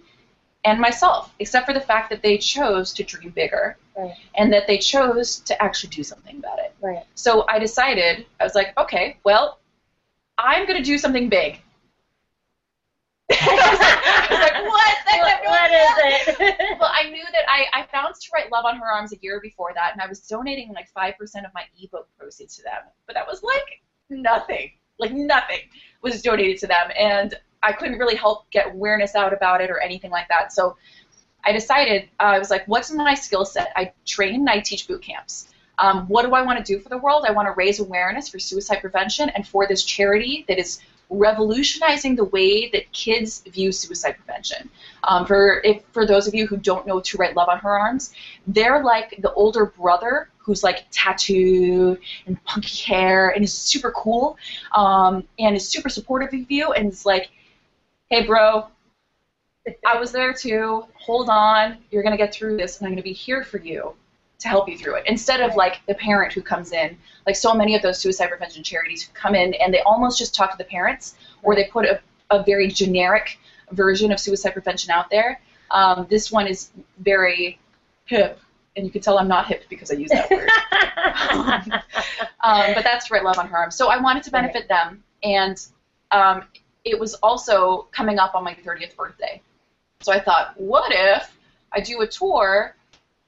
and 0.65 0.81
myself, 0.81 1.33
except 1.39 1.65
for 1.65 1.73
the 1.73 1.79
fact 1.79 2.09
that 2.09 2.21
they 2.21 2.37
chose 2.37 2.91
to 2.93 3.03
dream 3.03 3.29
bigger 3.29 3.77
right. 3.95 4.13
and 4.35 4.51
that 4.51 4.67
they 4.67 4.77
chose 4.77 5.37
to 5.41 5.61
actually 5.61 5.91
do 5.91 6.03
something 6.03 6.37
about 6.37 6.59
it. 6.59 6.75
Right. 6.81 7.05
So 7.15 7.45
I 7.47 7.59
decided, 7.59 8.25
I 8.39 8.43
was 8.43 8.55
like, 8.55 8.77
okay, 8.77 9.17
well, 9.23 9.59
I'm 10.37 10.65
going 10.67 10.77
to 10.77 10.83
do 10.83 10.97
something 10.97 11.29
big. 11.29 11.61
I 13.31 14.27
was 14.29 14.39
like, 14.39 14.65
what? 14.65 14.96
What, 15.07 15.43
what 15.45 15.71
is 15.71 16.35
it? 16.39 16.57
well, 16.79 16.91
I 16.93 17.09
knew 17.09 17.23
that 17.31 17.43
I, 17.47 17.81
I 17.81 17.85
found 17.91 18.15
To 18.15 18.29
Write 18.33 18.51
Love 18.51 18.65
on 18.65 18.77
Her 18.77 18.85
Arms 18.91 19.13
a 19.13 19.17
year 19.21 19.39
before 19.41 19.71
that, 19.75 19.93
and 19.93 20.01
I 20.01 20.07
was 20.07 20.19
donating 20.21 20.73
like 20.73 20.87
5% 20.97 21.13
of 21.45 21.53
my 21.53 21.63
ebook 21.81 22.07
proceeds 22.17 22.55
to 22.57 22.63
them. 22.63 22.81
But 23.05 23.15
that 23.15 23.27
was 23.27 23.43
like 23.43 23.81
nothing. 24.09 24.71
Like 24.99 25.13
nothing 25.13 25.59
was 26.01 26.21
donated 26.21 26.57
to 26.59 26.67
them. 26.67 26.91
And 26.97 27.35
I 27.63 27.71
couldn't 27.71 27.97
really 27.97 28.15
help 28.15 28.49
get 28.51 28.67
awareness 28.67 29.15
out 29.15 29.33
about 29.33 29.61
it 29.61 29.69
or 29.69 29.79
anything 29.79 30.11
like 30.11 30.27
that. 30.29 30.53
So 30.53 30.77
I 31.43 31.51
decided, 31.51 32.09
uh, 32.19 32.23
I 32.23 32.39
was 32.39 32.49
like, 32.49 32.67
what's 32.67 32.91
my 32.91 33.13
skill 33.13 33.45
set? 33.45 33.71
I 33.75 33.93
train 34.05 34.35
and 34.35 34.49
I 34.49 34.59
teach 34.59 34.87
boot 34.87 35.01
camps. 35.01 35.49
Um, 35.79 36.07
what 36.07 36.25
do 36.25 36.33
I 36.33 36.41
want 36.41 36.57
to 36.57 36.63
do 36.63 36.79
for 36.79 36.89
the 36.89 36.97
world? 36.97 37.25
I 37.27 37.31
want 37.31 37.47
to 37.47 37.51
raise 37.51 37.79
awareness 37.79 38.29
for 38.29 38.39
suicide 38.39 38.81
prevention 38.81 39.29
and 39.29 39.47
for 39.47 39.67
this 39.67 39.83
charity 39.83 40.43
that 40.47 40.57
is 40.57 40.81
revolutionizing 41.09 42.15
the 42.15 42.25
way 42.25 42.69
that 42.69 42.91
kids 42.91 43.41
view 43.41 43.71
suicide 43.71 44.15
prevention. 44.17 44.69
Um, 45.03 45.25
for 45.25 45.61
if 45.63 45.83
for 45.91 46.05
those 46.05 46.27
of 46.27 46.35
you 46.35 46.47
who 46.47 46.57
don't 46.57 46.85
know 46.85 46.99
To 46.99 47.17
Write 47.17 47.35
Love 47.35 47.49
on 47.49 47.59
Her 47.59 47.77
Arms, 47.77 48.13
they're 48.45 48.83
like 48.83 49.15
the 49.21 49.31
older 49.33 49.67
brother 49.67 50.29
who's 50.37 50.63
like 50.63 50.85
tattooed 50.91 51.99
and 52.25 52.43
punky 52.45 52.83
hair 52.83 53.29
and 53.29 53.43
is 53.43 53.53
super 53.53 53.91
cool 53.91 54.37
um, 54.73 55.23
and 55.39 55.55
is 55.55 55.67
super 55.67 55.89
supportive 55.89 56.33
of 56.33 56.49
you 56.51 56.71
and 56.73 56.91
is 56.91 57.05
like, 57.05 57.29
hey 58.09 58.25
bro, 58.25 58.67
I 59.85 59.99
was 59.99 60.11
there 60.11 60.33
too. 60.33 60.85
Hold 60.93 61.29
on, 61.29 61.77
you're 61.91 62.03
gonna 62.03 62.17
get 62.17 62.33
through 62.33 62.57
this, 62.57 62.79
and 62.79 62.87
I'm 62.87 62.93
gonna 62.93 63.01
be 63.01 63.13
here 63.13 63.43
for 63.43 63.59
you 63.59 63.95
to 64.39 64.47
help 64.47 64.69
you 64.69 64.77
through 64.77 64.95
it 64.95 65.03
instead 65.07 65.41
of 65.41 65.55
like 65.55 65.81
the 65.87 65.95
parent 65.95 66.31
who 66.31 66.41
comes 66.41 66.71
in 66.71 66.97
like 67.25 67.35
so 67.35 67.53
many 67.53 67.75
of 67.75 67.81
those 67.81 67.99
suicide 67.99 68.27
prevention 68.27 68.63
charities 68.63 69.01
who 69.01 69.11
come 69.13 69.33
in 69.33 69.53
and 69.55 69.73
they 69.73 69.81
almost 69.81 70.17
just 70.17 70.35
talk 70.35 70.51
to 70.51 70.57
the 70.57 70.63
parents 70.63 71.15
or 71.43 71.55
they 71.55 71.65
put 71.65 71.85
a, 71.85 71.99
a 72.29 72.43
very 72.43 72.67
generic 72.67 73.39
version 73.71 74.11
of 74.11 74.19
suicide 74.19 74.51
prevention 74.51 74.91
out 74.91 75.09
there 75.09 75.41
um, 75.71 76.05
this 76.09 76.31
one 76.31 76.47
is 76.47 76.69
very 76.99 77.59
hip 78.05 78.39
and 78.77 78.85
you 78.85 78.91
can 78.91 79.01
tell 79.01 79.17
I'm 79.17 79.27
not 79.27 79.47
hip 79.47 79.63
because 79.69 79.91
I 79.91 79.95
use 79.95 80.11
that 80.11 80.29
word. 80.29 80.47
um, 82.43 82.73
but 82.75 82.83
that's 82.83 83.09
right, 83.11 83.23
love 83.23 83.39
on 83.39 83.47
her 83.47 83.57
arms. 83.57 83.75
So 83.75 83.89
I 83.89 83.99
wanted 83.99 84.23
to 84.23 84.31
benefit 84.31 84.69
them, 84.69 85.03
and 85.23 85.59
um, 86.11 86.43
it 86.85 86.97
was 86.97 87.15
also 87.15 87.87
coming 87.91 88.19
up 88.19 88.35
on 88.35 88.43
my 88.43 88.53
30th 88.53 88.95
birthday. 88.95 89.41
So 90.01 90.13
I 90.13 90.19
thought, 90.19 90.53
what 90.57 90.91
if 90.93 91.35
I 91.73 91.81
do 91.81 92.01
a 92.01 92.07
tour 92.07 92.75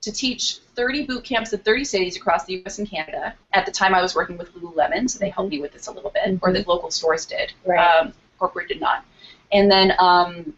to 0.02 0.12
teach 0.12 0.60
30 0.76 1.06
boot 1.06 1.24
camps 1.24 1.52
in 1.52 1.60
30 1.60 1.84
cities 1.84 2.16
across 2.16 2.46
the 2.46 2.54
U.S. 2.56 2.80
and 2.80 2.90
Canada. 2.90 3.34
At 3.54 3.66
the 3.66 3.72
time, 3.72 3.94
I 3.94 4.02
was 4.02 4.16
working 4.16 4.38
with 4.38 4.54
Lululemon, 4.54 5.10
so 5.10 5.20
they 5.20 5.30
helped 5.30 5.52
me 5.52 5.60
with 5.60 5.74
this 5.74 5.88
a 5.88 5.92
little 5.92 6.10
bit, 6.10 6.24
mm-hmm. 6.24 6.46
or 6.46 6.54
the 6.54 6.64
local 6.68 6.90
stores 6.90 7.26
did. 7.26 7.52
Right. 7.66 7.80
Um, 7.80 8.14
corporate 8.38 8.70
did 8.70 8.80
not. 8.80 9.04
And 9.52 9.70
then, 9.70 9.94
um, 10.00 10.54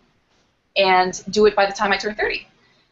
and 0.77 1.21
do 1.29 1.45
it 1.47 1.55
by 1.55 1.65
the 1.65 1.73
time 1.73 1.91
I 1.91 1.97
turned 1.97 2.17
30. 2.17 2.47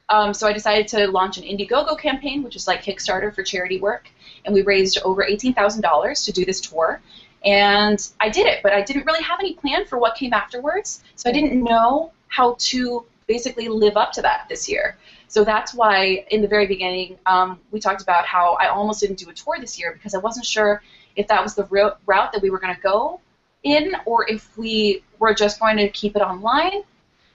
Um, 0.10 0.34
so 0.34 0.48
I 0.48 0.54
decided 0.54 0.88
to 0.90 1.08
launch 1.08 1.38
an 1.38 1.44
Indiegogo 1.44 1.98
campaign, 2.00 2.42
which 2.42 2.56
is 2.56 2.68
like 2.68 2.84
Kickstarter 2.84 3.34
for 3.34 3.44
charity 3.44 3.80
work, 3.80 4.10
and 4.44 4.54
we 4.54 4.64
raised 4.64 4.98
over 5.04 5.24
$18,000 5.24 6.26
to 6.26 6.32
do 6.32 6.46
this 6.46 6.62
tour. 6.62 7.00
And 7.46 8.06
I 8.20 8.30
did 8.30 8.48
it, 8.48 8.62
but 8.64 8.74
I 8.74 8.82
didn't 8.82 9.06
really 9.06 9.24
have 9.24 9.40
any 9.40 9.54
plan 9.54 9.86
for 9.86 10.00
what 10.00 10.16
came 10.16 10.34
afterwards, 10.34 11.04
so 11.16 11.30
I 11.30 11.34
didn't 11.34 11.64
know 11.64 12.12
how 12.28 12.56
to 12.60 13.06
basically 13.28 13.68
live 13.68 13.96
up 13.96 14.12
to 14.14 14.22
that 14.24 14.48
this 14.50 14.68
year. 14.68 14.98
So 15.30 15.44
that's 15.44 15.76
why 15.76 16.26
in 16.32 16.42
the 16.42 16.48
very 16.48 16.66
beginning 16.66 17.18
um, 17.28 17.60
we 17.72 17.80
talked 17.80 18.02
about 18.02 18.26
how 18.26 18.58
I 18.60 18.68
almost 18.68 19.00
didn't 19.00 19.20
do 19.20 19.30
a 19.30 19.34
tour 19.34 19.58
this 19.60 19.80
year 19.80 19.94
because 19.94 20.16
I 20.16 20.18
wasn't 20.18 20.46
sure 20.46 20.82
if 21.16 21.28
that 21.28 21.44
was 21.44 21.54
the 21.54 21.66
route 21.66 22.32
that 22.34 22.42
we 22.42 22.50
were 22.50 22.60
going 22.60 22.76
to 22.76 22.82
go 22.82 23.22
in 23.64 23.96
or 24.06 24.28
if 24.28 24.58
we 24.58 25.04
were 25.20 25.36
just 25.36 25.60
going 25.60 25.78
to 25.78 25.88
keep 25.90 26.16
it 26.16 26.22
online. 26.22 26.82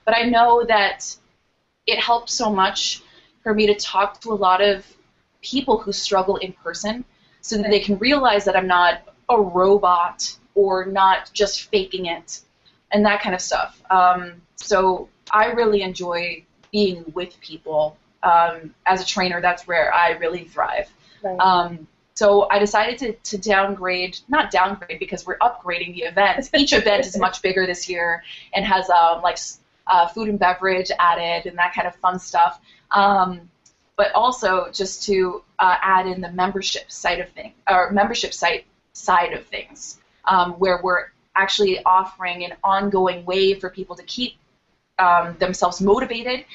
But 0.03 0.15
I 0.17 0.23
know 0.23 0.65
that 0.65 1.15
it 1.87 1.97
helps 1.99 2.33
so 2.33 2.51
much 2.51 3.01
for 3.43 3.53
me 3.53 3.65
to 3.67 3.75
talk 3.75 4.19
to 4.21 4.31
a 4.31 4.35
lot 4.35 4.61
of 4.61 4.85
people 5.41 5.77
who 5.77 5.93
struggle 5.93 6.35
in 6.37 6.51
person 6.51 7.05
so 7.39 7.57
that 7.57 7.69
they 7.69 7.79
can 7.79 7.97
realize 7.99 8.43
that 8.43 8.57
I'm 8.57 8.67
not 8.67 9.07
a 9.29 9.39
robot 9.39 10.35
or 10.53 10.85
not 10.85 11.29
just 11.33 11.69
faking 11.71 12.07
it 12.07 12.41
and 12.91 13.05
that 13.05 13.21
kind 13.21 13.35
of 13.35 13.41
stuff. 13.41 13.81
Um, 13.89 14.41
so 14.55 15.07
I 15.31 15.47
really 15.47 15.81
enjoy 15.81 16.43
being 16.71 17.11
with 17.13 17.39
people. 17.41 17.97
Um, 18.23 18.73
as 18.85 19.01
a 19.01 19.05
trainer, 19.05 19.39
that's 19.39 19.67
where 19.67 19.93
I 19.93 20.11
really 20.11 20.45
thrive. 20.45 20.89
Right. 21.21 21.39
Um, 21.39 21.87
so 22.15 22.47
I 22.49 22.59
decided 22.59 22.97
to, 22.99 23.13
to 23.13 23.37
downgrade, 23.37 24.19
not 24.29 24.49
downgrade 24.49 24.99
because 24.99 25.25
we're 25.25 25.37
upgrading 25.39 25.95
the 25.95 26.03
event. 26.03 26.49
Each 26.55 26.73
event 26.73 27.05
is 27.05 27.17
much 27.17 27.41
bigger 27.41 27.65
this 27.65 27.89
year 27.89 28.23
and 28.53 28.65
has 28.65 28.89
um, 28.89 29.21
like 29.21 29.37
uh, 29.87 30.07
food 30.07 30.29
and 30.29 30.39
beverage 30.39 30.89
added 30.97 31.47
and 31.47 31.57
that 31.57 31.73
kind 31.73 31.87
of 31.87 31.95
fun 31.97 32.17
stuff. 32.17 32.61
Um, 32.91 33.49
but 33.97 34.13
also 34.13 34.69
just 34.71 35.03
to 35.03 35.43
uh, 35.59 35.75
add 35.81 36.07
in 36.07 36.21
the 36.21 36.31
membership 36.31 36.91
side 36.91 37.19
of 37.19 37.29
things, 37.29 37.53
or 37.69 37.91
membership 37.91 38.33
site 38.33 38.65
side 38.93 39.33
of 39.33 39.45
things, 39.47 39.99
um, 40.25 40.53
where 40.53 40.81
we're 40.83 41.07
actually 41.35 41.83
offering 41.83 42.43
an 42.45 42.53
ongoing 42.63 43.25
way 43.25 43.53
for 43.53 43.69
people 43.69 43.95
to 43.95 44.03
keep 44.03 44.35
um, 44.99 45.35
themselves 45.39 45.81
motivated 45.81 46.45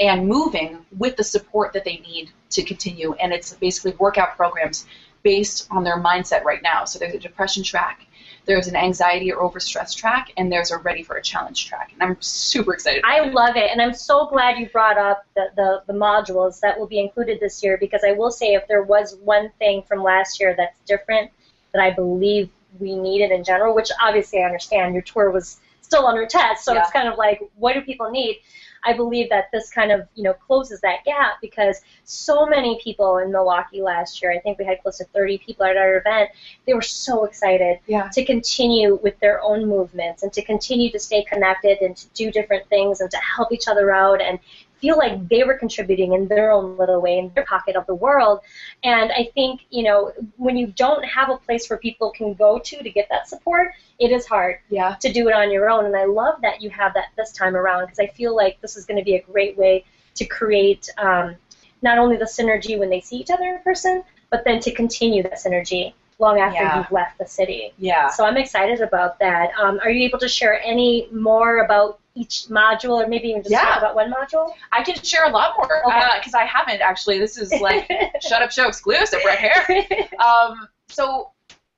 and 0.00 0.26
moving 0.26 0.84
with 0.98 1.16
the 1.16 1.24
support 1.24 1.72
that 1.72 1.84
they 1.84 1.98
need 1.98 2.30
to 2.50 2.62
continue. 2.62 3.12
And 3.14 3.32
it's 3.32 3.52
basically 3.54 3.92
workout 3.92 4.36
programs 4.36 4.86
based 5.22 5.68
on 5.70 5.84
their 5.84 5.98
mindset 5.98 6.44
right 6.44 6.62
now. 6.62 6.84
So 6.84 6.98
there's 6.98 7.14
a 7.14 7.18
depression 7.18 7.62
track, 7.62 8.06
there's 8.44 8.66
an 8.66 8.76
anxiety 8.76 9.32
or 9.32 9.48
overstress 9.48 9.96
track, 9.96 10.32
and 10.36 10.52
there's 10.52 10.70
a 10.70 10.78
ready 10.78 11.02
for 11.02 11.16
a 11.16 11.22
challenge 11.22 11.66
track. 11.66 11.92
And 11.94 12.02
I'm 12.02 12.20
super 12.20 12.74
excited. 12.74 13.02
I 13.06 13.20
love 13.20 13.56
it, 13.56 13.70
and 13.70 13.80
I'm 13.80 13.94
so 13.94 14.26
glad 14.26 14.58
you 14.58 14.68
brought 14.68 14.98
up 14.98 15.24
the, 15.34 15.46
the, 15.56 15.82
the 15.86 15.98
modules 15.98 16.60
that 16.60 16.78
will 16.78 16.86
be 16.86 16.98
included 16.98 17.40
this 17.40 17.62
year 17.62 17.78
because 17.78 18.02
I 18.06 18.12
will 18.12 18.30
say 18.30 18.54
if 18.54 18.68
there 18.68 18.82
was 18.82 19.16
one 19.22 19.50
thing 19.58 19.82
from 19.82 20.02
last 20.02 20.40
year 20.40 20.54
that's 20.56 20.78
different 20.80 21.30
that 21.72 21.82
I 21.82 21.90
believe 21.90 22.50
we 22.78 22.96
needed 22.96 23.30
in 23.30 23.44
general, 23.44 23.74
which 23.74 23.90
obviously 24.02 24.42
I 24.42 24.44
understand 24.44 24.94
your 24.94 25.02
tour 25.02 25.30
was 25.30 25.58
still 25.84 26.06
under 26.06 26.26
test, 26.26 26.64
so 26.64 26.72
Yeah. 26.72 26.80
it's 26.82 26.90
kind 26.90 27.08
of 27.08 27.18
like 27.18 27.40
what 27.56 27.74
do 27.74 27.82
people 27.82 28.10
need? 28.10 28.40
I 28.86 28.92
believe 28.92 29.30
that 29.30 29.50
this 29.52 29.70
kind 29.70 29.90
of 29.92 30.06
you 30.14 30.22
know 30.22 30.34
closes 30.34 30.80
that 30.80 31.04
gap 31.04 31.40
because 31.40 31.80
so 32.04 32.46
many 32.46 32.78
people 32.82 33.18
in 33.18 33.30
Milwaukee 33.32 33.80
last 33.82 34.20
year, 34.20 34.30
I 34.32 34.38
think 34.40 34.58
we 34.58 34.64
had 34.64 34.82
close 34.82 34.98
to 34.98 35.04
30 35.04 35.38
people 35.38 35.64
at 35.64 35.76
our 35.76 35.96
event, 35.96 36.30
they 36.66 36.74
were 36.74 36.82
so 36.82 37.24
excited 37.24 37.78
Yeah. 37.86 38.08
to 38.12 38.24
continue 38.24 38.96
with 39.02 39.18
their 39.20 39.40
own 39.42 39.66
movements 39.66 40.22
and 40.22 40.32
to 40.34 40.42
continue 40.42 40.90
to 40.90 40.98
stay 40.98 41.22
connected 41.24 41.78
and 41.80 41.96
to 41.96 42.06
do 42.08 42.30
different 42.30 42.68
things 42.68 43.00
and 43.00 43.10
to 43.10 43.16
help 43.18 43.52
each 43.52 43.68
other 43.68 43.90
out 43.90 44.20
and 44.20 44.38
feel 44.84 44.98
like 44.98 45.28
they 45.30 45.42
were 45.44 45.56
contributing 45.64 46.12
in 46.12 46.28
their 46.28 46.50
own 46.52 46.76
little 46.76 47.00
way 47.00 47.16
in 47.18 47.32
their 47.34 47.46
pocket 47.46 47.74
of 47.74 47.86
the 47.86 47.94
world. 47.94 48.40
And 48.82 49.10
I 49.12 49.30
think, 49.34 49.62
you 49.70 49.82
know, 49.82 50.12
when 50.36 50.58
you 50.58 50.66
don't 50.66 51.02
have 51.06 51.30
a 51.30 51.38
place 51.38 51.70
where 51.70 51.78
people 51.78 52.10
can 52.10 52.34
go 52.34 52.58
to 52.58 52.82
to 52.82 52.90
get 52.90 53.08
that 53.08 53.26
support, 53.26 53.72
it 53.98 54.10
is 54.10 54.26
hard 54.26 54.58
Yeah. 54.68 54.96
to 55.00 55.10
do 55.10 55.26
it 55.28 55.34
on 55.34 55.50
your 55.50 55.70
own. 55.70 55.86
And 55.86 55.96
I 55.96 56.04
love 56.04 56.36
that 56.42 56.60
you 56.60 56.68
have 56.68 56.92
that 56.94 57.06
this 57.16 57.32
time 57.32 57.56
around 57.56 57.80
because 57.86 57.98
I 57.98 58.08
feel 58.08 58.36
like 58.36 58.60
this 58.60 58.76
is 58.76 58.84
going 58.84 58.98
to 58.98 59.04
be 59.04 59.14
a 59.16 59.22
great 59.22 59.56
way 59.56 59.86
to 60.16 60.24
create 60.26 60.90
um, 60.98 61.34
not 61.80 61.96
only 61.96 62.16
the 62.18 62.26
synergy 62.26 62.78
when 62.78 62.90
they 62.90 63.00
see 63.00 63.16
each 63.16 63.30
other 63.30 63.44
in 63.44 63.58
person, 63.60 64.04
but 64.28 64.44
then 64.44 64.60
to 64.60 64.70
continue 64.70 65.22
that 65.22 65.38
synergy 65.44 65.94
long 66.18 66.38
after 66.40 66.62
Yeah. 66.62 66.76
you've 66.78 66.92
left 66.92 67.16
the 67.18 67.26
city. 67.26 67.72
Yeah. 67.78 68.08
So 68.10 68.26
I'm 68.26 68.36
excited 68.36 68.80
about 68.82 69.18
that. 69.20 69.46
Um, 69.58 69.80
are 69.82 69.90
you 69.90 70.04
able 70.08 70.18
to 70.18 70.28
share 70.28 70.60
any 70.62 71.08
more 71.10 71.64
about 71.64 72.00
each 72.14 72.44
module, 72.48 73.02
or 73.02 73.06
maybe 73.08 73.28
even 73.28 73.42
just 73.42 73.50
Yeah. 73.50 73.62
talk 73.64 73.78
about 73.78 73.94
one 73.96 74.12
module? 74.12 74.52
I 74.72 74.82
can 74.82 74.94
share 75.02 75.24
a 75.24 75.30
lot 75.30 75.54
more 75.56 75.84
Okay. 75.86 76.00
because 76.18 76.34
I 76.34 76.44
haven't 76.44 76.80
actually. 76.80 77.18
This 77.18 77.36
is 77.36 77.52
like 77.60 77.90
shut 78.20 78.42
up 78.42 78.50
show 78.50 78.68
exclusive 78.68 79.20
right 79.24 79.38
here. 79.68 80.08
Um, 80.24 80.68
so 80.88 81.30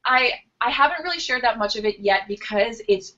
I 0.05 0.33
I 0.61 0.71
haven't 0.71 1.03
really 1.03 1.19
shared 1.19 1.43
that 1.43 1.59
much 1.59 1.77
of 1.77 1.85
it 1.85 1.99
yet 2.01 2.23
because 2.29 2.81
it's 2.89 3.15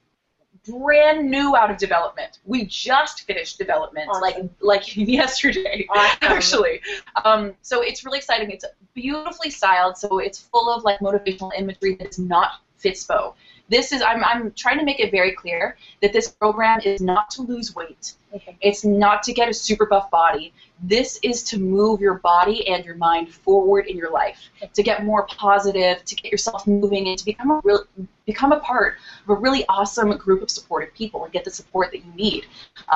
brand 0.66 1.30
new 1.30 1.56
out 1.56 1.70
of 1.70 1.76
development. 1.78 2.38
We 2.44 2.66
just 2.66 3.22
finished 3.26 3.58
development 3.58 4.08
Awesome. 4.10 4.22
like 4.22 4.36
like 4.60 4.96
yesterday 4.96 5.86
Awesome. 5.90 6.18
actually. 6.22 6.80
Um, 7.24 7.54
so 7.62 7.80
it's 7.82 8.04
really 8.04 8.18
exciting. 8.18 8.50
It's 8.50 8.64
beautifully 8.94 9.50
styled, 9.50 9.96
so 9.96 10.18
it's 10.18 10.38
full 10.38 10.70
of 10.70 10.84
like 10.84 10.98
motivational 11.00 11.50
imagery 11.56 11.96
that's 11.98 12.18
not 12.18 12.60
Fitspo. 12.82 13.34
This 13.68 13.92
is 13.92 14.02
I'm 14.02 14.24
I'm 14.24 14.52
trying 14.52 14.78
to 14.78 14.84
make 14.84 15.00
it 15.00 15.10
very 15.10 15.32
clear 15.32 15.76
that 16.00 16.12
this 16.12 16.28
program 16.28 16.80
is 16.84 17.00
not 17.00 17.30
to 17.32 17.42
lose 17.42 17.74
weight. 17.74 18.14
Okay. 18.34 18.56
It's 18.60 18.84
not 18.84 19.22
to 19.24 19.32
get 19.32 19.48
a 19.48 19.54
super 19.54 19.86
buff 19.86 20.10
body. 20.10 20.52
This 20.82 21.18
is 21.22 21.42
to 21.44 21.58
move 21.58 22.00
your 22.00 22.14
body 22.14 22.68
and 22.68 22.84
your 22.84 22.96
mind 22.96 23.30
forward 23.30 23.86
in 23.86 23.96
your 23.96 24.10
life, 24.10 24.38
to 24.72 24.82
get 24.82 25.04
more 25.04 25.26
positive, 25.26 26.04
to 26.04 26.14
get 26.14 26.30
yourself 26.30 26.66
moving, 26.66 27.08
and 27.08 27.18
to 27.18 27.24
become 27.24 27.50
a 27.50 27.60
real, 27.64 27.84
become 28.26 28.52
a 28.52 28.60
part 28.60 28.96
of 29.24 29.30
a 29.30 29.34
really 29.34 29.64
awesome 29.68 30.14
group 30.16 30.42
of 30.42 30.50
supportive 30.50 30.92
people 30.94 31.24
and 31.24 31.32
get 31.32 31.44
the 31.44 31.50
support 31.50 31.90
that 31.92 32.04
you 32.04 32.12
need. 32.14 32.46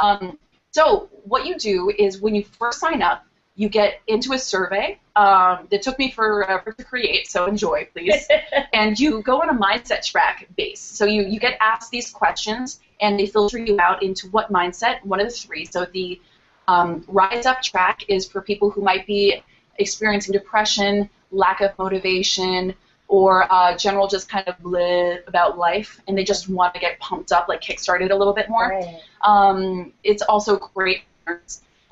Um, 0.01 0.39
so 0.71 1.09
what 1.25 1.47
you 1.47 1.59
do 1.59 1.93
is 1.99 2.21
when 2.21 2.35
you 2.35 2.45
first 2.45 2.81
sign 2.81 3.03
up, 3.03 3.25
you 3.55 3.69
get 3.69 4.01
into 4.07 4.33
a 4.33 4.39
survey 4.39 4.99
um, 5.15 5.69
that 5.71 5.83
took 5.83 5.99
me 5.99 6.11
forever 6.11 6.73
to 6.73 6.85
create. 6.85 7.31
So 7.31 7.47
enjoy, 7.47 7.89
please 7.93 8.27
and 8.73 8.99
you 8.99 9.23
go 9.23 9.43
on 9.43 9.51
a 9.51 9.55
mindset 9.55 10.05
track 10.05 10.49
base. 10.57 10.81
So 10.81 11.05
you, 11.05 11.23
you 11.23 11.39
get 11.39 11.59
asked 11.61 11.91
these 11.91 12.11
questions, 12.11 12.81
and 13.01 13.19
they 13.19 13.27
filter 13.27 13.59
you 13.59 13.79
out 13.81 14.03
into 14.03 14.29
what 14.29 14.51
mindset, 14.53 15.05
one 15.05 15.21
of 15.21 15.27
the 15.27 15.33
three. 15.33 15.67
So 15.67 15.85
the 15.85 16.21
um, 16.69 17.05
Rise 17.09 17.45
Up 17.45 17.61
track 17.63 18.05
is 18.09 18.27
for 18.27 18.41
people 18.41 18.71
who 18.71 18.81
might 18.81 19.07
be 19.07 19.43
experiencing 19.79 20.33
depression, 20.33 21.11
lack 21.31 21.61
of 21.61 21.77
motivation, 21.79 22.75
or 23.09 23.53
uh, 23.53 23.77
general 23.77 24.07
just 24.07 24.31
kind 24.31 24.49
of 24.49 24.55
live 24.65 25.23
about 25.27 25.59
life, 25.59 26.01
and 26.09 26.17
they 26.17 26.25
just 26.25 26.49
want 26.49 26.73
to 26.73 26.81
get 26.81 26.99
pumped 27.01 27.33
up, 27.33 27.49
like 27.49 27.61
kickstarted 27.61 28.11
a 28.11 28.15
little 28.15 28.33
bit 28.33 28.49
more. 28.49 28.69
Right. 28.69 29.01
Um, 29.23 29.93
it's 30.03 30.23
also 30.23 30.57
great. 30.57 31.03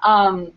Um, 0.02 0.52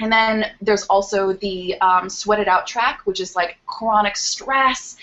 and 0.00 0.12
then 0.12 0.52
there's 0.60 0.84
also 0.84 1.32
the 1.32 1.78
um, 1.80 2.08
Sweat 2.08 2.40
It 2.40 2.48
Out 2.48 2.66
track, 2.66 3.00
which 3.04 3.20
is 3.20 3.34
like 3.34 3.58
chronic 3.66 4.16
stress, 4.16 4.96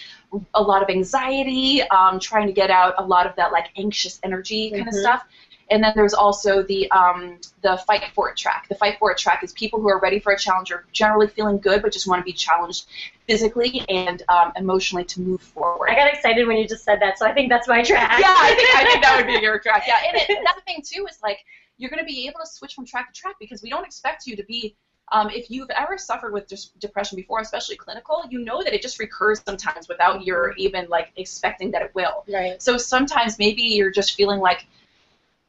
a 0.54 0.62
lot 0.62 0.82
of 0.84 0.90
anxiety, 0.90 1.82
um, 1.84 2.20
trying 2.20 2.48
to 2.48 2.54
get 2.54 2.70
out 2.70 2.96
a 2.98 3.04
lot 3.06 3.28
of 3.28 3.36
that 3.36 3.52
like 3.52 3.68
anxious 3.78 4.20
energy 4.24 4.72
kind 4.72 4.88
of 4.88 4.94
Mhm. 4.94 5.02
stuff. 5.02 5.26
And 5.72 5.84
then 5.84 5.94
there's 5.96 6.14
also 6.14 6.62
the 6.62 6.90
um, 6.92 7.40
the 7.64 7.78
Fight 7.88 8.04
For 8.14 8.30
It 8.30 8.38
track. 8.38 8.68
The 8.70 8.76
Fight 8.76 9.00
For 9.00 9.12
It 9.12 9.18
track 9.18 9.44
is 9.44 9.52
people 9.54 9.82
who 9.82 9.90
are 9.90 10.00
ready 10.00 10.20
for 10.20 10.32
a 10.32 10.38
challenge 10.38 10.72
or 10.72 10.86
generally 10.92 11.28
feeling 11.28 11.58
good 11.58 11.82
but 11.82 11.92
just 11.92 12.08
want 12.08 12.20
to 12.22 12.24
be 12.24 12.34
challenged 12.34 12.86
physically 13.28 13.84
and 13.90 14.22
um, 14.30 14.52
emotionally 14.56 15.04
to 15.06 15.22
move 15.22 15.42
forward. 15.42 15.90
I 15.90 15.96
got 15.96 16.14
excited 16.14 16.48
when 16.48 16.58
you 16.58 16.68
just 16.68 16.84
said 16.84 17.02
that, 17.02 17.18
so 17.18 17.26
I 17.26 17.34
think 17.34 17.50
that's 17.50 17.68
my 17.68 17.82
track. 17.82 18.20
yeah, 18.20 18.36
I 18.38 18.54
think 18.56 18.70
I 18.76 18.84
think 18.86 19.04
that 19.04 19.18
would 19.18 19.28
be 19.28 19.40
your 19.42 19.58
track. 19.60 19.84
Yeah, 19.88 19.98
and 20.08 20.16
it, 20.18 20.40
that's 20.46 20.62
thing 20.66 20.84
too 20.86 21.08
is 21.10 21.20
like 21.24 21.40
you're 21.78 21.90
going 21.90 22.00
to 22.00 22.06
be 22.06 22.28
able 22.28 22.40
to 22.40 22.46
switch 22.46 22.74
from 22.74 22.86
track 22.86 23.12
to 23.14 23.20
track 23.20 23.36
because 23.40 23.62
we 23.62 23.70
don't 23.70 23.86
expect 23.86 24.28
you 24.28 24.36
to 24.36 24.44
be. 24.44 24.76
Um, 25.12 25.30
if 25.30 25.52
you've 25.52 25.70
ever 25.70 25.98
suffered 25.98 26.34
with 26.34 26.52
depression 26.80 27.16
before, 27.16 27.40
especially 27.40 27.76
clinical, 27.76 28.24
you 28.30 28.40
know 28.40 28.64
that 28.64 28.74
it 28.74 28.82
just 28.82 29.00
recurs 29.00 29.42
sometimes 29.46 29.88
without 29.88 30.26
your 30.26 30.54
even 30.58 30.88
like 30.90 31.12
expecting 31.16 31.72
that 31.72 31.84
it 31.84 31.92
will. 31.94 32.26
Right. 32.28 32.62
So 32.62 32.78
sometimes 32.78 33.38
maybe 33.38 33.62
you're 33.62 33.92
just 33.92 34.16
feeling 34.16 34.40
like 34.40 34.66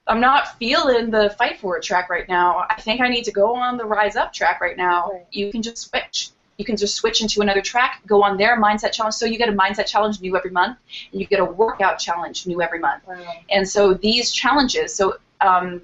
I'm 0.06 0.20
not 0.20 0.56
feeling 0.58 1.10
the 1.10 1.34
fight 1.38 1.58
for 1.58 1.76
it 1.76 1.82
track 1.82 2.10
right 2.10 2.28
now. 2.28 2.66
I 2.70 2.80
think 2.80 3.00
I 3.00 3.08
need 3.08 3.24
to 3.24 3.32
go 3.32 3.56
on 3.56 3.76
the 3.76 3.84
rise 3.84 4.14
up 4.14 4.32
track 4.32 4.60
right 4.60 4.76
now. 4.76 5.10
Right. 5.10 5.26
You 5.32 5.50
can 5.50 5.62
just 5.62 5.78
switch. 5.78 6.30
You 6.58 6.64
can 6.64 6.76
just 6.76 6.94
switch 6.96 7.20
into 7.20 7.42
another 7.42 7.60
track, 7.60 8.00
go 8.06 8.22
on 8.22 8.38
their 8.38 8.58
mindset 8.58 8.92
challenge. 8.92 9.14
So 9.16 9.26
you 9.26 9.36
get 9.36 9.50
a 9.50 9.52
mindset 9.52 9.86
challenge 9.86 10.20
new 10.22 10.36
every 10.36 10.50
month, 10.50 10.78
and 11.12 11.20
you 11.20 11.26
get 11.26 11.40
a 11.40 11.44
workout 11.44 11.98
challenge 11.98 12.46
new 12.46 12.62
every 12.62 12.78
month. 12.78 13.06
Wow. 13.06 13.34
And 13.50 13.68
so 13.68 13.92
these 13.92 14.32
challenges, 14.32 14.94
so 14.94 15.18
um, 15.42 15.82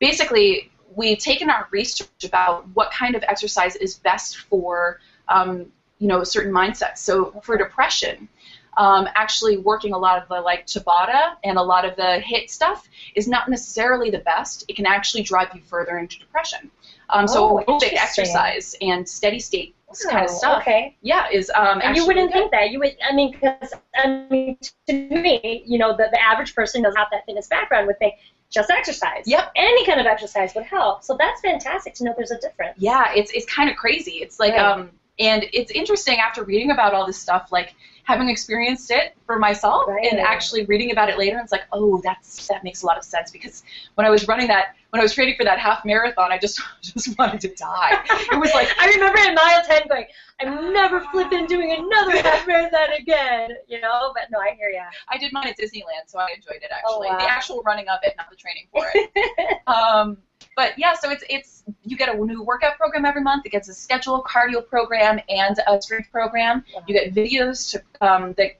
basically, 0.00 0.71
we've 0.96 1.18
taken 1.18 1.50
our 1.50 1.66
research 1.70 2.24
about 2.24 2.66
what 2.74 2.90
kind 2.92 3.14
of 3.14 3.22
exercise 3.28 3.76
is 3.76 3.94
best 3.94 4.38
for 4.38 5.00
um, 5.28 5.66
you 5.98 6.08
know 6.08 6.22
certain 6.24 6.52
mindsets. 6.52 6.98
So 6.98 7.30
for 7.42 7.56
depression, 7.56 8.28
um, 8.76 9.08
actually 9.14 9.58
working 9.58 9.92
a 9.92 9.98
lot 9.98 10.20
of 10.20 10.28
the 10.28 10.40
like 10.40 10.66
Tabata 10.66 11.34
and 11.44 11.58
a 11.58 11.62
lot 11.62 11.84
of 11.84 11.94
the 11.96 12.20
HIIT 12.24 12.50
stuff 12.50 12.88
is 13.14 13.28
not 13.28 13.48
necessarily 13.48 14.10
the 14.10 14.18
best. 14.20 14.64
It 14.68 14.76
can 14.76 14.86
actually 14.86 15.22
drive 15.22 15.48
you 15.54 15.60
further 15.62 15.98
into 15.98 16.18
depression. 16.18 16.70
Um, 17.10 17.28
so 17.28 17.44
Oh, 17.44 17.56
aerobic 17.58 17.68
interesting. 17.68 17.98
exercise 17.98 18.74
and 18.80 19.08
steady 19.08 19.38
state 19.38 19.74
kind 20.10 20.24
of 20.24 20.30
Oh, 20.30 20.34
stuff, 20.34 20.62
Okay. 20.62 20.96
yeah, 21.02 21.26
is 21.30 21.50
um, 21.54 21.80
And 21.82 21.94
you 21.94 22.06
wouldn't 22.06 22.32
good. 22.32 22.38
think 22.38 22.50
that. 22.52 22.70
You 22.70 22.78
would. 22.78 22.96
I 23.08 23.12
mean, 23.14 23.30
because 23.30 23.74
I 23.94 24.24
mean, 24.30 24.56
to 24.86 24.92
me, 24.92 25.62
you 25.66 25.76
know, 25.78 25.94
the, 25.94 26.08
the 26.10 26.20
average 26.22 26.54
person 26.54 26.80
who 26.80 26.84
doesn't 26.84 26.98
have 26.98 27.08
that 27.12 27.26
fitness 27.26 27.46
background 27.46 27.86
would 27.86 27.98
think 27.98 28.14
just 28.52 28.70
exercise. 28.70 29.24
Yep. 29.26 29.52
Any 29.56 29.84
kind 29.86 29.98
of 29.98 30.06
exercise 30.06 30.54
would 30.54 30.64
help. 30.64 31.02
So 31.02 31.16
that's 31.18 31.40
fantastic 31.40 31.94
to 31.94 32.04
know 32.04 32.14
there's 32.16 32.30
a 32.30 32.38
difference. 32.38 32.74
Yeah, 32.78 33.12
it's 33.14 33.32
it's 33.32 33.46
kind 33.46 33.68
of 33.70 33.76
crazy. 33.76 34.16
It's 34.24 34.38
like 34.38 34.52
Right. 34.52 34.60
um 34.64 34.90
And 35.18 35.46
it's 35.52 35.70
interesting 35.72 36.18
after 36.20 36.44
reading 36.44 36.70
about 36.70 36.94
all 36.94 37.06
this 37.06 37.18
stuff, 37.18 37.48
like 37.50 37.74
having 38.04 38.28
experienced 38.28 38.90
it 38.90 39.14
for 39.26 39.38
myself 39.38 39.86
Right. 39.88 40.06
and 40.10 40.20
actually 40.20 40.64
reading 40.66 40.90
about 40.90 41.08
it 41.08 41.18
later, 41.18 41.38
it's 41.42 41.52
like, 41.52 41.64
oh, 41.72 42.00
that's 42.02 42.46
that 42.48 42.62
makes 42.64 42.82
a 42.82 42.86
lot 42.86 42.98
of 42.98 43.04
sense 43.04 43.30
because 43.30 43.62
when 43.94 44.06
I 44.06 44.10
was 44.10 44.26
running 44.28 44.48
that, 44.48 44.74
when 44.92 45.00
I 45.00 45.04
was 45.04 45.14
training 45.14 45.36
for 45.38 45.44
that 45.44 45.58
half 45.58 45.86
marathon, 45.86 46.30
I 46.30 46.38
just 46.38 46.60
just 46.82 47.18
wanted 47.18 47.40
to 47.40 47.54
die. 47.54 48.04
It 48.30 48.38
was 48.38 48.52
like 48.52 48.68
I 48.78 48.88
remember 48.90 49.20
in 49.20 49.34
mile 49.34 49.64
10 49.64 49.88
going, 49.88 50.04
I'm 50.38 50.70
never 50.70 51.00
flipping 51.12 51.46
doing 51.46 51.72
another 51.72 52.20
half 52.20 52.46
marathon 52.46 52.92
again, 52.98 53.52
you 53.68 53.80
know? 53.80 54.12
But 54.14 54.30
no, 54.30 54.38
I 54.38 54.54
hear 54.54 54.68
ya. 54.68 54.82
I 55.08 55.16
did 55.16 55.32
mine 55.32 55.48
at 55.48 55.56
Disneyland, 55.58 56.08
so 56.08 56.18
I 56.18 56.28
enjoyed 56.36 56.62
it 56.62 56.70
actually. 56.70 57.08
Oh, 57.08 57.12
wow. 57.12 57.18
The 57.18 57.30
actual 57.30 57.62
running 57.62 57.88
of 57.88 58.00
it, 58.02 58.14
not 58.18 58.28
the 58.28 58.36
training 58.36 58.66
for 58.70 58.84
it. 58.94 59.66
um, 59.66 60.18
but 60.56 60.78
yeah, 60.78 60.92
so 60.92 61.08
it's 61.10 61.24
it's 61.30 61.64
you 61.84 61.96
get 61.96 62.14
a 62.14 62.24
new 62.24 62.42
workout 62.42 62.76
program 62.76 63.06
every 63.06 63.22
month. 63.22 63.46
It 63.46 63.52
gets 63.52 63.68
a 63.68 63.74
schedule, 63.74 64.22
cardio 64.22 64.66
program, 64.66 65.20
and 65.30 65.56
a 65.66 65.80
strength 65.80 66.12
program. 66.12 66.64
You 66.86 66.92
get 66.92 67.14
videos 67.14 67.70
to 67.70 68.06
um, 68.06 68.34
that 68.34 68.58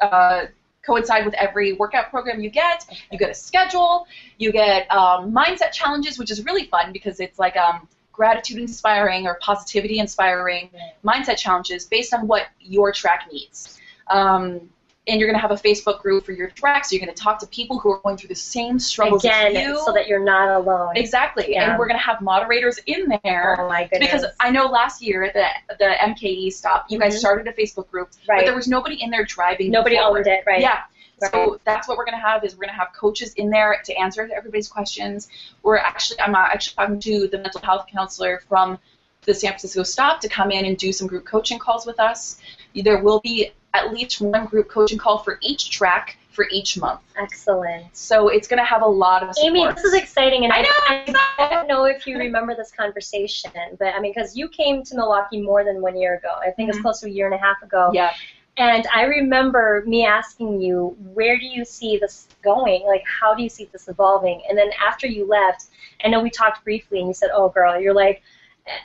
uh, 0.00 0.46
coincide 0.86 1.24
with 1.24 1.34
every 1.34 1.72
workout 1.74 2.10
program 2.10 2.40
you 2.40 2.50
get. 2.50 2.86
You 3.10 3.18
get 3.18 3.30
a 3.30 3.34
schedule. 3.34 4.06
You 4.38 4.52
get 4.52 4.90
um, 4.90 5.32
mindset 5.32 5.72
challenges, 5.72 6.18
which 6.18 6.30
is 6.30 6.44
really 6.44 6.66
fun 6.66 6.92
because 6.92 7.20
it's 7.20 7.38
like 7.38 7.56
um, 7.56 7.88
gratitude 8.12 8.58
inspiring 8.58 9.26
or 9.26 9.38
positivity 9.40 9.98
inspiring 9.98 10.70
mindset 11.04 11.36
challenges 11.36 11.86
based 11.86 12.14
on 12.14 12.26
what 12.26 12.46
your 12.60 12.92
track 12.92 13.28
needs. 13.30 13.80
Um, 14.08 14.70
and 15.06 15.20
you're 15.20 15.28
going 15.28 15.38
to 15.38 15.40
have 15.46 15.50
a 15.50 15.62
Facebook 15.62 16.00
group 16.00 16.24
for 16.24 16.32
your 16.32 16.48
track, 16.50 16.84
so 16.86 16.96
you're 16.96 17.04
going 17.04 17.14
to 17.14 17.22
talk 17.22 17.38
to 17.40 17.46
people 17.48 17.78
who 17.78 17.90
are 17.92 17.98
going 17.98 18.16
through 18.16 18.28
the 18.28 18.34
same 18.34 18.78
struggles 18.78 19.22
Again, 19.22 19.54
as 19.54 19.62
you. 19.62 19.82
so 19.84 19.92
that 19.92 20.08
you're 20.08 20.24
not 20.24 20.48
alone. 20.48 20.96
Exactly, 20.96 21.46
Yeah. 21.52 21.70
and 21.70 21.78
we're 21.78 21.86
going 21.86 21.98
to 21.98 22.04
have 22.04 22.22
moderators 22.22 22.78
in 22.86 23.12
there. 23.22 23.56
Oh 23.60 23.68
my 23.68 23.84
goodness. 23.84 24.10
Because 24.10 24.26
I 24.40 24.50
know 24.50 24.64
last 24.66 25.02
year 25.02 25.30
the 25.34 25.46
the 25.78 25.94
MKE 26.00 26.50
stop, 26.52 26.86
you 26.88 26.98
guys 26.98 27.14
Mhm. 27.16 27.18
started 27.18 27.48
a 27.48 27.52
Facebook 27.52 27.90
group, 27.90 28.10
right. 28.28 28.38
but 28.40 28.44
there 28.46 28.54
was 28.54 28.66
nobody 28.66 29.02
in 29.02 29.10
there 29.10 29.24
driving. 29.24 29.70
Nobody 29.70 29.98
owned 29.98 30.26
it, 30.26 30.42
right? 30.46 30.60
Yeah. 30.62 30.80
Right. 31.20 31.30
So 31.30 31.60
that's 31.64 31.86
what 31.86 31.96
we're 31.98 32.06
gonna 32.06 32.18
have 32.20 32.42
is 32.42 32.56
we're 32.56 32.66
gonna 32.66 32.72
have 32.78 32.92
coaches 32.92 33.34
in 33.34 33.48
there 33.50 33.80
to 33.84 33.94
answer 33.94 34.28
everybody's 34.34 34.68
questions. 34.68 35.28
We're 35.62 35.76
actually 35.76 36.18
I'm 36.20 36.34
actually 36.34 36.74
talking 36.76 37.00
to 37.00 37.28
the 37.28 37.38
mental 37.38 37.60
health 37.60 37.86
counselor 37.92 38.42
from 38.48 38.78
the 39.22 39.32
San 39.34 39.50
Francisco 39.50 39.82
stop 39.84 40.20
to 40.20 40.28
come 40.28 40.50
in 40.50 40.64
and 40.64 40.76
do 40.76 40.92
some 40.92 41.06
group 41.06 41.24
coaching 41.24 41.58
calls 41.58 41.86
with 41.86 42.00
us. 42.00 42.40
There 42.74 42.98
will 42.98 43.20
be 43.20 43.52
at 43.74 43.92
least 43.92 44.20
one 44.20 44.46
group 44.46 44.68
coaching 44.68 44.98
call 44.98 45.18
for 45.18 45.38
each 45.42 45.70
track 45.70 46.16
for 46.30 46.46
each 46.50 46.76
month. 46.78 47.00
Excellent. 47.16 47.94
So 47.94 48.28
it's 48.28 48.48
gonna 48.48 48.64
have 48.64 48.82
a 48.82 48.86
lot 48.86 49.22
of 49.22 49.34
support. 49.34 49.56
Amy, 49.56 49.72
this 49.72 49.84
is 49.84 49.94
exciting, 49.94 50.44
and 50.44 50.52
I 50.52 50.64
I, 50.88 51.04
know, 51.10 51.20
I 51.38 51.48
don't 51.50 51.68
know 51.68 51.84
if 51.84 52.06
you 52.06 52.18
remember 52.18 52.54
this 52.56 52.72
conversation, 52.72 53.52
but 53.78 53.94
I 53.94 54.00
mean, 54.00 54.12
because 54.14 54.36
you 54.36 54.48
came 54.48 54.82
to 54.84 54.96
Milwaukee 54.96 55.42
more 55.42 55.64
than 55.64 55.80
one 55.80 55.96
year 55.96 56.16
ago. 56.16 56.30
I 56.44 56.50
think 56.50 56.70
it's 56.70 56.78
Mhm. 56.78 56.82
close 56.82 57.00
to 57.00 57.06
a 57.06 57.10
year 57.10 57.26
and 57.26 57.34
a 57.34 57.38
half 57.38 57.62
ago. 57.62 57.90
yeah. 57.92 58.12
And 58.56 58.86
I 58.94 59.02
remember 59.02 59.82
me 59.84 60.06
asking 60.06 60.60
you, 60.60 60.96
where 61.12 61.36
do 61.36 61.44
you 61.44 61.64
see 61.64 61.96
this 61.98 62.28
going? 62.42 62.86
Like, 62.86 63.02
how 63.04 63.34
do 63.34 63.42
you 63.42 63.48
see 63.48 63.68
this 63.72 63.88
evolving? 63.88 64.42
And 64.48 64.56
then 64.56 64.70
after 64.80 65.08
you 65.08 65.26
left, 65.26 65.66
I 66.04 66.08
know 66.08 66.20
we 66.20 66.30
talked 66.30 66.62
briefly, 66.62 67.00
and 67.00 67.08
you 67.08 67.14
said, 67.14 67.30
oh, 67.34 67.48
girl, 67.48 67.80
you're 67.80 67.94
like, 67.94 68.22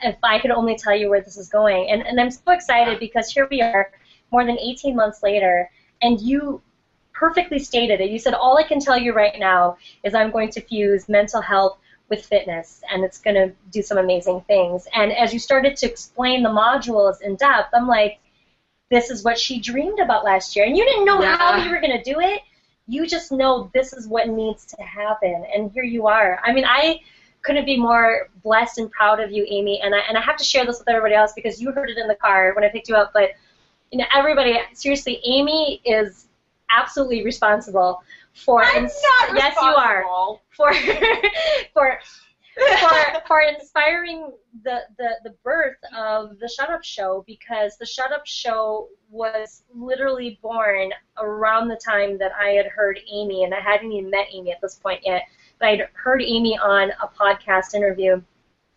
if 0.04 0.16
I 0.24 0.40
could 0.40 0.50
only 0.52 0.76
tell 0.76 0.96
you 0.96 1.08
where 1.08 1.22
this 1.22 1.38
is 1.38 1.50
going. 1.50 1.92
And, 1.92 2.02
and 2.02 2.20
I'm 2.20 2.32
so 2.32 2.52
excited 2.52 3.00
because 3.00 3.30
here 3.32 3.48
we 3.52 3.62
are, 3.62 3.92
more 4.32 4.46
than 4.46 4.58
18 4.60 4.96
months 4.96 5.24
later, 5.24 5.70
and 6.02 6.20
you 6.22 6.62
perfectly 7.14 7.60
stated 7.60 8.00
it. 8.00 8.10
You 8.10 8.20
said, 8.20 8.34
all 8.34 8.58
I 8.58 8.64
can 8.64 8.80
tell 8.80 8.98
you 8.98 9.14
right 9.14 9.38
now 9.38 9.78
is 10.04 10.14
I'm 10.14 10.32
going 10.32 10.50
to 10.52 10.62
fuse 10.62 11.10
mental 11.10 11.42
health 11.42 11.78
with 12.10 12.26
fitness, 12.26 12.82
and 12.92 13.04
it's 13.04 13.20
going 13.20 13.36
to 13.36 13.54
do 13.72 13.82
some 13.82 13.98
amazing 13.98 14.42
things. 14.48 14.88
And 14.96 15.12
as 15.12 15.34
you 15.34 15.40
started 15.40 15.76
to 15.78 15.86
explain 15.86 16.44
the 16.44 16.50
modules 16.50 17.22
in 17.22 17.36
depth, 17.36 17.70
I'm 17.74 17.88
like, 17.88 18.20
this 18.90 19.12
is 19.12 19.24
what 19.24 19.38
she 19.38 19.60
dreamed 19.60 20.00
about 20.00 20.24
last 20.24 20.56
year. 20.56 20.66
And 20.66 20.76
you 20.76 20.84
didn't 20.86 21.06
know 21.06 21.22
Yeah. 21.22 21.38
how 21.38 21.64
you 21.64 21.70
were 21.70 21.80
going 21.80 21.96
to 21.96 22.04
do 22.04 22.20
it. 22.20 22.42
You 22.88 23.06
just 23.06 23.32
know 23.32 23.70
this 23.74 23.94
is 23.94 24.08
what 24.08 24.28
needs 24.30 24.66
to 24.66 24.82
happen. 24.82 25.46
And 25.54 25.72
here 25.72 25.84
you 25.84 26.08
are. 26.08 26.40
I 26.44 26.52
mean, 26.52 26.66
I 26.66 27.02
couldn't 27.44 27.66
be 27.66 27.78
more 27.78 28.30
blessed 28.44 28.80
and 28.80 28.90
proud 28.90 29.20
of 29.20 29.32
you, 29.32 29.46
Amy. 29.48 29.80
And 29.82 29.94
I, 29.94 30.00
and 30.00 30.18
I 30.18 30.22
have 30.22 30.38
to 30.38 30.44
share 30.44 30.66
this 30.66 30.80
with 30.80 30.90
everybody 30.90 31.14
else 31.14 31.34
because 31.34 31.62
you 31.62 31.72
heard 31.72 31.92
it 31.92 31.98
in 32.00 32.08
the 32.08 32.16
car 32.16 32.54
when 32.56 32.64
I 32.64 32.70
picked 32.70 32.90
you 32.90 32.96
up. 32.96 33.12
But, 33.14 33.32
you 33.92 34.00
know, 34.00 34.06
everybody, 34.14 34.58
seriously, 34.74 35.20
Amy 35.26 35.82
is 35.86 36.28
absolutely 36.70 37.24
responsible 37.24 38.02
for. 38.34 38.64
I'm 38.64 38.86
ins- 38.86 39.02
not 39.20 39.36
yes, 39.36 39.56
you 39.62 39.68
are. 39.68 40.06
For, 40.52 40.74
for 41.74 42.00
for 42.80 43.22
for 43.28 43.42
inspiring 43.42 44.32
the, 44.64 44.82
the 44.98 45.10
the 45.24 45.36
birth 45.44 45.78
of 45.96 46.40
the 46.40 46.48
Shut 46.48 46.70
Up 46.70 46.84
Show 46.84 47.24
because 47.28 47.78
the 47.78 47.86
Shut 47.86 48.12
Up 48.12 48.26
Show 48.26 48.90
was 49.10 49.64
literally 49.74 50.40
born 50.42 50.92
around 51.18 51.68
the 51.68 51.78
time 51.84 52.18
that 52.18 52.32
I 52.40 52.50
had 52.50 52.68
heard 52.68 53.00
Amy, 53.12 53.44
and 53.44 53.54
I 53.54 53.60
hadn't 53.60 53.92
even 53.92 54.10
met 54.10 54.28
Amy 54.32 54.52
at 54.52 54.62
this 54.62 54.76
point 54.76 55.02
yet, 55.06 55.24
but 55.60 55.70
I'd 55.70 55.88
heard 55.94 56.22
Amy 56.22 56.58
on 56.58 56.92
a 57.02 57.08
podcast 57.08 57.74
interview, 57.74 58.22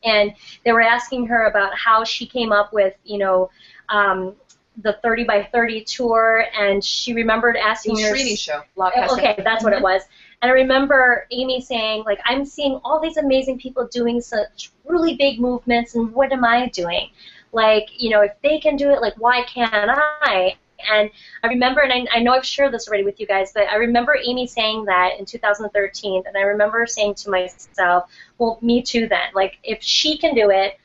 and 0.05 0.33
they 0.65 0.73
were 0.73 0.83
asking 0.83 1.27
her 1.27 1.47
about 1.47 1.77
how 1.77 2.05
she 2.05 2.27
came 2.27 2.53
up 2.53 2.73
with, 2.73 2.95
you 3.05 3.19
know. 3.19 3.51
Um, 3.89 4.37
the 4.79 4.95
30 5.03 5.25
by 5.25 5.49
30 5.53 5.85
tour, 5.85 6.47
and 6.59 6.83
she 6.83 7.13
remembered 7.13 7.57
asking 7.57 7.93
was 7.93 8.03
her. 8.03 8.15
Srini 8.15 8.39
show. 8.39 8.63
Okay, 8.79 9.37
that's 9.45 9.63
what 9.63 9.73
it 9.73 9.83
was. 9.83 10.03
And 10.41 10.51
I 10.51 10.55
remember 10.55 11.27
Amy 11.31 11.61
saying, 11.61 12.05
like, 12.05 12.19
I'm 12.25 12.45
seeing 12.45 12.81
all 12.85 13.01
these 13.01 13.17
amazing 13.17 13.59
people 13.59 13.87
doing 13.87 14.21
such 14.21 14.73
really 14.85 15.15
big 15.15 15.41
movements, 15.41 15.95
and 15.95 16.13
what 16.13 16.33
am 16.33 16.45
I 16.45 16.69
doing? 16.69 17.11
Like, 17.53 17.89
you 17.97 18.11
know, 18.11 18.23
if 18.23 18.33
they 18.43 18.59
can 18.59 18.77
do 18.77 18.91
it, 18.91 19.01
like, 19.01 19.15
why 19.19 19.43
can't 19.43 19.73
I? 19.75 20.57
And 20.91 21.11
I 21.45 21.47
remember, 21.47 21.81
and 21.83 21.93
I, 21.93 22.17
I 22.17 22.21
know 22.21 22.33
I've 22.33 22.45
shared 22.45 22.73
this 22.73 22.89
already 22.89 23.05
with 23.05 23.21
you 23.21 23.27
guys, 23.27 23.53
but 23.53 23.69
I 23.69 23.77
remember 23.77 24.17
Amy 24.17 24.49
saying 24.49 24.87
that 24.87 25.11
in 25.19 25.27
2013, 25.27 26.25
and 26.27 26.37
I 26.37 26.41
remember 26.41 26.87
saying 26.87 27.15
to 27.17 27.31
myself, 27.31 28.11
well, 28.39 28.59
me 28.63 28.83
too 28.83 29.07
then. 29.07 29.29
Like, 29.35 29.59
if 29.63 29.81
she 29.81 30.19
can 30.19 30.35
do 30.35 30.51
it, 30.51 30.79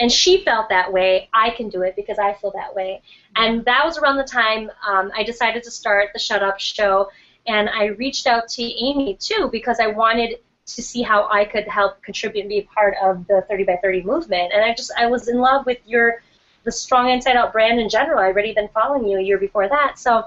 and 0.00 0.10
she 0.10 0.42
felt 0.44 0.70
that 0.70 0.90
way, 0.90 1.28
I 1.32 1.50
can 1.50 1.68
do 1.68 1.82
it 1.82 1.94
because 1.94 2.18
I 2.18 2.32
feel 2.32 2.52
that 2.52 2.74
way. 2.74 3.02
And 3.36 3.64
that 3.66 3.84
was 3.84 3.98
around 3.98 4.16
the 4.16 4.24
time 4.24 4.70
um, 4.86 5.12
I 5.14 5.22
decided 5.22 5.62
to 5.64 5.70
start 5.70 6.08
the 6.14 6.18
Shut 6.18 6.42
Up 6.42 6.58
Show, 6.58 7.10
and 7.46 7.68
I 7.68 7.86
reached 7.86 8.26
out 8.26 8.48
to 8.48 8.62
Amy 8.62 9.16
too 9.20 9.48
because 9.52 9.78
I 9.78 9.88
wanted 9.88 10.38
to 10.66 10.82
see 10.82 11.02
how 11.02 11.28
I 11.30 11.44
could 11.44 11.68
help 11.68 12.02
contribute 12.02 12.42
and 12.42 12.48
be 12.48 12.62
part 12.74 12.94
of 13.02 13.26
the 13.26 13.44
30 13.48 13.64
by 13.64 13.78
30 13.82 14.02
movement. 14.02 14.52
And 14.54 14.64
I 14.64 14.74
just 14.74 14.90
I 14.96 15.06
was 15.06 15.28
in 15.28 15.38
love 15.38 15.66
with 15.66 15.78
your 15.84 16.22
the 16.64 16.72
Strong 16.72 17.10
Inside 17.10 17.36
Out 17.36 17.52
brand 17.52 17.78
in 17.78 17.88
general. 17.88 18.20
I'd 18.20 18.32
already 18.32 18.54
been 18.54 18.68
following 18.68 19.06
you 19.06 19.18
a 19.18 19.22
year 19.22 19.38
before 19.38 19.68
that, 19.68 19.98
so. 19.98 20.24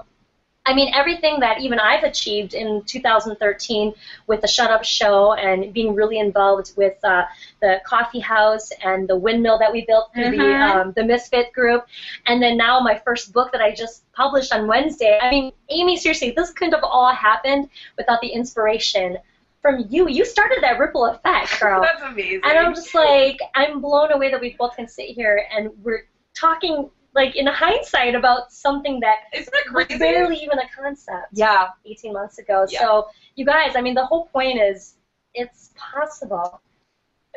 I 0.66 0.72
mean, 0.72 0.92
everything 0.94 1.40
that 1.40 1.60
even 1.60 1.78
I've 1.78 2.04
achieved 2.04 2.54
in 2.54 2.82
2013 2.84 3.92
with 4.26 4.40
the 4.40 4.48
Shut 4.48 4.70
Up 4.70 4.82
Show 4.82 5.34
and 5.34 5.74
being 5.74 5.94
really 5.94 6.18
involved 6.18 6.72
with 6.76 6.96
uh, 7.04 7.24
the 7.60 7.80
coffee 7.84 8.20
house 8.20 8.70
and 8.82 9.06
the 9.06 9.16
windmill 9.16 9.58
that 9.58 9.70
we 9.70 9.84
built 9.84 10.12
through 10.14 10.30
the 10.30 10.36
Mhm. 10.38 10.74
um, 10.74 10.92
the 10.92 11.04
Misfit 11.04 11.52
group, 11.52 11.86
and 12.26 12.42
then 12.42 12.56
now 12.56 12.80
my 12.80 12.96
first 13.04 13.32
book 13.34 13.52
that 13.52 13.60
I 13.60 13.74
just 13.74 14.10
published 14.14 14.54
on 14.54 14.66
Wednesday. 14.66 15.18
I 15.20 15.30
mean, 15.30 15.52
Amy, 15.68 15.98
seriously, 15.98 16.30
this 16.30 16.50
couldn't 16.52 16.72
have 16.74 16.84
all 16.84 17.12
happened 17.12 17.68
without 17.98 18.22
the 18.22 18.28
inspiration 18.28 19.18
from 19.60 19.84
you. 19.90 20.08
You 20.08 20.24
started 20.24 20.58
that 20.62 20.78
ripple 20.78 21.04
effect, 21.06 21.48
girl. 21.60 21.82
That's 21.82 22.00
amazing. 22.02 22.40
and 22.44 22.58
I'm 22.58 22.74
just 22.74 22.94
like, 22.94 23.38
I'm 23.54 23.80
blown 23.82 24.12
away 24.12 24.30
that 24.30 24.40
we 24.40 24.56
both 24.58 24.76
can 24.76 24.88
sit 24.88 25.08
here 25.08 25.44
and 25.54 25.70
we're 25.82 26.06
talking 26.34 26.90
like 27.14 27.36
in 27.36 27.46
hindsight 27.46 28.14
about 28.14 28.52
something 28.52 29.00
that 29.00 29.18
Isn't 29.32 29.52
that 29.52 29.66
crazy? 29.66 29.98
barely 29.98 30.36
even 30.36 30.58
a 30.58 30.68
concept 30.74 31.28
Yeah. 31.32 31.68
18 31.84 32.12
months 32.12 32.38
ago. 32.38 32.66
Yeah. 32.68 32.80
So, 32.80 33.08
you 33.36 33.44
guys, 33.44 33.76
I 33.76 33.80
mean, 33.80 33.94
the 33.94 34.04
whole 34.04 34.26
point 34.26 34.60
is 34.60 34.94
it's 35.34 35.70
possible, 35.76 36.60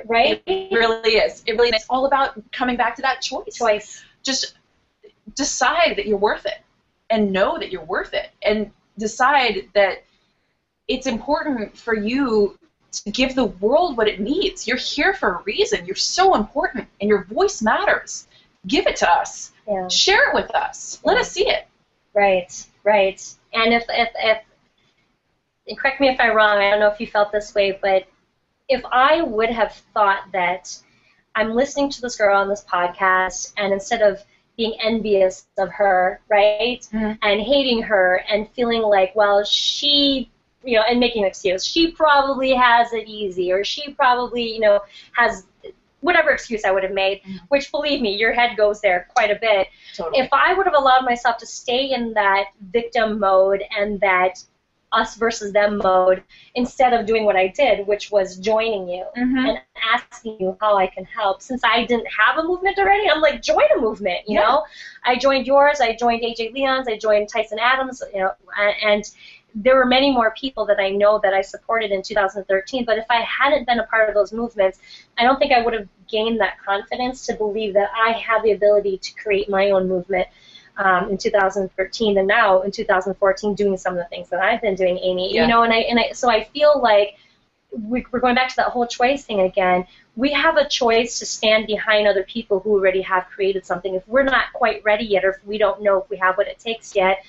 right? 0.05 0.41
It 0.45 0.71
really 0.71 1.11
is. 1.17 1.43
It 1.45 1.53
really 1.53 1.69
is. 1.69 1.75
It's 1.75 1.85
all 1.89 2.05
about 2.05 2.39
coming 2.51 2.75
back 2.77 2.95
to 2.97 3.01
that 3.03 3.21
choice. 3.21 3.55
choice. 3.55 4.03
Just 4.23 4.55
decide 5.35 5.95
that 5.97 6.05
you're 6.07 6.17
worth 6.17 6.45
it 6.45 6.59
and 7.09 7.31
know 7.31 7.57
that 7.59 7.71
you're 7.71 7.85
worth 7.85 8.13
it 8.13 8.29
and 8.41 8.71
decide 8.97 9.69
that 9.73 10.03
it's 10.87 11.05
important 11.07 11.77
for 11.77 11.93
you 11.95 12.57
to 12.91 13.11
give 13.11 13.35
the 13.35 13.45
world 13.45 13.97
what 13.97 14.07
it 14.07 14.19
needs. 14.19 14.67
You're 14.67 14.77
here 14.77 15.13
for 15.13 15.35
a 15.35 15.43
reason. 15.43 15.85
You're 15.85 15.95
so 15.95 16.35
important 16.35 16.87
and 17.01 17.09
your 17.09 17.25
voice 17.25 17.61
matters. 17.61 18.27
Give 18.65 18.87
it 18.87 18.95
to 18.97 19.09
us. 19.11 19.51
Yeah. 19.67 19.87
Share 19.89 20.29
it 20.29 20.35
with 20.35 20.53
us. 20.55 20.99
Let 21.03 21.17
us 21.17 21.31
see 21.31 21.47
it. 21.47 21.67
Right, 22.13 22.51
right. 22.83 23.21
And 23.53 23.73
if, 23.73 23.83
if, 23.89 24.09
if, 24.15 24.41
and 25.67 25.77
correct 25.77 25.99
me 25.99 26.07
if 26.09 26.19
I'm 26.19 26.35
wrong, 26.35 26.57
I 26.57 26.69
don't 26.69 26.79
know 26.79 26.87
if 26.87 26.99
you 26.99 27.07
felt 27.07 27.31
this 27.31 27.53
way, 27.53 27.77
but 27.81 28.05
if 28.69 28.83
I 28.91 29.21
would 29.21 29.49
have 29.49 29.73
thought 29.93 30.31
that 30.31 30.75
I'm 31.35 31.53
listening 31.53 31.89
to 31.91 32.01
this 32.01 32.15
girl 32.15 32.35
on 32.37 32.49
this 32.49 32.63
podcast, 32.63 33.53
and 33.57 33.73
instead 33.73 34.01
of 34.01 34.23
being 34.57 34.75
envious 34.81 35.47
of 35.57 35.69
her, 35.69 36.21
right, 36.29 36.79
Mhm. 36.93 37.17
and 37.21 37.41
hating 37.41 37.83
her 37.83 38.23
and 38.29 38.49
feeling 38.51 38.81
like, 38.81 39.15
well, 39.15 39.43
she, 39.43 40.31
you 40.63 40.75
know, 40.77 40.83
and 40.89 40.99
making 40.99 41.23
an 41.23 41.27
excuse, 41.27 41.63
she 41.63 41.91
probably 41.91 42.53
has 42.53 42.91
it 42.93 43.07
easy, 43.07 43.51
or 43.51 43.63
she 43.63 43.93
probably, 43.93 44.53
you 44.53 44.59
know, 44.59 44.81
has 45.13 45.45
whatever 46.01 46.31
excuse 46.31 46.63
I 46.63 46.71
would 46.71 46.83
have 46.83 46.93
made, 46.93 47.21
Mhm. 47.23 47.39
which 47.49 47.71
believe 47.71 48.01
me, 48.01 48.15
your 48.15 48.33
head 48.33 48.55
goes 48.55 48.81
there 48.81 49.07
quite 49.15 49.31
a 49.31 49.35
bit. 49.35 49.67
Totally. 49.95 50.19
If 50.19 50.29
I 50.31 50.53
would 50.53 50.65
have 50.65 50.75
allowed 50.75 51.05
myself 51.05 51.37
to 51.39 51.45
stay 51.45 51.91
in 51.91 52.13
that 52.13 52.45
victim 52.71 53.19
mode 53.19 53.63
and 53.77 53.99
that 54.01 54.43
us 54.93 55.15
versus 55.15 55.51
them 55.51 55.79
mode 55.83 56.23
instead 56.55 56.93
of 56.93 57.05
doing 57.05 57.25
what 57.25 57.35
I 57.35 57.47
did, 57.47 57.85
which 57.87 58.09
was 58.09 58.37
joining 58.37 58.87
you 58.87 59.05
Mhm. 59.17 59.49
and 59.49 59.61
asking 59.93 60.37
you 60.39 60.57
how 60.61 60.77
I 60.77 60.87
can 60.87 61.03
help. 61.03 61.41
Since 61.41 61.61
I 61.65 61.83
didn't 61.83 62.07
have 62.07 62.37
a 62.37 62.43
movement 62.43 62.79
already, 62.79 63.09
I'm 63.09 63.19
like, 63.19 63.41
join 63.41 63.65
a 63.75 63.81
movement, 63.81 64.21
you 64.27 64.39
Yeah. 64.39 64.47
know? 64.47 64.65
I 65.03 65.17
joined 65.17 65.45
yours, 65.45 65.81
I 65.81 65.93
joined 65.93 66.23
AJ 66.23 66.51
Leon's, 66.53 66.87
I 66.87 66.97
joined 66.97 67.27
Tyson 67.27 67.59
Adams, 67.59 68.01
you 68.13 68.21
know, 68.21 68.31
and 68.81 69.03
there 69.59 69.75
were 69.75 69.85
many 69.85 70.11
more 70.11 70.33
people 70.39 70.67
that 70.67 70.79
I 70.79 70.89
know 70.89 71.19
that 71.23 71.33
I 71.33 71.41
supported 71.41 71.91
in 71.91 72.03
2013, 72.03 72.85
but 72.85 72.99
if 72.99 73.05
I 73.09 73.21
hadn't 73.21 73.65
been 73.65 73.79
a 73.79 73.87
part 73.87 74.07
of 74.07 74.13
those 74.13 74.31
movements, 74.31 74.77
I 75.17 75.23
don't 75.23 75.39
think 75.39 75.51
I 75.51 75.63
would 75.63 75.73
have 75.73 75.87
gained 76.07 76.39
that 76.41 76.61
confidence 76.63 77.25
to 77.25 77.33
believe 77.33 77.73
that 77.73 77.89
I 77.95 78.11
had 78.11 78.43
the 78.43 78.51
ability 78.51 78.99
to 78.99 79.13
create 79.15 79.49
my 79.49 79.71
own 79.71 79.87
movement 79.87 80.27
um, 80.77 81.09
in 81.09 81.17
2013 81.17 82.19
and 82.19 82.27
now 82.27 82.61
in 82.61 82.69
2014 82.69 83.55
doing 83.55 83.77
some 83.77 83.93
of 83.93 83.97
the 83.97 84.05
things 84.05 84.29
that 84.29 84.39
I've 84.39 84.61
been 84.61 84.75
doing, 84.75 84.99
Amy. 84.99 85.33
Yeah. 85.33 85.41
You 85.41 85.47
know, 85.47 85.63
and 85.63 85.73
I 85.73 85.77
and 85.77 85.99
I 85.99 86.11
so 86.11 86.29
I 86.29 86.43
feel 86.43 86.79
like 86.79 87.17
we, 87.71 88.05
we're 88.11 88.19
going 88.19 88.35
back 88.35 88.49
to 88.49 88.55
that 88.57 88.67
whole 88.67 88.85
choice 88.85 89.25
thing 89.25 89.41
again. 89.41 89.87
We 90.15 90.31
have 90.33 90.57
a 90.57 90.67
choice 90.67 91.17
to 91.19 91.25
stand 91.25 91.65
behind 91.65 92.07
other 92.07 92.23
people 92.23 92.59
who 92.59 92.73
already 92.73 93.01
have 93.01 93.25
created 93.25 93.65
something. 93.65 93.95
If 93.95 94.07
we're 94.07 94.23
not 94.23 94.53
quite 94.53 94.83
ready 94.83 95.05
yet, 95.05 95.25
or 95.25 95.31
if 95.31 95.45
we 95.45 95.57
don't 95.57 95.81
know 95.81 96.01
if 96.01 96.09
we 96.09 96.17
have 96.17 96.37
what 96.37 96.47
it 96.47 96.59
takes 96.59 96.95
yet, 96.95 97.23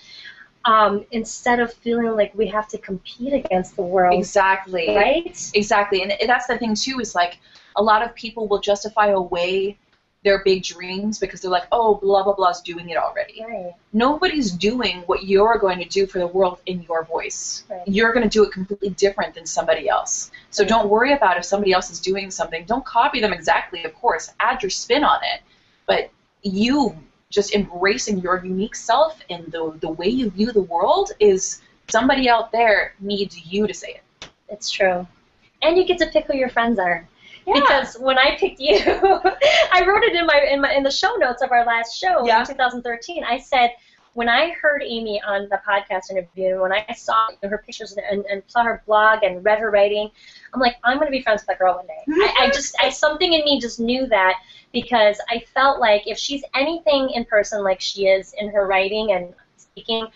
um, 0.64 1.04
instead 1.12 1.61
of 1.61 1.72
feeling 1.72 2.14
like 2.16 2.34
we 2.34 2.46
have 2.48 2.68
to 2.68 2.78
compete 2.78 3.32
against 3.32 3.76
the 3.76 3.82
world, 3.82 4.18
Exactly. 4.18 4.94
right? 4.94 5.50
Exactly. 5.54 6.02
And 6.02 6.12
that's 6.28 6.46
the 6.46 6.59
thing 6.59 6.74
too 6.74 6.98
is 7.00 7.14
like 7.14 7.38
a 7.76 7.82
lot 7.82 8.02
of 8.02 8.14
people 8.14 8.48
will 8.48 8.61
justify 8.61 9.09
away 9.09 9.78
their 10.24 10.42
big 10.44 10.64
dreams 10.64 11.18
because 11.20 11.40
they're 11.40 11.50
like, 11.50 11.68
oh, 11.70 11.94
blah 11.94 12.24
blah 12.24 12.34
blah's 12.34 12.61
doing 12.61 12.88
it 12.90 12.96
already. 12.96 13.42
Right. 13.48 13.72
Nobody's 13.92 14.50
doing 14.50 15.02
what 15.06 15.24
you're 15.24 15.59
going 15.59 15.78
to 15.78 15.84
do 15.88 16.06
for 16.09 16.18
the 16.18 16.26
world 16.26 16.61
in 16.66 16.82
your 16.82 17.04
voice. 17.04 17.62
Right. 17.70 17.82
You're 17.86 18.12
going 18.12 18.28
to 18.28 18.28
do 18.28 18.42
it 18.44 18.50
completely 18.52 18.90
different 18.90 19.34
than 19.34 19.46
somebody 19.46 19.88
else. 19.88 20.32
So 20.50 20.64
Right. 20.64 20.68
don't 20.68 20.88
worry 20.90 21.12
about 21.12 21.38
if 21.38 21.44
somebody 21.44 21.72
else 21.72 21.88
is 21.90 22.00
doing 22.00 22.32
something. 22.32 22.64
Don't 22.64 22.84
copy 22.84 23.20
them 23.20 23.32
exactly, 23.32 23.84
of 23.84 23.94
course. 23.94 24.32
Add 24.40 24.61
your 24.62 24.70
spin 24.70 25.04
on 25.04 25.20
it. 25.22 25.40
But 25.86 26.11
you 26.42 26.96
just 27.31 27.55
embracing 27.55 28.18
your 28.18 28.43
unique 28.45 28.74
self 28.74 29.20
and 29.31 29.45
the 29.53 29.76
the 29.81 29.89
way 29.89 30.09
you 30.09 30.31
view 30.31 30.53
the 30.53 30.62
world 30.62 31.12
is 31.20 31.61
somebody 31.89 32.29
out 32.29 32.53
there 32.53 32.95
needs 33.01 33.47
you 33.47 33.66
to 33.66 33.74
say 33.74 34.01
it. 34.01 34.29
It's 34.49 34.70
true. 34.70 35.07
And 35.62 35.76
you 35.76 35.85
get 35.85 35.99
to 35.99 36.07
pick 36.07 36.26
who 36.26 36.37
your 36.37 36.49
friends 36.49 36.79
are. 36.79 37.07
Yeah. 37.47 37.55
Because 37.55 37.97
when 37.99 38.18
I 38.18 38.37
picked 38.39 38.61
you, 38.61 38.79
I 38.85 39.85
wrote 39.87 40.03
it 40.05 40.14
in 40.14 40.26
my 40.26 40.47
in 40.51 40.61
my 40.61 40.72
in 40.72 40.83
the 40.83 40.91
show 40.91 41.14
notes 41.16 41.43
of 41.43 41.51
our 41.53 41.64
last 41.64 41.99
show 41.99 42.26
Yeah. 42.26 42.41
in 42.41 42.47
2013. 42.47 43.24
I 43.24 43.39
said 43.39 43.70
when 44.14 44.29
I 44.29 44.51
heard 44.51 44.83
Amy 44.83 45.20
on 45.22 45.49
the 45.49 45.61
podcast 45.68 46.11
interview, 46.11 46.53
and 46.53 46.61
when 46.62 46.72
I 46.72 46.93
saw 46.95 47.29
her 47.43 47.59
pictures 47.64 47.97
and, 48.11 48.24
and 48.26 48.43
saw 48.49 48.64
her 48.64 48.83
blog 48.87 49.22
and 49.22 49.45
read 49.45 49.61
her 49.61 49.70
writing, 49.70 50.11
I'm 50.53 50.61
like, 50.61 50.76
I'm 50.83 50.99
gonna 50.99 51.11
be 51.11 51.22
friends 51.22 51.43
with 51.43 51.49
that 51.49 51.59
girl 51.59 51.76
one 51.76 51.87
day. 51.87 52.03
I, 52.09 52.47
I 52.47 52.51
just, 52.51 52.74
I 52.81 52.89
something 52.91 53.33
in 53.33 53.45
me 53.45 53.61
just 53.61 53.79
knew 53.79 54.07
that 54.09 54.35
because 54.72 55.20
I 55.30 55.40
felt 55.54 55.80
like 55.80 56.06
if 56.06 56.18
she's 56.18 56.42
anything 56.54 57.10
in 57.10 57.24
person 57.24 57.62
like 57.62 57.80
she 57.80 58.06
is 58.06 58.34
in 58.38 58.50
her 58.50 58.66
writing 58.66 59.12
and 59.12 59.34
speaking, 59.56 60.06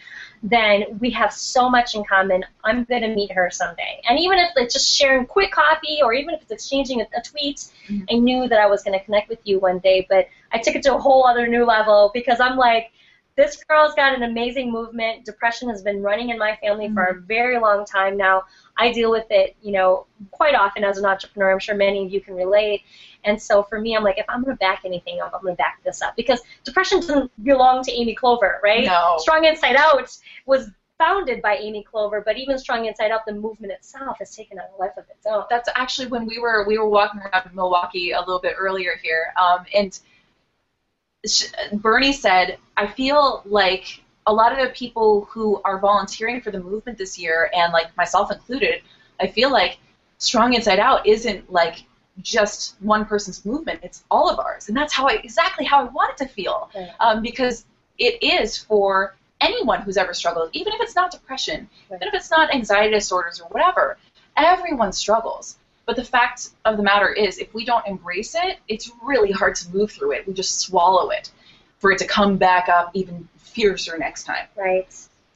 then 0.42 0.98
we 0.98 1.11
have 1.11 1.32
so 1.32 1.70
much 1.70 1.94
in 1.94 2.05
common. 2.05 2.44
I'm 2.64 2.84
going 2.84 3.03
to 3.03 3.14
meet 3.14 3.30
her 3.32 3.48
someday. 3.50 4.00
And 4.09 4.18
even 4.18 4.38
if 4.38 4.50
it's 4.57 4.74
just 4.74 4.90
sharing 4.90 5.24
quick 5.26 5.53
coffee 5.53 6.00
or 6.03 6.12
even 6.12 6.34
if 6.34 6.42
it's 6.42 6.50
exchanging 6.50 7.00
a, 7.00 7.07
a 7.16 7.22
tweet, 7.22 7.70
Mhm. 7.88 8.07
I 8.11 8.14
knew 8.14 8.48
that 8.48 8.59
I 8.59 8.66
was 8.66 8.82
going 8.82 8.98
to 8.98 9.05
connect 9.05 9.28
with 9.28 9.38
you 9.44 9.61
one 9.61 9.78
day. 9.78 10.07
But 10.09 10.26
I 10.53 10.59
took 10.59 10.74
it 10.74 10.82
to 10.84 10.94
a 10.94 10.98
whole 10.98 11.26
other 11.26 11.46
new 11.46 11.64
level 11.64 12.11
because 12.12 12.40
I'm 12.40 12.57
like, 12.57 12.90
this 13.36 13.62
girl's 13.64 13.94
got 13.94 14.14
an 14.14 14.24
amazing 14.24 14.70
movement. 14.70 15.24
Depression 15.24 15.68
has 15.70 15.82
been 15.82 16.03
running 16.03 16.30
in 16.30 16.38
my 16.38 16.57
family 16.57 16.90
for 16.92 17.05
a 17.05 17.20
very 17.20 17.59
long 17.59 17.86
time 17.86 18.16
now. 18.16 18.42
I 18.77 18.93
deal 18.93 19.11
with 19.11 19.27
it, 19.31 19.55
you 19.62 19.73
know, 19.73 20.07
quite 20.31 20.55
often 20.55 20.85
as 20.85 20.99
an 20.99 21.05
entrepreneur. 21.05 21.53
I'm 21.53 21.59
sure 21.59 21.75
many 21.75 22.07
of 22.07 22.12
you 22.12 22.20
can 22.20 22.35
relate. 22.35 22.83
And 23.25 23.41
so 23.41 23.62
for 23.62 23.81
me, 23.81 23.97
I'm 23.97 24.03
like, 24.03 24.18
if 24.18 24.27
I'm 24.29 24.43
going 24.43 24.57
to 24.57 24.59
back 24.59 24.83
anything 24.85 25.20
up, 25.20 25.33
I'm 25.35 25.43
going 25.43 25.55
to 25.55 25.59
back 25.59 25.81
this 25.85 26.03
up 26.03 26.16
because 26.16 26.41
depression 26.64 27.01
doesn't 27.01 27.31
belong 27.45 27.85
to 27.85 27.93
Amy 27.93 28.14
Clover, 28.14 28.61
right? 28.62 28.85
No. 28.85 29.16
Strong 29.18 29.45
Inside 29.45 29.77
Out 29.77 30.18
was 30.47 30.70
founded 30.99 31.43
by 31.43 31.57
Amy 31.57 31.83
Clover, 31.83 32.23
but 32.25 32.37
even 32.37 32.59
Strong 32.59 32.87
Inside 32.87 33.11
Out, 33.11 33.27
the 33.27 33.35
movement 33.35 33.73
itself 33.73 34.18
has 34.18 34.35
taken 34.35 34.59
on 34.59 34.66
a 34.75 34.81
life 34.81 34.93
of 34.97 35.05
its 35.11 35.27
own. 35.27 35.45
that's 35.51 35.68
actually 35.75 36.09
when 36.09 36.27
we 36.27 36.39
were 36.39 36.64
we 36.66 36.79
were 36.79 36.89
walking 36.89 37.20
around 37.20 37.55
Milwaukee 37.55 38.12
a 38.12 38.20
little 38.20 38.41
bit 38.41 38.55
earlier 38.59 38.93
here, 39.03 39.33
um, 39.41 39.64
and 39.75 39.99
Bernie 41.73 42.12
said, 42.12 42.59
"I 42.77 42.87
feel 42.87 43.43
like 43.45 44.03
a 44.27 44.33
lot 44.33 44.53
of 44.53 44.59
the 44.59 44.73
people 44.75 45.27
who 45.31 45.61
are 45.64 45.79
volunteering 45.79 46.41
for 46.41 46.51
the 46.51 46.61
movement 46.61 46.99
this 46.99 47.18
year, 47.18 47.51
and 47.55 47.73
like 47.73 47.97
myself 47.97 48.31
included, 48.31 48.83
I 49.20 49.27
feel 49.27 49.51
like 49.51 49.79
Strong 50.18 50.55
Inside 50.55 50.79
Out 50.79 51.07
isn't 51.07 51.53
like 51.53 51.85
just 52.20 52.77
one 52.81 53.05
person's 53.05 53.45
movement; 53.45 53.81
it's 53.83 54.05
all 54.11 54.31
of 54.31 54.39
ours, 54.39 54.68
and 54.68 54.77
that's 54.77 54.93
how 54.93 55.09
I 55.09 55.14
exactly 55.14 55.64
how 55.64 55.81
I 55.81 55.85
want 55.85 56.11
it 56.12 56.16
to 56.18 56.27
feel, 56.27 56.70
Right. 56.75 56.91
um, 57.01 57.23
because 57.23 57.64
it 57.99 58.23
is 58.23 58.57
for." 58.59 59.16
Anyone 59.41 59.81
who's 59.83 59.97
ever 59.97 60.14
struggled, 60.14 60.51
even 60.53 60.73
if 60.73 60.81
it's 60.81 60.95
not 60.95 61.11
depression, 61.11 61.68
Right. 61.91 61.97
even 61.97 62.07
if 62.07 62.14
it's 62.14 62.31
not 62.31 62.55
anxiety 62.55 62.93
disorders 62.93 63.41
or 63.41 63.49
whatever, 63.49 63.99
everyone 64.37 64.93
struggles. 64.93 65.57
But 65.85 65.97
the 65.97 66.05
fact 66.05 66.51
of 66.64 66.77
the 66.77 66.83
matter 66.85 67.09
is, 67.12 67.39
if 67.39 67.53
we 67.53 67.64
don't 67.64 67.85
embrace 67.85 68.37
it, 68.37 68.61
it's 68.68 68.93
really 69.03 69.33
hard 69.33 69.57
to 69.57 69.68
move 69.70 69.91
through 69.91 70.12
it. 70.12 70.29
We 70.29 70.33
just 70.33 70.61
swallow 70.61 71.11
it 71.11 71.33
for 71.81 71.91
it 71.91 71.99
to 71.99 72.07
come 72.07 72.37
back 72.37 72.68
up 72.68 72.93
even 72.95 73.29
fiercer 73.53 73.96
next 73.98 74.24
time. 74.24 74.46
Right. 74.57 74.88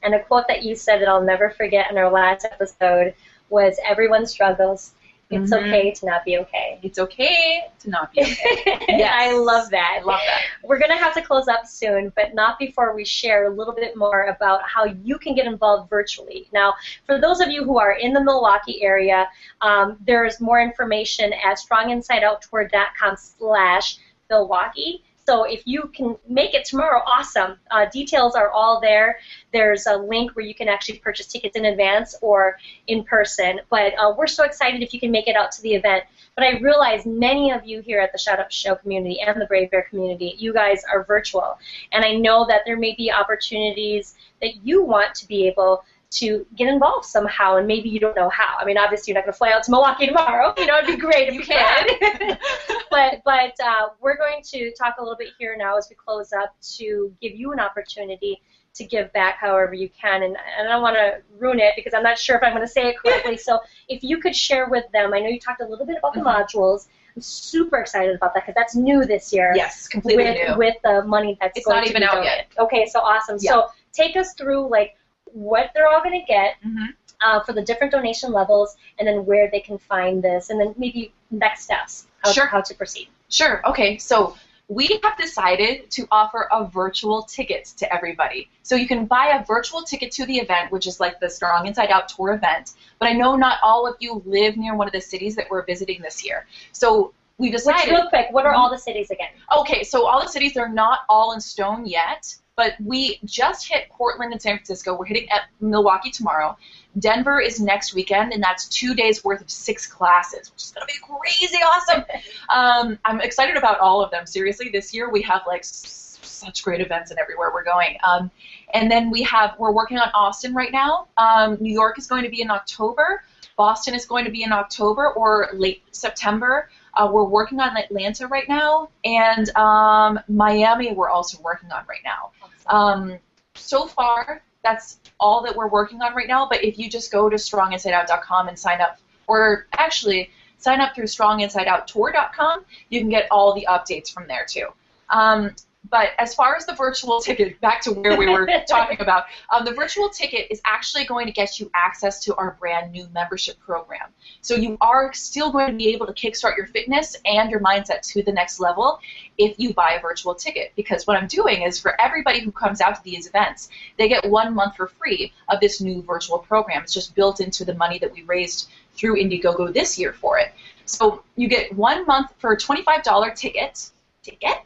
And 0.03 0.13
a 0.13 0.19
quote 0.23 0.47
that 0.47 0.63
you 0.63 0.75
said 0.75 1.01
that 1.01 1.07
I'll 1.07 1.23
never 1.23 1.49
forget 1.51 1.89
in 1.91 1.97
our 1.97 2.11
last 2.11 2.45
episode 2.45 3.13
was 3.49 3.77
everyone 3.85 4.25
struggles. 4.25 4.91
It's 5.29 5.51
Mhm. 5.51 5.67
okay 5.67 5.91
to 5.91 6.05
not 6.05 6.23
be 6.23 6.37
okay. 6.37 6.79
It's 6.81 6.97
okay 6.99 7.65
to 7.79 7.89
not 7.89 8.13
be 8.13 8.21
okay. 8.21 8.85
Yes. 8.87 9.13
I 9.13 9.33
love 9.33 9.69
that. 9.71 9.97
I 9.99 10.03
love 10.05 10.21
that. 10.25 10.41
We're 10.63 10.77
going 10.79 10.91
to 10.91 10.95
have 10.97 11.13
to 11.15 11.21
close 11.21 11.49
up 11.49 11.65
soon, 11.67 12.13
but 12.15 12.33
not 12.33 12.57
before 12.57 12.95
we 12.95 13.03
share 13.03 13.47
a 13.47 13.49
little 13.49 13.73
bit 13.73 13.97
more 13.97 14.27
about 14.27 14.61
how 14.63 14.85
you 14.85 15.17
can 15.19 15.35
get 15.35 15.45
involved 15.45 15.89
virtually. 15.89 16.47
Now, 16.53 16.75
for 17.05 17.19
those 17.19 17.41
of 17.41 17.49
you 17.49 17.65
who 17.65 17.77
are 17.77 17.91
in 17.93 18.13
the 18.13 18.23
Milwaukee 18.23 18.81
area, 18.81 19.27
um, 19.59 19.97
there's 20.05 20.39
more 20.39 20.61
information 20.61 21.33
at 21.33 21.57
stronginsideouttour.com 21.57 23.17
slash 23.17 23.97
Milwaukee. 24.29 25.03
So 25.27 25.43
if 25.43 25.63
you 25.65 25.91
can 25.93 26.15
make 26.29 26.53
it 26.53 26.63
tomorrow, 26.63 27.01
awesome. 27.05 27.57
Uh, 27.69 27.85
details 27.91 28.33
are 28.33 28.49
all 28.49 28.79
there. 28.79 29.19
There's 29.51 29.85
a 29.85 29.97
link 29.97 30.33
where 30.37 30.45
you 30.45 30.55
can 30.55 30.69
actually 30.69 30.99
purchase 30.99 31.27
tickets 31.27 31.57
in 31.57 31.65
advance 31.65 32.15
or 32.21 32.57
in 32.87 33.03
person. 33.03 33.59
But 33.69 33.91
uh, 33.99 34.13
we're 34.17 34.27
so 34.27 34.45
excited 34.45 34.81
if 34.81 34.93
you 34.93 35.01
can 35.01 35.11
make 35.11 35.27
it 35.27 35.35
out 35.35 35.51
to 35.51 35.61
the 35.61 35.73
event. 35.73 36.05
But 36.35 36.45
I 36.45 36.59
realize 36.59 37.05
many 37.05 37.51
of 37.51 37.65
you 37.65 37.81
here 37.81 37.99
at 37.99 38.13
the 38.13 38.17
Shut 38.17 38.39
Up 38.39 38.51
Show 38.51 38.75
community 38.75 39.19
and 39.19 39.41
the 39.41 39.47
Brave 39.47 39.69
Bear 39.69 39.81
community, 39.89 40.35
you 40.37 40.53
guys 40.53 40.83
are 40.89 41.03
virtual. 41.03 41.59
And 41.91 42.05
I 42.05 42.13
know 42.13 42.45
that 42.47 42.61
there 42.65 42.77
may 42.77 42.95
be 42.95 43.11
opportunities 43.11 44.15
that 44.41 44.65
you 44.65 44.81
want 44.81 45.13
to 45.15 45.27
be 45.27 45.45
able 45.45 45.83
to 46.09 46.45
get 46.55 46.67
involved 46.69 47.05
somehow, 47.05 47.57
and 47.57 47.67
maybe 47.67 47.89
you 47.89 47.99
don't 47.99 48.15
know 48.15 48.29
how. 48.29 48.55
I 48.59 48.65
mean, 48.65 48.77
obviously, 48.77 49.11
you're 49.11 49.19
not 49.19 49.25
going 49.25 49.33
to 49.33 49.37
fly 49.37 49.51
out 49.51 49.63
to 49.63 49.71
Milwaukee 49.71 50.05
tomorrow. 50.07 50.53
You 50.57 50.65
know, 50.65 50.77
it'd 50.77 50.87
be 50.87 50.95
great 50.95 51.27
if 51.27 51.33
you, 51.33 51.41
You 51.41 51.45
can. 51.45 51.87
could. 51.99 52.37
but 52.89 53.21
but 53.25 53.53
uh, 53.63 53.89
we're 53.99 54.17
going 54.17 54.41
to 54.51 54.71
talk 54.77 54.95
a 54.99 55.01
little 55.01 55.17
bit 55.17 55.29
here 55.37 55.55
now 55.57 55.77
as 55.77 55.87
we 55.89 55.95
close 55.95 56.31
up 56.31 56.55
to 56.77 57.13
give 57.21 57.33
you 57.35 57.51
an 57.51 57.59
opportunity 57.59 58.41
to 58.75 58.85
give 58.85 59.11
back 59.11 59.37
however 59.39 59.73
you 59.73 59.89
can. 59.89 60.23
And, 60.23 60.37
and 60.57 60.67
I 60.67 60.71
don't 60.71 60.81
want 60.83 60.95
to 60.95 61.21
ruin 61.37 61.59
it 61.59 61.73
because 61.75 61.93
I'm 61.93 62.03
not 62.03 62.17
sure 62.17 62.35
if 62.37 62.43
I'm 62.43 62.53
going 62.53 62.61
to 62.65 62.71
say 62.71 62.87
it 62.89 62.99
correctly. 62.99 63.35
so 63.47 63.59
if 63.89 64.03
you 64.03 64.19
could 64.21 64.35
share 64.35 64.69
with 64.69 64.85
them, 64.93 65.13
I 65.13 65.19
know 65.19 65.27
you 65.27 65.39
talked 65.39 65.61
a 65.61 65.65
little 65.65 65.85
bit 65.85 65.97
about 65.97 66.13
the 66.13 66.21
Mhm. 66.21 66.45
modules. 66.45 66.87
I'm 67.15 67.21
super 67.23 67.79
excited 67.79 68.15
about 68.15 68.35
that 68.35 68.43
because 68.43 68.53
that's 68.55 68.75
new 68.75 69.03
this 69.03 69.33
year. 69.33 69.51
Yes, 69.55 69.87
completely 69.87 70.25
with, 70.25 70.49
new. 70.49 70.57
with 70.57 70.75
the 70.83 71.03
money 71.05 71.35
that's 71.41 71.57
It's 71.57 71.65
going 71.65 71.77
not 71.77 71.83
to 71.85 71.89
even 71.89 72.01
be 72.03 72.07
out 72.07 72.23
yet. 72.23 72.47
Okay, 72.59 72.85
so 72.85 72.99
awesome. 72.99 73.37
Yeah. 73.41 73.51
So 73.51 73.67
take 73.91 74.15
us 74.15 74.33
through 74.35 74.69
like 74.69 74.95
what 75.33 75.71
they're 75.73 75.87
all 75.87 76.01
going 76.03 76.19
to 76.19 76.25
get 76.25 76.55
Mhm. 76.65 76.87
uh, 77.21 77.39
for 77.41 77.53
the 77.53 77.61
different 77.61 77.91
donation 77.91 78.31
levels, 78.31 78.75
and 78.99 79.07
then 79.07 79.25
where 79.25 79.49
they 79.51 79.59
can 79.59 79.77
find 79.77 80.23
this, 80.23 80.49
and 80.49 80.59
then 80.59 80.73
maybe 80.77 81.13
next 81.31 81.63
steps, 81.63 82.07
how, 82.23 82.31
Sure. 82.31 82.45
how 82.45 82.61
to 82.61 82.73
proceed. 82.75 83.07
Sure. 83.29 83.61
Okay. 83.67 83.97
So 83.97 84.35
we 84.69 84.99
have 85.01 85.17
decided 85.17 85.89
to 85.91 86.05
offer 86.11 86.47
a 86.51 86.65
virtual 86.65 87.23
ticket 87.23 87.65
to 87.77 87.91
everybody. 87.93 88.49
So 88.63 88.75
you 88.75 88.87
can 88.87 89.05
buy 89.05 89.27
a 89.27 89.45
virtual 89.45 89.81
ticket 89.83 90.11
to 90.11 90.25
the 90.25 90.37
event, 90.39 90.71
which 90.71 90.85
is 90.87 90.99
like 90.99 91.19
the 91.21 91.29
Strong 91.29 91.67
Inside 91.67 91.89
Out 91.89 92.09
tour 92.09 92.33
event. 92.33 92.73
But 92.99 93.07
I 93.07 93.13
know 93.13 93.35
not 93.35 93.59
all 93.63 93.87
of 93.87 93.95
you 93.99 94.21
live 94.25 94.57
near 94.57 94.75
one 94.75 94.85
of 94.87 94.93
the 94.93 95.01
cities 95.01 95.35
that 95.37 95.49
we're 95.49 95.63
visiting 95.65 96.01
this 96.01 96.23
year. 96.23 96.47
So 96.73 97.13
we 97.37 97.47
Which, 97.47 97.57
decided. 97.57 97.91
real 97.91 98.09
quick, 98.09 98.27
what 98.31 98.45
are 98.45 98.53
all 98.53 98.69
the 98.69 98.77
cities 98.77 99.09
again? 99.09 99.29
Okay, 99.57 99.83
so 99.83 100.05
all 100.05 100.21
the 100.21 100.27
cities 100.29 100.53
they're 100.53 100.67
not 100.67 100.99
all 101.07 101.31
in 101.33 101.39
stone 101.39 101.85
yet. 101.85 102.35
But 102.57 102.73
we 102.83 103.19
just 103.23 103.71
hit 103.71 103.87
Portland 103.91 104.33
and 104.33 104.41
San 104.41 104.57
Francisco. 104.57 104.97
We're 104.97 105.05
hitting 105.05 105.29
at 105.29 105.41
Milwaukee 105.61 106.09
tomorrow. 106.09 106.57
Denver 106.97 107.39
is 107.39 107.61
next 107.61 107.93
weekend, 107.93 108.33
and 108.33 108.41
that's 108.41 108.67
two 108.67 108.95
days 108.95 109.23
worth 109.23 109.41
of 109.41 109.51
six 109.51 109.85
classes, 109.85 110.51
which 110.51 110.63
is 110.63 110.71
going 110.71 110.87
to 110.87 110.91
be 110.91 110.99
crazy 110.99 111.57
awesome. 111.63 112.03
Um, 112.49 112.97
I'm 113.03 113.19
excited 113.19 113.57
about 113.57 113.79
all 113.79 114.01
of 114.01 114.09
them. 114.09 114.25
Seriously, 114.25 114.69
this 114.69 114.93
year 114.93 115.11
we 115.11 115.21
have 115.23 115.41
like 115.45 115.59
s- 115.59 116.17
such 116.21 116.63
great 116.63 116.79
events 116.79 117.11
and 117.11 117.19
everywhere 117.19 117.51
we're 117.53 117.63
going. 117.65 117.97
Um, 118.07 118.31
and 118.73 118.89
then 118.89 119.11
we 119.11 119.21
have 119.23 119.55
we're 119.59 119.73
working 119.73 119.97
on 119.97 120.09
Austin 120.13 120.55
right 120.55 120.71
now. 120.71 121.07
Um, 121.17 121.57
New 121.59 121.73
York 121.73 121.99
is 121.99 122.07
going 122.07 122.23
to 122.23 122.29
be 122.29 122.41
in 122.41 122.49
October. 122.49 123.21
Boston 123.57 123.93
is 123.95 124.05
going 124.05 124.23
to 124.23 124.31
be 124.31 124.43
in 124.43 124.53
October 124.53 125.09
or 125.11 125.49
late 125.53 125.83
September. 125.91 126.69
Uh, 126.93 127.09
we're 127.11 127.25
working 127.25 127.59
on 127.59 127.75
Atlanta 127.77 128.27
right 128.27 128.47
now, 128.47 128.89
and 129.03 129.49
um, 129.55 130.19
Miami 130.29 130.93
we're 130.93 131.09
also 131.09 131.39
working 131.41 131.71
on 131.71 131.83
right 131.87 132.01
now. 132.03 132.31
Um, 132.69 133.19
so 133.55 133.87
far, 133.87 134.43
that's 134.63 134.99
all 135.19 135.43
that 135.43 135.55
we're 135.55 135.69
working 135.69 136.01
on 136.01 136.15
right 136.15 136.27
now. 136.27 136.47
But 136.49 136.63
if 136.63 136.77
you 136.77 136.89
just 136.89 137.11
go 137.11 137.29
to 137.29 137.35
stronginsideout.com 137.35 138.47
and 138.47 138.57
sign 138.57 138.81
up, 138.81 138.99
or 139.27 139.67
actually 139.73 140.29
sign 140.57 140.81
up 140.81 140.95
through 140.95 141.05
stronginsideouttour.com, 141.05 142.65
you 142.89 142.99
can 142.99 143.09
get 143.09 143.27
all 143.31 143.53
the 143.53 143.67
updates 143.69 144.11
from 144.11 144.27
there 144.27 144.45
too. 144.47 144.67
Um, 145.09 145.55
but 145.89 146.09
as 146.17 146.33
far 146.33 146.55
as 146.55 146.65
the 146.65 146.73
virtual 146.73 147.19
ticket, 147.19 147.59
back 147.61 147.81
to 147.81 147.91
where 147.91 148.17
we 148.17 148.27
were 148.27 148.47
talking 148.67 148.99
about, 148.99 149.25
um, 149.51 149.65
the 149.65 149.71
virtual 149.71 150.09
ticket 150.09 150.47
is 150.49 150.61
actually 150.65 151.05
going 151.05 151.25
to 151.25 151.31
get 151.31 151.59
you 151.59 151.69
access 151.73 152.23
to 152.25 152.35
our 152.35 152.57
brand 152.59 152.91
new 152.91 153.07
membership 153.13 153.59
program. 153.59 154.09
So 154.41 154.55
you 154.55 154.77
are 154.81 155.13
still 155.13 155.51
going 155.51 155.71
to 155.71 155.77
be 155.77 155.89
able 155.89 156.07
to 156.07 156.13
kickstart 156.13 156.57
your 156.57 156.67
fitness 156.67 157.15
and 157.25 157.49
your 157.49 157.59
mindset 157.59 158.01
to 158.13 158.23
the 158.23 158.31
next 158.31 158.59
level 158.59 158.99
if 159.37 159.59
you 159.59 159.73
buy 159.73 159.95
a 159.97 160.01
virtual 160.01 160.35
ticket. 160.35 160.73
Because 160.75 161.05
what 161.05 161.17
I'm 161.17 161.27
doing 161.27 161.61
is 161.61 161.79
for 161.79 161.99
everybody 162.01 162.41
who 162.41 162.51
comes 162.51 162.81
out 162.81 162.95
to 162.95 163.03
these 163.03 163.27
events, 163.27 163.69
they 163.97 164.07
get 164.07 164.27
one 164.29 164.53
month 164.53 164.75
for 164.75 164.87
free 164.87 165.31
of 165.49 165.59
this 165.59 165.81
new 165.81 166.01
virtual 166.01 166.39
program. 166.39 166.83
It's 166.83 166.93
just 166.93 167.15
built 167.15 167.39
into 167.39 167.65
the 167.65 167.73
money 167.73 167.99
that 167.99 168.11
we 168.11 168.23
raised 168.23 168.69
through 168.95 169.15
Indiegogo 169.15 169.73
this 169.73 169.97
year 169.99 170.13
for 170.13 170.39
it. 170.39 170.53
So 170.85 171.23
you 171.35 171.47
get 171.47 171.73
one 171.75 172.05
month 172.05 172.33
for 172.39 172.53
a 172.53 172.57
$25 172.57 173.35
ticket. 173.35 173.91
Ticket? 174.23 174.57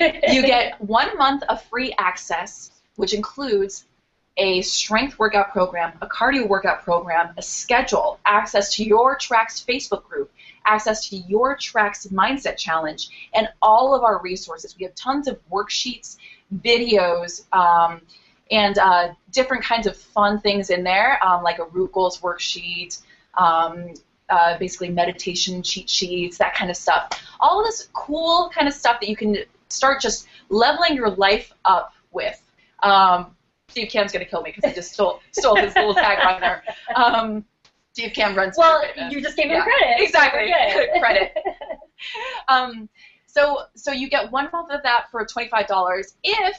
you 0.28 0.42
get 0.42 0.80
one 0.80 1.16
month 1.16 1.42
of 1.48 1.62
free 1.64 1.94
access, 1.98 2.70
which 2.96 3.14
includes 3.14 3.84
a 4.38 4.62
strength 4.62 5.18
workout 5.18 5.52
program, 5.52 5.92
a 6.00 6.06
cardio 6.06 6.46
workout 6.46 6.84
program, 6.84 7.34
a 7.36 7.42
schedule, 7.42 8.20
access 8.24 8.74
to 8.74 8.84
your 8.84 9.16
Tracks 9.16 9.64
Facebook 9.66 10.04
group, 10.04 10.30
access 10.64 11.08
to 11.08 11.16
your 11.16 11.56
Tracks 11.56 12.06
Mindset 12.06 12.56
Challenge, 12.56 13.08
and 13.34 13.48
all 13.60 13.94
of 13.94 14.04
our 14.04 14.22
resources. 14.22 14.76
We 14.78 14.84
have 14.84 14.94
tons 14.94 15.26
of 15.26 15.40
worksheets, 15.50 16.18
videos, 16.62 17.52
um, 17.52 18.00
and 18.50 18.78
uh, 18.78 19.12
different 19.32 19.64
kinds 19.64 19.86
of 19.86 19.96
fun 19.96 20.40
things 20.40 20.70
in 20.70 20.84
there, 20.84 21.24
um, 21.26 21.42
like 21.42 21.58
a 21.58 21.64
root 21.64 21.92
goals 21.92 22.20
worksheet, 22.20 23.02
um, 23.36 23.92
uh, 24.30 24.56
basically 24.58 24.90
meditation 24.90 25.62
cheat 25.62 25.88
sheets, 25.90 26.38
that 26.38 26.54
kind 26.54 26.70
of 26.70 26.76
stuff. 26.76 27.10
All 27.40 27.62
this 27.62 27.88
cool 27.92 28.50
kind 28.54 28.68
of 28.68 28.74
stuff 28.74 29.00
that 29.00 29.08
you 29.08 29.16
can 29.16 29.36
start 29.70 30.00
just 30.00 30.26
leveling 30.48 30.94
your 30.94 31.10
life 31.10 31.52
up 31.64 31.92
with. 32.10 32.40
Um, 32.82 33.34
Steve 33.68 33.90
Kamb's 33.90 34.12
gonna 34.12 34.24
kill 34.24 34.42
me 34.42 34.52
because 34.54 34.70
I 34.70 34.74
just 34.74 34.92
stole 34.92 35.20
stole 35.32 35.56
his 35.56 35.74
little 35.74 35.94
tagline 36.04 36.40
there. 36.40 36.62
Um, 36.94 37.44
Steve 37.92 38.12
Kamb 38.14 38.34
runs. 38.36 38.56
Well, 38.56 38.82
you 39.10 39.20
just 39.20 39.36
gave 39.36 39.46
him 39.46 39.56
Yeah, 39.56 39.64
credit. 39.64 40.02
exactly. 40.04 40.54
Credit. 41.00 41.36
Um, 42.46 42.88
so 43.26 43.62
so 43.74 43.90
you 43.90 44.08
get 44.08 44.30
one 44.30 44.48
month 44.52 44.70
of 44.70 44.82
that 44.84 45.10
for 45.10 45.24
twenty 45.24 45.48
five 45.48 45.66
dollars. 45.66 46.14
If 46.22 46.56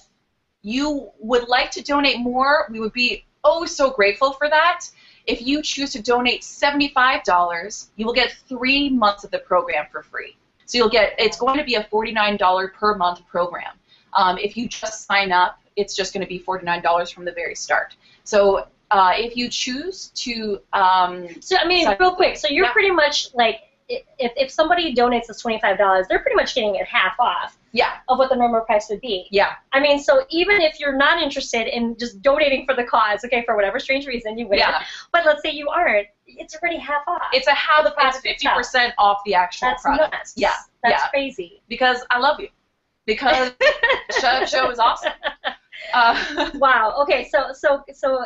you 0.62 1.10
would 1.20 1.48
like 1.48 1.72
to 1.72 1.82
donate 1.82 2.20
more, 2.20 2.68
we 2.70 2.82
would 2.82 2.92
be 2.94 3.24
oh 3.46 3.66
so 3.66 3.90
grateful 3.90 4.34
for 4.34 4.50
that. 4.50 4.82
If 5.26 5.42
you 5.42 5.62
choose 5.62 5.92
to 5.94 6.02
donate 6.02 6.44
seventy 6.44 6.90
five 6.90 7.24
dollars, 7.24 7.90
you 7.96 8.06
will 8.06 8.14
get 8.14 8.34
three 8.50 8.90
months 8.90 9.24
of 9.24 9.32
the 9.32 9.40
program 9.40 9.86
for 9.92 10.04
free. 10.04 10.36
So 10.70 10.78
you'll 10.78 10.90
get 10.90 11.16
it's 11.18 11.36
going 11.38 11.58
to 11.58 11.64
be 11.64 11.76
a 11.76 11.84
forty 11.86 12.12
nine 12.12 12.38
dollar 12.38 12.68
per 12.68 12.96
month 12.96 13.26
program. 13.28 13.74
Um, 14.14 14.38
if 14.38 14.56
you 14.56 14.68
just 14.68 15.08
sign 15.08 15.32
up, 15.32 15.60
it's 15.76 15.96
just 15.96 16.14
going 16.14 16.22
to 16.22 16.28
be 16.28 16.38
forty 16.38 16.64
nine 16.64 16.84
dollars 16.84 17.10
from 17.10 17.26
the 17.26 17.32
very 17.32 17.56
start. 17.56 17.96
So 18.24 18.68
uh, 18.92 19.14
if 19.16 19.36
you 19.36 19.50
choose 19.50 20.10
to 20.16 20.60
um, 20.74 21.28
So 21.42 21.58
I 21.58 21.66
mean, 21.68 21.88
real 22.00 22.14
quick. 22.16 22.38
So 22.38 22.48
you're 22.48 22.66
Yeah. 22.66 22.72
pretty 22.72 22.92
much 22.92 23.34
like 23.34 23.62
if, 23.88 24.04
if 24.20 24.52
somebody 24.52 24.94
donates 24.94 25.26
this 25.26 25.42
twenty 25.42 25.60
five 25.60 25.80
dollars, 25.80 26.06
they're 26.08 26.20
pretty 26.20 26.36
much 26.36 26.54
getting 26.54 26.76
it 26.76 26.86
half 26.86 27.16
off 27.20 27.58
yeah 27.72 27.98
of 28.08 28.18
what 28.20 28.30
the 28.30 28.36
normal 28.36 28.62
price 28.62 28.88
would 28.90 29.02
be. 29.02 29.28
yeah 29.32 29.54
I 29.74 29.80
mean, 29.80 30.00
so 30.00 30.24
even 30.30 30.62
if 30.62 30.80
you're 30.80 30.96
not 30.96 31.22
interested 31.22 31.66
in 31.68 31.96
just 31.98 32.22
donating 32.22 32.66
for 32.68 32.76
the 32.76 32.84
cause, 32.84 33.24
okay, 33.26 33.44
for 33.46 33.56
whatever 33.56 33.80
strange 33.80 34.06
reason 34.06 34.38
you 34.38 34.48
would, 34.48 34.58
yeah 34.60 34.84
but 35.12 35.26
let's 35.26 35.42
say 35.44 35.52
you 35.52 35.70
aren't, 35.70 36.08
it's 36.40 36.56
already 36.56 36.78
half 36.80 37.04
off. 37.08 37.22
It's 37.34 37.48
a 37.48 37.52
half. 37.54 37.84
The 37.84 37.90
It's 37.90 37.96
product 37.96 38.24
fifty 38.24 38.48
percent 38.56 38.94
off 38.98 39.20
the 39.26 39.36
actual 39.36 39.70
That's 39.70 39.82
product. 39.84 40.12
nuts. 40.14 40.34
Yeah, 40.36 40.54
That's 40.84 41.04
yeah. 41.04 41.10
crazy. 41.10 41.62
Because 41.70 42.04
I 42.10 42.20
love 42.20 42.40
you. 42.40 42.48
Because 43.06 43.52
Up 44.24 44.48
Show 44.48 44.70
is 44.72 44.80
awesome. 44.80 45.12
Uh, 45.94 46.50
wow. 46.56 46.96
Okay. 47.02 47.28
So 47.30 47.54
so 47.54 47.84
so 47.94 48.24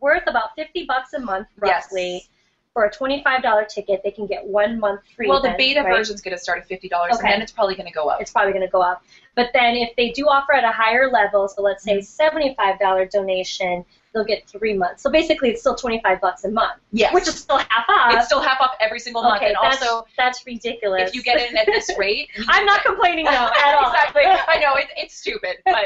worth 0.00 0.24
about 0.26 0.54
fifty 0.56 0.84
bucks 0.86 1.12
a 1.14 1.18
month 1.20 1.48
roughly. 1.58 2.12
Yes. 2.14 2.28
For 2.72 2.84
a 2.84 2.90
twenty-five 2.90 3.42
dollar 3.42 3.64
ticket, 3.64 4.00
they 4.04 4.12
can 4.12 4.26
get 4.28 4.46
one 4.46 4.78
month 4.78 5.00
free. 5.16 5.28
well, 5.28 5.42
the 5.42 5.56
beta 5.58 5.82
right? 5.82 5.96
version's 5.96 6.20
going 6.20 6.36
to 6.36 6.40
start 6.40 6.58
at 6.60 6.68
fifty 6.68 6.88
dollars, 6.88 7.14
Okay. 7.16 7.24
and 7.26 7.32
then 7.32 7.42
it's 7.42 7.50
probably 7.50 7.74
going 7.74 7.88
to 7.88 7.92
go 7.92 8.06
up. 8.08 8.20
It's 8.20 8.30
probably 8.30 8.52
going 8.52 8.64
to 8.64 8.70
go 8.70 8.80
up. 8.80 9.02
But 9.34 9.48
then 9.52 9.74
if 9.74 9.96
they 9.96 10.10
do 10.12 10.26
offer 10.28 10.52
at 10.54 10.62
a 10.62 10.70
higher 10.70 11.10
level, 11.10 11.48
so 11.48 11.62
let's 11.62 11.84
Mm-hmm. 11.84 11.98
say 11.98 12.02
seventy-five 12.02 12.78
dollar 12.78 13.06
donation, 13.06 13.84
they'll 14.12 14.24
get 14.24 14.48
three 14.48 14.74
months. 14.74 15.02
So 15.02 15.10
basically, 15.10 15.50
it's 15.50 15.60
still 15.60 15.74
twenty-five 15.76 16.20
bucks 16.20 16.44
a 16.44 16.50
month, 16.50 16.80
Yes. 16.92 17.14
which 17.14 17.28
is 17.28 17.38
still 17.38 17.58
half 17.58 17.84
off. 17.88 18.14
it's 18.14 18.26
still 18.26 18.40
half 18.40 18.60
off 18.60 18.72
every 18.80 18.98
single 18.98 19.22
month, 19.22 19.36
okay, 19.42 19.48
and 19.48 19.56
that's, 19.62 19.82
also 19.82 20.06
that's 20.16 20.44
ridiculous. 20.46 21.08
if 21.08 21.14
you 21.14 21.22
get 21.22 21.40
in 21.40 21.56
at 21.56 21.66
this 21.66 21.90
rate, 21.98 22.28
I'm 22.48 22.66
not 22.66 22.84
complaining 22.84 23.24
though 23.26 23.30
at 23.64 23.74
all. 23.74 23.90
exactly. 23.90 24.22
I 24.24 24.58
know 24.60 24.74
it, 24.76 24.86
it's 24.96 25.16
stupid, 25.16 25.56
but 25.64 25.84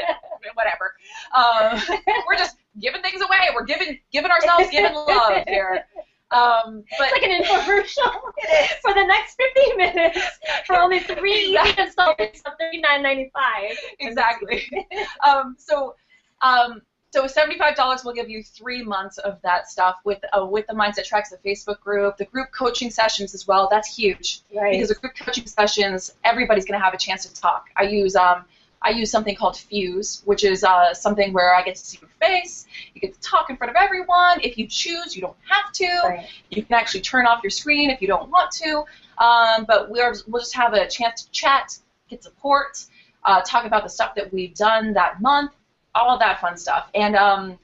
whatever. 0.53 0.93
Um, 1.35 1.81
we're 2.27 2.37
just 2.37 2.57
giving 2.81 3.01
things 3.01 3.21
away. 3.21 3.37
We're 3.53 3.65
giving 3.65 3.99
giving 4.11 4.31
ourselves 4.31 4.69
giving 4.71 4.93
love 4.93 5.43
here. 5.47 5.85
Um, 6.31 6.83
but 6.97 7.09
It's 7.13 7.21
like 7.21 7.23
an 7.23 7.43
infomercial 7.43 8.11
for 8.81 8.93
the 8.95 9.05
next 9.05 9.35
50 9.55 9.75
minutes 9.77 10.19
for 10.65 10.75
only 10.77 10.99
three 10.99 11.33
easy 11.55 11.57
installments 11.81 12.41
of 12.45 12.53
$39.95. 12.59 13.29
exactly. 13.99 14.67
um, 15.25 15.55
so, 15.59 15.95
um, 16.41 16.81
so 17.15 17.27
seventy-five 17.27 17.75
dollars 17.75 18.03
will 18.03 18.13
give 18.13 18.29
you 18.29 18.43
three 18.43 18.83
months 18.83 19.17
of 19.19 19.41
that 19.41 19.69
stuff 19.69 19.95
with 20.03 20.19
uh, 20.37 20.45
with 20.45 20.67
the 20.67 20.73
Mindset 20.73 21.05
Tracks, 21.05 21.29
the 21.29 21.37
Facebook 21.37 21.79
group, 21.79 22.17
the 22.17 22.25
group 22.25 22.51
coaching 22.51 22.89
sessions 22.89 23.33
as 23.33 23.47
well. 23.47 23.67
That's 23.71 23.95
huge 23.95 24.41
Right. 24.53 24.73
because 24.73 24.89
the 24.89 24.95
group 24.95 25.13
coaching 25.15 25.47
sessions, 25.47 26.13
everybody's 26.23 26.65
going 26.65 26.77
to 26.79 26.83
have 26.83 26.93
a 26.93 26.97
chance 26.97 27.25
to 27.25 27.41
talk. 27.41 27.69
I 27.77 27.83
use 27.83 28.15
um, 28.15 28.43
I 28.81 28.89
use 28.89 29.09
something 29.09 29.35
called 29.35 29.55
Fuze, 29.55 30.23
which 30.25 30.43
is 30.43 30.63
uh, 30.63 30.93
something 30.93 31.33
where 31.33 31.55
I 31.55 31.63
get 31.63 31.75
to 31.75 31.85
see 31.85 31.97
your 32.01 32.09
face. 32.21 32.67
You 32.93 33.01
get 33.01 33.13
to 33.15 33.19
talk 33.21 33.49
in 33.49 33.57
front 33.57 33.71
of 33.71 33.77
everyone. 33.77 34.41
If 34.43 34.57
you 34.57 34.67
choose, 34.67 35.15
you 35.15 35.21
don't 35.21 35.37
have 35.49 35.71
to. 35.73 36.01
Right. 36.03 36.27
You 36.51 36.63
can 36.63 36.75
actually 36.75 37.01
turn 37.01 37.25
off 37.25 37.41
your 37.43 37.49
screen 37.49 37.89
if 37.89 38.01
you 38.01 38.07
don't 38.07 38.29
want 38.29 38.51
to. 38.63 38.83
Um, 39.17 39.65
but 39.65 39.89
we're, 39.89 40.13
we'll 40.27 40.41
just 40.41 40.55
have 40.55 40.73
a 40.73 40.87
chance 40.87 41.23
to 41.23 41.31
chat, 41.31 41.79
get 42.09 42.21
support, 42.21 42.85
uh, 43.23 43.41
talk 43.41 43.65
about 43.65 43.83
the 43.83 43.89
stuff 43.89 44.13
that 44.15 44.31
we've 44.31 44.53
done 44.53 44.93
that 44.93 45.21
month, 45.21 45.51
all 45.95 46.17
that 46.19 46.39
fun 46.41 46.57
stuff. 46.57 46.89
And 46.93 47.15
um, 47.15 47.57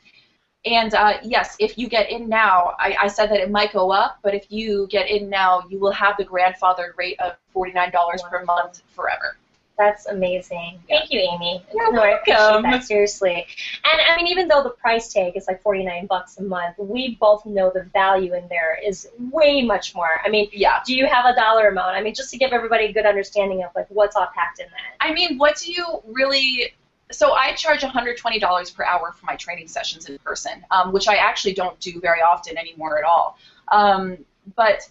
and 0.65 0.93
uh, 0.93 1.17
yes, 1.23 1.55
if 1.59 1.77
you 1.77 1.88
get 1.89 2.11
in 2.11 2.29
now, 2.29 2.73
I, 2.79 2.95
I 3.03 3.07
said 3.07 3.27
that 3.32 3.39
it 3.39 3.49
might 3.49 3.73
go 3.73 3.91
up, 3.91 4.19
but 4.23 4.34
if 4.36 4.45
you 4.51 4.88
get 4.91 5.09
in 5.09 5.29
now, 5.29 5.63
you 5.69 5.79
will 5.79 5.91
have 5.91 6.17
the 6.17 6.25
grandfathered 6.25 6.95
rate 6.97 7.19
of 7.19 7.34
$49 7.55 7.91
per 8.29 8.45
month 8.45 8.84
forever. 8.95 9.38
That's 9.77 10.05
amazing. 10.05 10.79
Thank 10.88 11.09
you, 11.11 11.19
Amy. 11.19 11.65
You're 11.73 11.91
no, 11.91 12.01
welcome. 12.27 12.79
seriously. 12.84 13.47
And 13.91 14.01
I 14.07 14.15
mean, 14.15 14.27
even 14.27 14.47
though 14.47 14.61
the 14.61 14.69
price 14.69 15.11
tag 15.11 15.36
is 15.36 15.47
like 15.47 15.63
49 15.63 16.05
bucks 16.05 16.38
a 16.38 16.43
month, 16.43 16.75
we 16.77 17.15
both 17.19 17.43
know 17.47 17.71
the 17.73 17.84
value 17.91 18.36
in 18.36 18.47
there 18.47 18.77
is 18.86 19.09
way 19.32 19.63
much 19.63 19.95
more. 19.95 20.21
I 20.23 20.29
mean, 20.29 20.49
Yeah. 20.53 20.82
do 20.86 20.93
you 20.95 21.07
have 21.07 21.25
a 21.25 21.34
dollar 21.36 21.69
amount? 21.69 21.95
I 21.95 22.01
mean, 22.03 22.13
just 22.13 22.29
to 22.29 22.38
give 22.38 22.51
everybody 22.51 22.86
a 22.86 22.93
good 22.93 23.07
understanding 23.07 23.63
of 23.63 23.71
like 23.75 23.88
what's 23.89 24.15
all 24.15 24.27
packed 24.36 24.59
in 24.59 24.67
that. 24.67 25.03
I 25.03 25.13
mean, 25.13 25.39
what 25.39 25.57
do 25.57 25.71
you 25.71 26.03
really? 26.05 26.73
So 27.12 27.34
I 27.34 27.53
charge 27.53 27.82
$120 27.82 28.76
per 28.76 28.84
hour 28.84 29.12
for 29.12 29.26
my 29.26 29.36
training 29.36 29.68
sessions 29.68 30.07
in 30.07 30.18
person, 30.20 30.64
um, 30.72 30.91
which 30.91 31.07
I 31.07 31.16
actually 31.16 31.53
don't 31.53 31.80
do 31.80 31.99
very 31.99 32.22
often 32.22 32.57
anymore 32.57 32.97
at 32.97 33.03
all. 33.03 33.38
Um, 33.72 34.18
but 34.55 34.82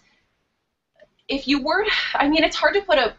if 1.27 1.47
you 1.47 1.61
were, 1.61 1.85
I 2.15 2.27
mean, 2.27 2.43
it's 2.43 2.55
hard 2.55 2.73
to 2.75 2.81
put 2.81 2.97
a 2.97 3.15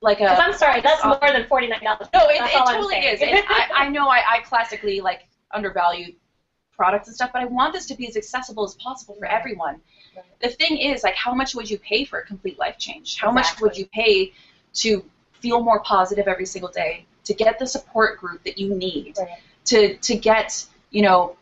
like 0.00 0.18
a. 0.20 0.24
Because 0.24 0.38
I'm 0.40 0.52
sorry, 0.54 0.80
that's 0.80 1.04
Uh, 1.04 1.16
more 1.20 1.32
than 1.32 1.46
49 1.46 1.80
dollars. 1.82 2.08
No, 2.12 2.26
it, 2.28 2.42
it 2.42 2.66
totally 2.66 2.96
is. 2.96 3.20
And 3.20 3.38
I, 3.48 3.68
I 3.74 3.88
know 3.88 4.08
I, 4.08 4.22
I 4.28 4.38
classically 4.40 5.00
like 5.00 5.26
undervalue 5.52 6.14
products 6.74 7.06
and 7.06 7.14
stuff, 7.14 7.30
but 7.32 7.42
I 7.42 7.44
want 7.44 7.72
this 7.72 7.86
to 7.86 7.94
be 7.94 8.08
as 8.08 8.16
accessible 8.16 8.64
as 8.64 8.74
possible 8.74 9.14
for 9.14 9.26
everyone. 9.26 9.80
Right. 10.16 10.24
The 10.40 10.48
thing 10.48 10.78
is, 10.78 11.04
like, 11.04 11.14
how 11.14 11.32
much 11.34 11.54
would 11.54 11.70
you 11.70 11.78
pay 11.78 12.04
for 12.04 12.18
a 12.18 12.24
complete 12.24 12.58
life 12.58 12.76
change? 12.78 13.16
How 13.16 13.30
much 13.30 13.60
would 13.60 13.76
you 13.76 13.86
pay 13.86 14.32
to 14.74 15.04
feel 15.42 15.62
more 15.62 15.80
positive 15.80 16.26
every 16.26 16.46
single 16.46 16.70
day, 16.70 17.04
to 17.24 17.34
get 17.34 17.58
the 17.58 17.66
support 17.66 18.18
group 18.18 18.42
that 18.44 18.58
you 18.58 18.74
need, 18.74 19.16
Right. 19.18 19.38
to 19.66 19.96
to 19.96 20.14
get 20.16 20.64
you 20.90 21.02
know 21.02 21.36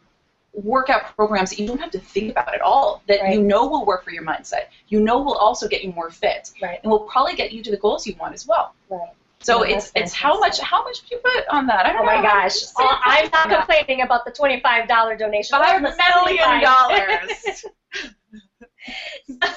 workout 0.52 1.14
programs 1.16 1.50
that 1.50 1.60
you 1.60 1.66
don't 1.66 1.78
have 1.80 1.92
to 1.92 1.98
think 2.00 2.30
about 2.32 2.52
at 2.52 2.60
all 2.60 3.02
that 3.06 3.20
Right. 3.20 3.34
you 3.34 3.40
know 3.42 3.66
will 3.68 3.84
work 3.84 4.02
for 4.04 4.10
your 4.10 4.24
mindset. 4.24 4.64
You 4.88 5.00
know 5.00 5.18
will 5.22 5.36
also 5.36 5.68
get 5.68 5.84
you 5.84 5.92
more 5.92 6.10
fit 6.10 6.50
Right. 6.60 6.80
and 6.82 6.90
will 6.90 7.00
probably 7.00 7.34
get 7.34 7.52
you 7.52 7.62
to 7.62 7.70
the 7.70 7.76
goals 7.76 8.06
you 8.06 8.14
want 8.18 8.34
as 8.34 8.46
well. 8.46 8.74
Right. 8.88 9.10
So 9.42 9.64
Yeah, 9.64 9.76
it's 9.76 9.92
it's 9.94 10.12
how 10.12 10.38
much 10.38 10.58
how 10.60 10.82
much 10.84 11.00
do 11.00 11.14
you 11.14 11.18
put 11.24 11.46
on 11.48 11.66
that? 11.66 11.86
I 11.86 11.92
don't 11.92 12.02
Oh 12.02 12.04
my 12.04 12.16
know. 12.16 12.22
gosh. 12.22 12.52
Say 12.54 12.72
Oh, 12.78 12.98
I'm 13.04 13.30
not 13.32 13.48
complaining 13.48 14.02
about 14.02 14.24
the 14.24 14.32
$25 14.32 15.16
donation. 15.18 15.56
or 15.56 15.62
Five 15.64 15.82
the 15.82 15.94
million 16.12 16.60
dollars. 16.60 17.64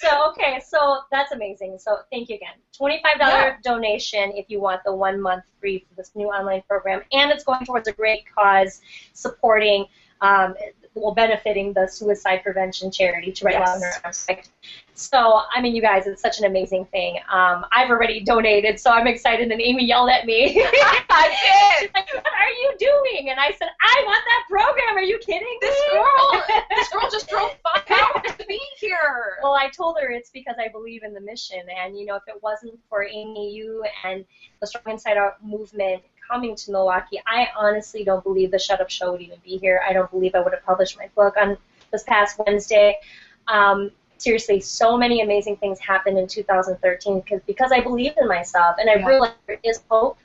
so 0.00 0.30
okay, 0.30 0.60
so 0.66 1.00
that's 1.10 1.32
amazing. 1.32 1.78
So 1.78 1.98
thank 2.10 2.28
you 2.28 2.36
again. 2.36 2.54
Twenty-five 2.76 3.18
dollar 3.18 3.32
Yeah. 3.32 3.56
donation 3.62 4.32
if 4.34 4.46
you 4.48 4.60
want 4.60 4.80
the 4.84 4.94
one 4.94 5.20
month 5.20 5.44
free 5.60 5.84
for 5.88 5.94
this 5.94 6.12
new 6.14 6.28
online 6.28 6.62
program, 6.68 7.02
and 7.12 7.30
it's 7.30 7.44
going 7.44 7.64
towards 7.66 7.86
a 7.88 7.92
great 7.92 8.24
cause, 8.34 8.80
supporting, 9.12 9.86
um, 10.22 10.54
well, 10.94 11.14
benefiting 11.14 11.72
the 11.72 11.86
suicide 11.86 12.42
prevention 12.42 12.90
charity 12.90 13.32
to 13.32 13.44
write 13.44 13.54
Yes. 13.54 13.68
on 13.70 13.80
their 13.80 13.92
website. 14.04 14.48
So 14.94 15.42
I 15.54 15.62
mean, 15.62 15.74
you 15.74 15.80
guys, 15.80 16.06
it's 16.06 16.20
such 16.20 16.40
an 16.40 16.44
amazing 16.44 16.84
thing. 16.86 17.18
Um, 17.32 17.64
I've 17.72 17.88
already 17.88 18.20
donated, 18.20 18.78
so 18.78 18.90
I'm 18.90 19.06
excited. 19.06 19.50
And 19.50 19.60
Amy 19.60 19.84
yelled 19.86 20.10
at 20.10 20.26
me. 20.26 20.62
I 20.62 21.76
She's 21.80 21.90
like, 21.94 22.12
"What 22.12 22.26
are 22.26 22.50
you 22.50 22.74
doing?" 22.78 23.30
And 23.30 23.40
I 23.40 23.50
said, 23.52 23.68
"I 23.80 24.02
want 24.04 24.22
that 24.26 24.44
program. 24.50 24.96
Are 24.98 25.02
you 25.02 25.18
kidding 25.18 25.58
This 25.62 25.70
me?" 25.70 25.94
girl, 25.94 26.42
this 26.76 26.88
girl 26.90 27.08
just 27.10 27.28
drove 27.30 27.52
five 27.62 27.82
hours 27.90 28.36
to 28.36 28.44
be 28.46 28.60
here. 28.78 29.38
Well, 29.42 29.54
I 29.54 29.68
told 29.70 29.96
her 30.00 30.10
it's 30.10 30.28
because 30.30 30.56
I 30.58 30.68
believe 30.68 31.02
in 31.02 31.14
the 31.14 31.20
mission, 31.20 31.60
and 31.82 31.98
you 31.98 32.04
know, 32.04 32.16
if 32.16 32.24
it 32.28 32.42
wasn't 32.42 32.78
for 32.90 33.02
Amy, 33.04 33.52
you, 33.52 33.84
and 34.04 34.24
the 34.60 34.66
Strong 34.66 34.82
Inside 34.94 35.16
Out 35.16 35.42
movement 35.42 36.02
coming 36.30 36.54
to 36.56 36.70
Milwaukee, 36.70 37.20
I 37.26 37.48
honestly 37.56 38.04
don't 38.04 38.22
believe 38.22 38.50
the 38.50 38.58
Shut 38.58 38.80
Up 38.80 38.90
Show 38.90 39.12
would 39.12 39.20
even 39.20 39.38
be 39.44 39.58
here. 39.58 39.82
I 39.86 39.92
don't 39.92 40.10
believe 40.10 40.34
I 40.34 40.40
would 40.40 40.52
have 40.52 40.64
published 40.64 40.96
my 40.96 41.08
book 41.14 41.34
on 41.40 41.56
this 41.92 42.04
past 42.04 42.38
Wednesday. 42.46 42.98
Um, 43.48 43.90
seriously, 44.18 44.60
so 44.60 44.96
many 44.96 45.22
amazing 45.22 45.56
things 45.56 45.78
happened 45.80 46.18
in 46.18 46.26
2013 46.28 47.20
because 47.20 47.40
because 47.46 47.72
I 47.72 47.80
believed 47.80 48.16
in 48.20 48.28
myself, 48.28 48.76
and 48.78 48.88
I 48.88 48.94
Yeah. 48.94 49.06
realized 49.06 49.34
there 49.46 49.58
is 49.62 49.82
hope. 49.90 50.18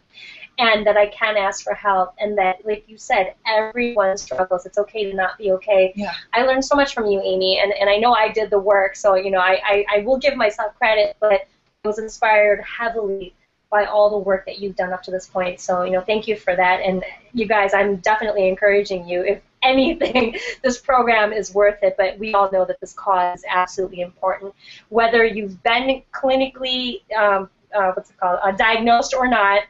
And 0.58 0.88
that 0.88 0.96
I 0.96 1.08
can 1.08 1.36
ask 1.36 1.66
for 1.66 1.74
help, 1.74 2.14
and 2.18 2.38
that, 2.38 2.66
like 2.66 2.86
you 2.88 2.98
said, 2.98 3.34
everyone 3.46 4.16
struggles. 4.16 4.66
It's 4.66 4.78
okay 4.78 5.04
to 5.04 5.14
not 5.14 5.38
be 5.38 5.52
okay. 5.52 5.92
Yeah. 5.98 6.14
I 6.32 6.44
learned 6.44 6.64
so 6.64 6.78
much 6.78 6.94
from 6.94 7.08
you, 7.08 7.20
Amy, 7.22 7.60
and, 7.60 7.74
and 7.74 7.90
I 7.90 7.98
know 7.98 8.14
I 8.14 8.30
did 8.30 8.50
the 8.50 8.60
work, 8.60 8.96
so 8.96 9.16
you 9.16 9.32
know 9.32 9.40
I, 9.40 9.60
I, 9.66 9.86
I 9.96 10.00
will 10.06 10.18
give 10.18 10.38
myself 10.38 10.74
credit, 10.78 11.18
but 11.20 11.42
I 11.84 11.88
was 11.90 12.00
inspired 12.00 12.62
heavily 12.62 13.36
by 13.76 13.84
all 13.84 14.10
the 14.10 14.18
work 14.18 14.46
that 14.46 14.60
you've 14.60 14.78
done 14.78 14.94
up 14.94 15.04
to 15.04 15.12
this 15.12 15.28
point. 15.28 15.60
So 15.60 15.84
you 15.84 15.92
know, 15.92 16.00
thank 16.00 16.30
you 16.30 16.38
for 16.38 16.56
that, 16.56 16.80
and 16.80 17.04
you 17.34 17.46
guys, 17.46 17.74
I'm 17.74 17.98
definitely 17.98 18.48
encouraging 18.48 19.06
you. 19.06 19.22
If 19.22 19.42
anything, 19.66 20.38
this 20.62 20.78
program 20.78 21.34
is 21.34 21.54
worth 21.54 21.82
it, 21.82 21.96
but 21.98 22.18
we 22.18 22.34
all 22.34 22.50
know 22.52 22.64
that 22.66 22.80
this 22.80 22.94
cause 22.94 23.40
is 23.40 23.46
absolutely 23.50 24.00
important. 24.00 24.54
Whether 24.90 25.26
you've 25.26 25.62
been 25.64 26.04
clinically, 26.14 27.02
um, 27.14 27.50
uh, 27.76 27.92
what's 27.94 28.12
it 28.12 28.18
called, 28.18 28.40
uh, 28.44 28.52
diagnosed 28.52 29.14
or 29.14 29.28
not, 29.28 29.64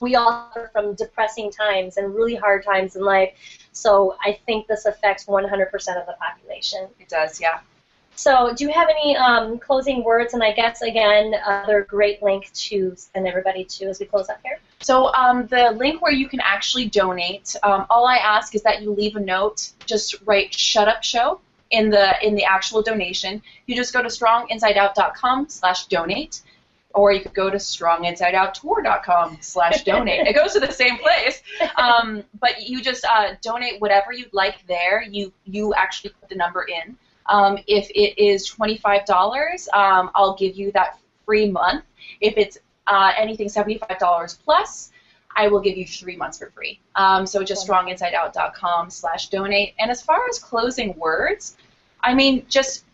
we 0.00 0.14
all 0.14 0.48
suffer 0.54 0.70
from 0.72 0.94
depressing 0.94 1.50
times 1.50 1.96
and 1.96 2.14
really 2.14 2.36
hard 2.36 2.64
times 2.64 2.96
in 2.96 3.02
life. 3.02 3.32
So 3.72 4.16
I 4.24 4.38
think 4.46 4.68
this 4.68 4.86
affects 4.86 5.26
100% 5.26 5.50
of 6.00 6.06
the 6.06 6.16
population. 6.20 6.88
It 7.00 7.08
does, 7.08 7.40
yeah. 7.40 7.60
So 8.14 8.52
do 8.54 8.64
you 8.64 8.70
have 8.70 8.88
any 8.88 9.16
um, 9.16 9.58
closing 9.58 10.04
words? 10.04 10.34
And 10.34 10.42
I 10.42 10.52
guess, 10.52 10.82
again, 10.82 11.34
another 11.46 11.82
great 11.82 12.22
link 12.22 12.52
to 12.52 12.92
send 12.96 13.26
everybody 13.26 13.64
to 13.64 13.86
as 13.86 14.00
we 14.00 14.06
close 14.06 14.28
up 14.28 14.40
here. 14.44 14.58
So 14.80 15.12
um, 15.14 15.46
the 15.46 15.70
link 15.76 16.02
where 16.02 16.12
you 16.12 16.28
can 16.28 16.40
actually 16.40 16.88
donate, 16.88 17.56
um, 17.62 17.86
all 17.88 18.06
I 18.06 18.16
ask 18.16 18.54
is 18.54 18.62
that 18.62 18.82
you 18.82 18.92
leave 18.92 19.16
a 19.16 19.20
note. 19.20 19.72
Just 19.86 20.16
write 20.24 20.52
"Shut 20.54 20.88
Up 20.88 21.02
Show" 21.02 21.40
in 21.70 21.88
the 21.90 22.14
in 22.24 22.34
the 22.34 22.44
actual 22.44 22.82
donation. 22.82 23.42
You 23.66 23.74
just 23.74 23.92
go 23.92 24.02
to 24.02 24.08
stronginsideout.com/donate, 24.08 26.42
or 26.94 27.12
you 27.12 27.20
could 27.20 27.34
go 27.34 27.48
to 27.48 27.56
stronginsideouttour.com/donate. 27.56 30.26
it 30.28 30.34
goes 30.34 30.52
to 30.52 30.60
the 30.60 30.72
same 30.72 30.98
place, 30.98 31.42
um, 31.76 32.22
but 32.40 32.68
you 32.68 32.82
just 32.82 33.04
uh, 33.04 33.34
donate 33.40 33.80
whatever 33.80 34.12
you'd 34.12 34.34
like 34.34 34.66
there. 34.66 35.02
You 35.02 35.32
you 35.44 35.72
actually 35.74 36.10
put 36.10 36.28
the 36.28 36.36
number 36.36 36.64
in. 36.64 36.98
Um, 37.26 37.58
if 37.66 37.88
it 37.90 38.20
is 38.22 38.46
twenty-five 38.46 39.06
dollars, 39.06 39.68
um, 39.74 40.10
I'll 40.14 40.36
give 40.36 40.56
you 40.56 40.72
that 40.72 40.98
free 41.24 41.50
month. 41.50 41.84
If 42.20 42.34
it's 42.36 42.58
uh, 42.86 43.12
anything 43.16 43.48
seventy-five 43.48 43.98
dollars 43.98 44.38
plus, 44.44 44.90
I 45.36 45.48
will 45.48 45.60
give 45.60 45.76
you 45.76 45.86
three 45.86 46.16
months 46.16 46.38
for 46.38 46.50
free. 46.50 46.80
Um, 46.96 47.26
so 47.26 47.42
just 47.42 47.66
stronginsideout.com 47.66 48.90
slash 48.90 49.28
donate. 49.28 49.74
And 49.78 49.90
as 49.90 50.02
far 50.02 50.20
as 50.28 50.38
closing 50.38 50.96
words, 50.98 51.56
I 52.02 52.14
mean, 52.14 52.44
just 52.48 52.84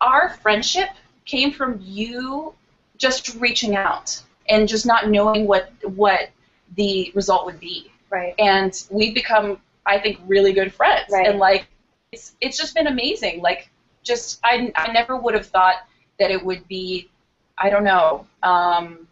our 0.00 0.30
friendship 0.30 0.88
came 1.24 1.52
from 1.52 1.80
you 1.82 2.54
just 2.96 3.36
reaching 3.36 3.76
out 3.76 4.22
and 4.48 4.66
just 4.66 4.86
not 4.86 5.08
knowing 5.08 5.46
what 5.46 5.70
what 5.84 6.30
the 6.76 7.12
result 7.14 7.46
would 7.46 7.60
be. 7.60 7.92
Right. 8.10 8.34
And 8.38 8.72
we've 8.90 9.14
become, 9.14 9.60
I 9.84 9.98
think, 9.98 10.18
really 10.26 10.52
good 10.52 10.72
friends. 10.72 11.10
Right. 11.12 11.26
And 11.26 11.38
like, 11.38 11.66
it's 12.12 12.34
it's 12.40 12.56
just 12.56 12.74
been 12.74 12.86
amazing. 12.86 13.40
Like, 13.40 13.70
just 14.02 14.40
I 14.44 14.72
I 14.74 14.92
never 14.92 15.16
would 15.16 15.34
have 15.34 15.46
thought 15.46 15.76
that 16.18 16.30
it 16.30 16.44
would 16.44 16.66
be, 16.68 17.08
I 17.56 17.70
don't 17.70 17.84
know. 17.84 18.26
Um, 18.42 19.06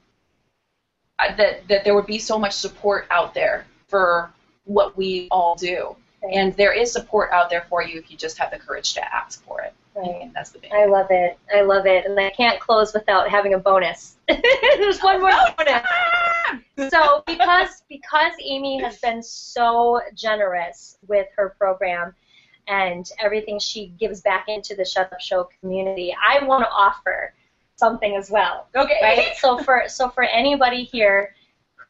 uh, 1.19 1.35
that 1.37 1.67
that 1.69 1.85
there 1.85 1.95
would 1.95 2.07
be 2.07 2.19
so 2.19 2.39
much 2.39 2.53
support 2.53 3.07
out 3.11 3.35
there 3.35 3.67
for 3.89 4.33
what 4.65 4.97
we 4.97 5.29
all 5.31 5.55
do. 5.55 5.97
Right. 6.23 6.35
And 6.35 6.57
there 6.57 6.73
is 6.73 6.93
support 6.93 7.31
out 7.31 7.51
there 7.51 7.67
for 7.69 7.83
you 7.83 7.99
if 7.99 8.11
you 8.11 8.17
just 8.17 8.39
have 8.39 8.51
the 8.51 8.59
courage 8.59 8.95
to 8.95 9.15
ask 9.15 9.45
for 9.45 9.63
it. 9.63 9.75
Right. 9.95 10.23
And 10.23 10.35
that's 10.35 10.51
the 10.51 10.59
thing. 10.59 10.73
I 10.75 10.85
love 10.87 11.07
it. 11.11 11.39
I 11.55 11.63
love 11.63 11.87
it. 11.87 12.05
And 12.05 12.19
I 12.19 12.31
can't 12.31 12.61
close 12.61 12.93
without 12.93 13.31
having 13.31 13.55
a 13.55 13.59
bonus. 13.59 14.17
There's 14.29 15.01
one 15.01 15.21
more 15.21 15.31
bonus. 15.57 15.83
So 16.91 17.23
because 17.27 17.83
because 17.89 18.33
Amy 18.45 18.81
has 18.83 18.99
been 18.99 19.23
so 19.23 20.01
generous 20.15 20.99
with 21.09 21.27
her 21.37 21.55
program 21.59 22.15
and 22.69 23.09
everything 23.23 23.59
she 23.59 23.89
gives 23.99 24.21
back 24.21 24.47
into 24.49 24.75
the 24.75 24.85
Shut 24.85 25.13
Up 25.13 25.21
Show 25.21 25.49
community, 25.61 26.15
I 26.15 26.45
want 26.45 26.65
to 26.65 26.71
offer 26.71 27.33
something 27.77 28.17
as 28.17 28.31
well. 28.31 28.69
Okay. 28.75 28.99
Right? 29.03 29.37
so 29.37 29.59
for 29.59 29.85
so 29.87 30.09
for 30.09 30.25
anybody 30.25 30.85
here 30.85 31.35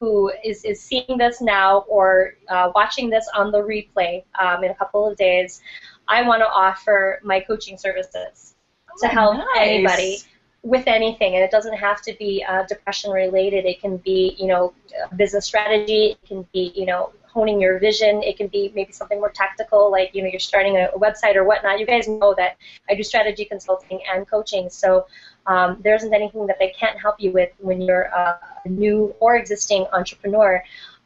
who 0.00 0.30
is, 0.44 0.64
is 0.64 0.80
seeing 0.80 1.16
this 1.16 1.40
now 1.40 1.80
or 1.88 2.34
uh, 2.48 2.70
watching 2.74 3.08
this 3.08 3.26
on 3.34 3.50
the 3.50 3.58
replay 3.58 4.24
um, 4.38 4.62
in 4.62 4.70
a 4.70 4.74
couple 4.74 5.08
of 5.08 5.16
days, 5.16 5.62
I 6.06 6.22
want 6.22 6.42
to 6.42 6.48
offer 6.48 7.20
my 7.24 7.40
coaching 7.40 7.78
services 7.78 8.54
to 9.00 9.06
Oh, 9.06 9.10
help 9.10 9.36
nice. 9.38 9.46
anybody 9.56 10.18
with 10.62 10.86
anything, 10.86 11.34
and 11.34 11.44
it 11.44 11.50
doesn't 11.50 11.76
have 11.76 12.02
to 12.02 12.14
be 12.18 12.44
uh, 12.46 12.64
depression 12.64 13.10
related. 13.10 13.64
It 13.64 13.80
can 13.80 13.98
be, 13.98 14.36
you 14.38 14.48
know, 14.48 14.74
business 15.16 15.46
strategy. 15.46 16.18
It 16.22 16.28
can 16.28 16.46
be, 16.52 16.72
you 16.74 16.86
know, 16.86 17.12
honing 17.36 17.60
your 17.64 17.78
vision. 17.88 18.22
It 18.30 18.34
can 18.40 18.48
be 18.56 18.62
maybe 18.78 18.92
something 19.00 19.18
more 19.24 19.34
tactical, 19.42 19.82
like 19.96 20.08
you 20.14 20.20
know, 20.22 20.30
you're 20.34 20.48
starting 20.52 20.74
a, 20.82 20.84
a 20.96 20.98
website 21.06 21.36
or 21.40 21.44
whatnot. 21.50 21.74
You 21.82 21.86
guys 21.94 22.04
know 22.08 22.34
that 22.40 22.52
I 22.88 22.94
do 22.98 23.02
strategy 23.12 23.44
consulting 23.54 24.00
and 24.12 24.20
coaching, 24.34 24.64
so 24.70 25.06
um, 25.52 25.68
there 25.84 25.94
isn't 26.00 26.14
anything 26.20 26.46
that 26.50 26.56
I 26.66 26.72
can't 26.80 26.98
help 27.06 27.16
you 27.24 27.30
with 27.38 27.50
when 27.68 27.78
you're 27.86 28.08
a 28.22 28.68
new 28.68 29.14
or 29.20 29.36
existing 29.42 29.82
entrepreneur. 29.92 30.52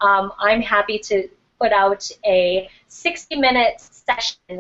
Um, 0.01 0.33
I'm 0.49 0.63
happy 0.63 0.99
to 1.11 1.17
put 1.61 1.73
out 1.73 2.03
a 2.25 2.71
60-minute 2.89 3.75
session 3.81 4.57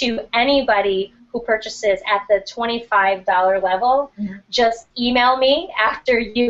to 0.00 0.20
anybody 0.32 1.12
who 1.32 1.40
purchases 1.40 2.00
at 2.14 2.22
the 2.30 2.38
$25 2.54 3.62
level, 3.62 4.10
Mhm. 4.18 4.40
just 4.48 4.86
email 4.98 5.36
me 5.36 5.54
after 5.90 6.18
you 6.18 6.48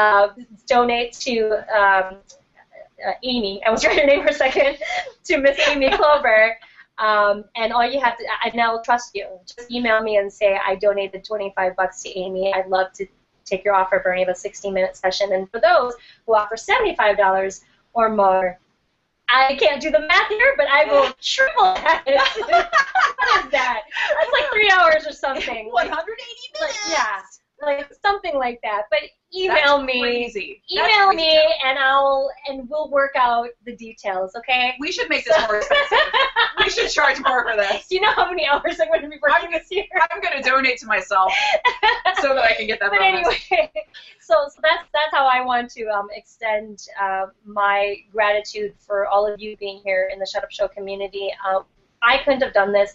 uh, 0.00 0.28
donate 0.66 1.12
to 1.26 1.34
um, 1.80 2.16
uh, 3.06 3.12
Amy. 3.22 3.62
I 3.64 3.70
was 3.70 3.82
trying 3.84 3.98
to 3.98 4.06
name 4.06 4.22
her 4.22 4.32
second 4.32 4.78
to 5.24 5.38
Miss 5.38 5.58
Amy 5.68 5.90
Clover. 5.96 6.56
Um, 6.98 7.44
and 7.56 7.72
all 7.72 7.84
you 7.84 7.98
have 8.00 8.18
to, 8.18 8.24
I 8.42 8.50
now 8.54 8.80
trust 8.84 9.12
you. 9.14 9.26
Just 9.46 9.70
email 9.70 10.02
me 10.02 10.16
and 10.18 10.30
say 10.30 10.58
I 10.64 10.74
donated 10.74 11.24
25 11.24 11.74
bucks 11.74 12.02
to 12.02 12.18
Amy. 12.18 12.52
I'd 12.52 12.68
love 12.68 12.92
to 12.94 13.06
take 13.46 13.64
your 13.64 13.74
offer, 13.74 14.00
Bernie, 14.04 14.22
of 14.22 14.28
a 14.28 14.32
60-minute 14.32 14.96
session. 14.96 15.32
And 15.32 15.50
for 15.50 15.60
those 15.60 15.94
who 16.26 16.34
offer 16.34 16.56
$75 16.56 17.62
or 17.94 18.10
more, 18.10 18.58
I 19.30 19.56
can't 19.56 19.80
do 19.80 19.90
the 19.90 20.00
math 20.00 20.28
here, 20.28 20.54
but 20.56 20.66
I 20.66 20.84
will 20.84 21.12
triple 21.22 21.74
that. 21.74 22.02
what 22.04 23.44
is 23.44 23.50
that? 23.50 23.82
That's 24.18 24.32
like 24.32 24.50
three 24.52 24.70
hours 24.70 25.06
or 25.06 25.12
something. 25.12 25.70
180 25.70 25.72
like, 25.72 26.60
minutes. 26.60 26.90
yeah, 26.90 27.20
like 27.62 27.92
something 28.02 28.34
like 28.36 28.60
that. 28.62 28.82
But 28.90 29.00
email 29.34 29.78
That's 29.78 29.86
me. 29.86 30.00
Crazy. 30.00 30.62
Email 30.72 31.08
crazy. 31.08 31.16
me 31.16 31.54
and 31.64 31.78
I'll 31.78 32.30
and 32.48 32.68
we'll 32.68 32.90
work 32.90 33.12
out 33.16 33.48
the 33.64 33.74
details, 33.76 34.34
okay? 34.36 34.74
We 34.80 34.92
should 34.92 35.08
make 35.08 35.24
this 35.24 35.38
more 35.46 35.58
expensive. 35.58 35.98
we 36.58 36.70
should 36.70 36.90
charge 36.90 37.20
more 37.24 37.48
for 37.48 37.56
this. 37.56 37.88
Do 37.88 37.94
you 37.96 38.00
know 38.00 38.12
how 38.12 38.28
many 38.28 38.46
hours 38.46 38.80
I'm 38.80 38.88
going 38.88 39.02
to 39.02 39.08
be 39.08 39.18
working 39.22 39.50
this 39.50 39.68
year? 39.70 39.84
I'm 40.10 40.20
going 40.20 40.42
to 40.42 40.48
donate 40.48 40.78
to 40.78 40.86
myself 40.86 41.32
so 42.20 42.34
that 42.34 42.44
I 42.44 42.54
can 42.54 42.66
get 42.66 42.80
that 42.80 42.90
but 42.90 43.00
bonus. 43.00 43.26
anyway, 43.50 43.70
so 44.20 44.34
so 44.48 44.60
that's 44.62 44.84
that's 44.92 45.12
how 45.12 45.26
I 45.26 45.44
want 45.44 45.70
to 45.72 45.86
um, 45.86 46.08
extend 46.12 46.86
uh, 47.00 47.26
my 47.44 47.96
gratitude 48.12 48.74
for 48.78 49.06
all 49.06 49.30
of 49.30 49.40
you 49.40 49.56
being 49.56 49.80
here 49.84 50.10
in 50.12 50.18
the 50.18 50.26
Shut 50.26 50.42
Up 50.42 50.50
Show 50.50 50.68
community. 50.68 51.30
Um, 51.48 51.64
I 52.02 52.18
couldn't 52.18 52.42
have 52.42 52.54
done 52.54 52.72
this. 52.72 52.94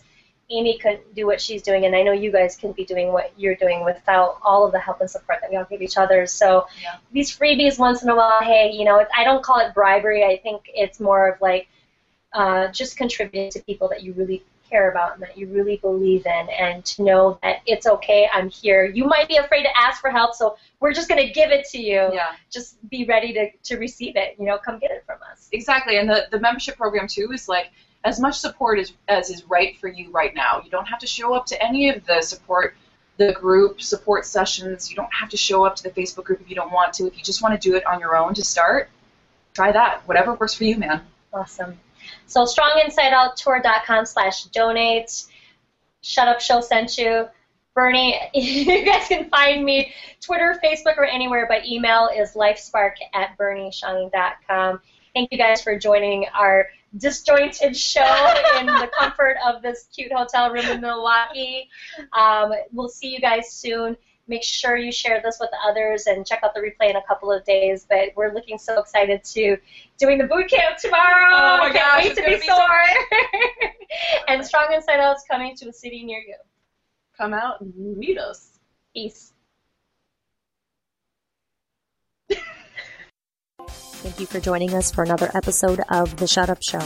Amy 0.50 0.78
couldn't 0.78 1.16
do 1.16 1.26
what 1.26 1.42
she's 1.42 1.62
doing, 1.64 1.86
and 1.86 1.96
I 1.96 2.04
know 2.04 2.12
you 2.12 2.32
guys 2.32 2.56
couldn't 2.56 2.76
be 2.76 2.86
doing 2.86 3.12
what 3.12 3.34
you're 3.38 3.56
doing 3.56 3.84
without 3.84 4.38
all 4.44 4.66
of 4.66 4.72
the 4.72 4.80
help 4.80 5.02
and 5.02 5.10
support 5.10 5.40
that 5.42 5.50
we 5.50 5.58
all 5.58 5.66
give 5.66 5.82
each 5.82 5.98
other. 5.98 6.28
So 6.28 6.68
Yeah. 6.82 6.98
these 7.12 7.36
freebies 7.36 7.80
once 7.80 8.04
in 8.04 8.10
a 8.10 8.16
while, 8.16 8.42
hey, 8.42 8.72
you 8.72 8.86
know, 8.86 9.04
I 9.16 9.24
don't 9.24 9.44
call 9.44 9.60
it 9.60 9.74
bribery. 9.74 10.24
I 10.24 10.38
think 10.38 10.70
it's 10.74 11.00
more 11.00 11.30
of 11.30 11.42
like 11.42 11.68
uh, 12.34 12.68
just 12.68 12.98
contributing 12.98 13.50
to 13.52 13.64
people 13.64 13.88
that 13.88 14.04
you 14.04 14.14
really 14.14 14.44
care 14.70 14.92
about 14.92 15.14
and 15.14 15.22
that 15.22 15.38
you 15.38 15.48
really 15.48 15.78
believe 15.78 16.26
in, 16.26 16.50
and 16.50 16.84
to 16.86 17.04
know 17.04 17.40
that 17.44 17.62
it's 17.66 17.88
okay. 17.88 18.28
I'm 18.34 18.50
here. 18.50 18.84
You 18.86 19.06
might 19.06 19.28
be 19.28 19.38
afraid 19.38 19.64
to 19.64 19.78
ask 19.78 20.02
for 20.02 20.10
help, 20.10 20.36
so 20.36 20.58
we're 20.80 20.92
just 20.94 21.08
gonna 21.08 21.30
give 21.32 21.52
it 21.52 21.66
to 21.70 21.80
you. 21.80 22.10
Yeah. 22.14 22.36
Just 22.52 22.78
be 22.90 23.06
ready 23.06 23.32
to, 23.34 23.52
to 23.64 23.78
receive 23.78 24.16
it. 24.16 24.36
You 24.38 24.46
know, 24.46 24.58
come 24.58 24.80
get 24.80 24.92
it 24.92 25.04
from 25.06 25.20
us. 25.32 25.50
Exactly, 25.54 25.98
and 25.98 26.10
the, 26.10 26.28
the 26.32 26.40
membership 26.40 26.78
program 26.78 27.08
too 27.08 27.32
is 27.32 27.48
like 27.48 27.68
as 28.06 28.20
much 28.20 28.38
support 28.38 28.80
as, 28.80 28.94
as 29.08 29.30
is 29.30 29.44
right 29.46 29.78
for 29.80 29.88
you 29.88 30.12
right 30.12 30.34
now. 30.36 30.62
You 30.64 30.70
don't 30.70 30.86
have 30.86 31.00
to 31.00 31.08
show 31.08 31.34
up 31.34 31.48
to 31.48 31.62
any 31.62 31.90
of 31.90 32.06
the 32.06 32.22
support, 32.22 32.78
the 33.18 33.34
group 33.34 33.82
support 33.82 34.26
sessions. 34.26 34.90
You 34.90 34.96
don't 34.96 35.14
have 35.14 35.30
to 35.30 35.38
show 35.38 35.66
up 35.66 35.76
to 35.78 35.84
the 35.84 35.90
Facebook 35.90 36.24
group 36.24 36.40
if 36.40 36.50
you 36.50 36.56
don't 36.56 36.72
want 36.72 36.94
to. 36.94 37.08
If 37.08 37.18
you 37.18 37.24
just 37.24 37.42
want 37.42 37.60
to 37.60 37.70
do 37.70 37.76
it 37.76 37.86
on 37.88 38.00
your 38.00 38.16
own 38.16 38.36
to 38.36 38.44
start, 38.44 38.90
try 39.54 39.72
that. 39.72 40.08
Whatever 40.08 40.36
works 40.36 40.54
for 40.54 40.66
you, 40.66 40.78
man. 40.78 41.02
Awesome. 41.34 41.80
So 42.28 42.46
stronginsideouttour.com 42.46 44.06
slash 44.06 44.44
donate. 44.46 45.26
Shut 46.02 46.28
Up 46.28 46.40
Show 46.40 46.62
sent 46.62 47.00
you. 47.00 47.28
Bernie, 47.74 48.18
you 48.34 48.86
guys 48.86 49.08
can 49.08 49.30
find 49.30 49.66
me 49.66 49.92
Twitter, 50.22 50.60
Facebook, 50.64 50.98
or 50.98 51.06
anywhere 51.06 51.48
by 51.48 51.62
email 51.66 52.10
is 52.16 52.34
lifespark 52.34 52.94
at 53.14 53.36
bernieshung.com. 53.38 54.80
Thank 55.14 55.32
you 55.32 55.38
guys 55.38 55.62
for 55.62 55.78
joining 55.78 56.26
our 56.38 56.68
disjointed 56.98 57.76
show 57.76 58.34
in 58.60 58.66
the 58.68 58.90
comfort 58.98 59.38
of 59.46 59.62
this 59.62 59.88
cute 59.94 60.12
hotel 60.12 60.52
room 60.52 60.66
in 60.66 60.82
Milwaukee. 60.82 61.70
Um, 62.14 62.52
we'll 62.72 62.90
see 62.90 63.08
you 63.10 63.20
guys 63.20 63.52
soon. 63.52 63.98
Make 64.28 64.44
sure 64.44 64.76
you 64.76 64.92
share 64.92 65.22
this 65.24 65.38
with 65.40 65.52
others 65.64 66.08
and 66.08 66.26
check 66.26 66.40
out 66.44 66.56
the 66.56 66.60
replay 66.60 66.90
in 66.90 66.96
a 66.96 67.04
couple 67.08 67.32
of 67.32 67.46
days. 67.46 67.86
But 67.88 68.10
we're 68.16 68.34
looking 68.34 68.58
so 68.58 68.80
excited 68.80 69.24
to 69.26 69.58
doing 70.00 70.18
the 70.18 70.24
boot 70.24 70.50
camp 70.50 70.78
tomorrow. 70.78 71.30
Oh 71.32 71.58
my 71.60 71.70
can't 71.72 71.76
gosh, 71.76 72.04
wait 72.06 72.16
to 72.16 72.24
be 72.24 72.36
be 72.38 72.48
so- 72.48 72.56
sore. 72.56 73.70
and 74.28 74.46
Strong 74.46 74.74
Inside 74.74 75.00
Out 75.00 75.18
is 75.18 75.24
coming 75.30 75.56
to 75.58 75.70
a 75.70 75.74
city 75.74 76.04
near 76.04 76.20
you. 76.20 76.36
Come 77.18 77.34
out 77.34 77.62
and 77.62 77.98
meet 77.98 78.18
us. 78.18 78.60
Peace. 78.94 79.34
Thank 83.68 84.20
you 84.20 84.26
for 84.26 84.40
joining 84.40 84.74
us 84.74 84.92
for 84.92 85.04
another 85.04 85.32
episode 85.34 85.82
of 85.90 86.16
The 86.18 86.28
Shut 86.28 86.50
Up 86.50 86.62
Show. 86.62 86.82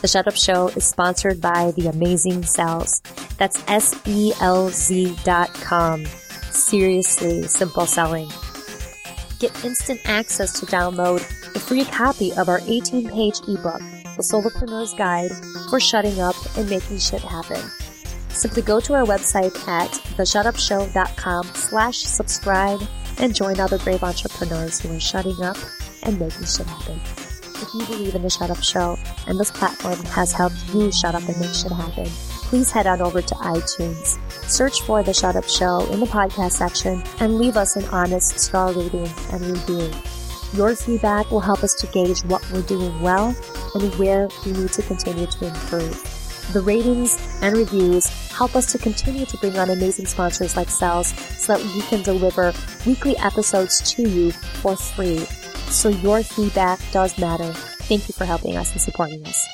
The 0.00 0.08
Shut 0.08 0.26
Up 0.26 0.34
Show 0.34 0.68
is 0.68 0.84
sponsored 0.84 1.40
by 1.40 1.72
The 1.76 1.86
Amazing 1.88 2.42
Selz. 2.42 3.00
That's 3.36 3.62
S-E-L-Z 3.68 5.16
dot 5.24 5.54
com. 5.54 6.04
Seriously 6.50 7.44
simple 7.44 7.86
selling. 7.86 8.28
Get 9.38 9.64
instant 9.64 10.00
access 10.04 10.58
to 10.60 10.66
download 10.66 11.20
a 11.54 11.58
free 11.60 11.84
copy 11.84 12.32
of 12.32 12.48
our 12.48 12.60
18-page 12.60 13.40
ebook, 13.48 13.80
The 14.16 14.22
Solopreneur's 14.22 14.94
Guide 14.94 15.30
for 15.70 15.80
Shutting 15.80 16.20
Up 16.20 16.36
and 16.56 16.68
Making 16.68 16.98
Shit 16.98 17.22
Happen. 17.22 17.60
Simply 18.28 18.62
go 18.62 18.80
to 18.80 18.94
our 18.94 19.04
website 19.04 19.56
at 19.68 19.90
theshutupshow.com 19.90 21.44
slash 21.54 21.98
subscribe 21.98 22.80
and 23.18 23.34
join 23.34 23.60
other 23.60 23.78
brave 23.78 24.02
entrepreneurs 24.02 24.80
who 24.80 24.94
are 24.94 25.00
shutting 25.00 25.40
up 25.42 25.56
and 26.02 26.18
making 26.18 26.46
shit 26.46 26.66
happen. 26.66 27.00
If 27.62 27.68
you 27.74 27.86
believe 27.86 28.14
in 28.14 28.22
the 28.22 28.30
Shut 28.30 28.50
Up 28.50 28.62
Show 28.62 28.98
and 29.26 29.38
this 29.38 29.50
platform 29.50 29.98
has 30.06 30.32
helped 30.32 30.56
you 30.74 30.90
shut 30.90 31.14
up 31.14 31.28
and 31.28 31.38
make 31.40 31.54
shit 31.54 31.70
happen, 31.70 32.06
please 32.06 32.70
head 32.70 32.86
on 32.86 33.00
over 33.00 33.22
to 33.22 33.34
iTunes, 33.36 34.18
search 34.50 34.82
for 34.82 35.02
the 35.02 35.14
Shut 35.14 35.36
Up 35.36 35.44
Show 35.44 35.86
in 35.92 36.00
the 36.00 36.06
podcast 36.06 36.52
section, 36.52 37.02
and 37.20 37.38
leave 37.38 37.56
us 37.56 37.76
an 37.76 37.84
honest 37.86 38.38
star 38.38 38.72
rating 38.72 39.08
and 39.32 39.40
review. 39.42 39.90
Your 40.54 40.74
feedback 40.74 41.30
will 41.30 41.40
help 41.40 41.62
us 41.62 41.74
to 41.76 41.86
gauge 41.86 42.24
what 42.24 42.44
we're 42.52 42.62
doing 42.62 43.00
well 43.00 43.34
and 43.74 43.94
where 43.94 44.28
we 44.44 44.52
need 44.52 44.72
to 44.72 44.82
continue 44.82 45.26
to 45.26 45.46
improve. 45.46 46.52
The 46.52 46.60
ratings 46.60 47.16
and 47.40 47.56
reviews 47.56 48.06
help 48.32 48.56
us 48.56 48.70
to 48.72 48.78
continue 48.78 49.24
to 49.24 49.36
bring 49.38 49.58
on 49.58 49.70
amazing 49.70 50.06
sponsors 50.06 50.56
like 50.56 50.68
Selz 50.68 51.16
so 51.38 51.56
that 51.56 51.64
we 51.74 51.80
can 51.82 52.02
deliver 52.02 52.52
weekly 52.84 53.16
episodes 53.18 53.80
to 53.94 54.02
you 54.02 54.32
for 54.32 54.76
free. 54.76 55.24
So 55.72 55.88
your 55.88 56.22
feedback 56.22 56.78
does 56.92 57.18
matter. 57.18 57.50
Thank 57.88 58.06
you 58.06 58.12
for 58.12 58.26
helping 58.26 58.56
us 58.56 58.72
and 58.72 58.80
supporting 58.80 59.24
us. 59.26 59.48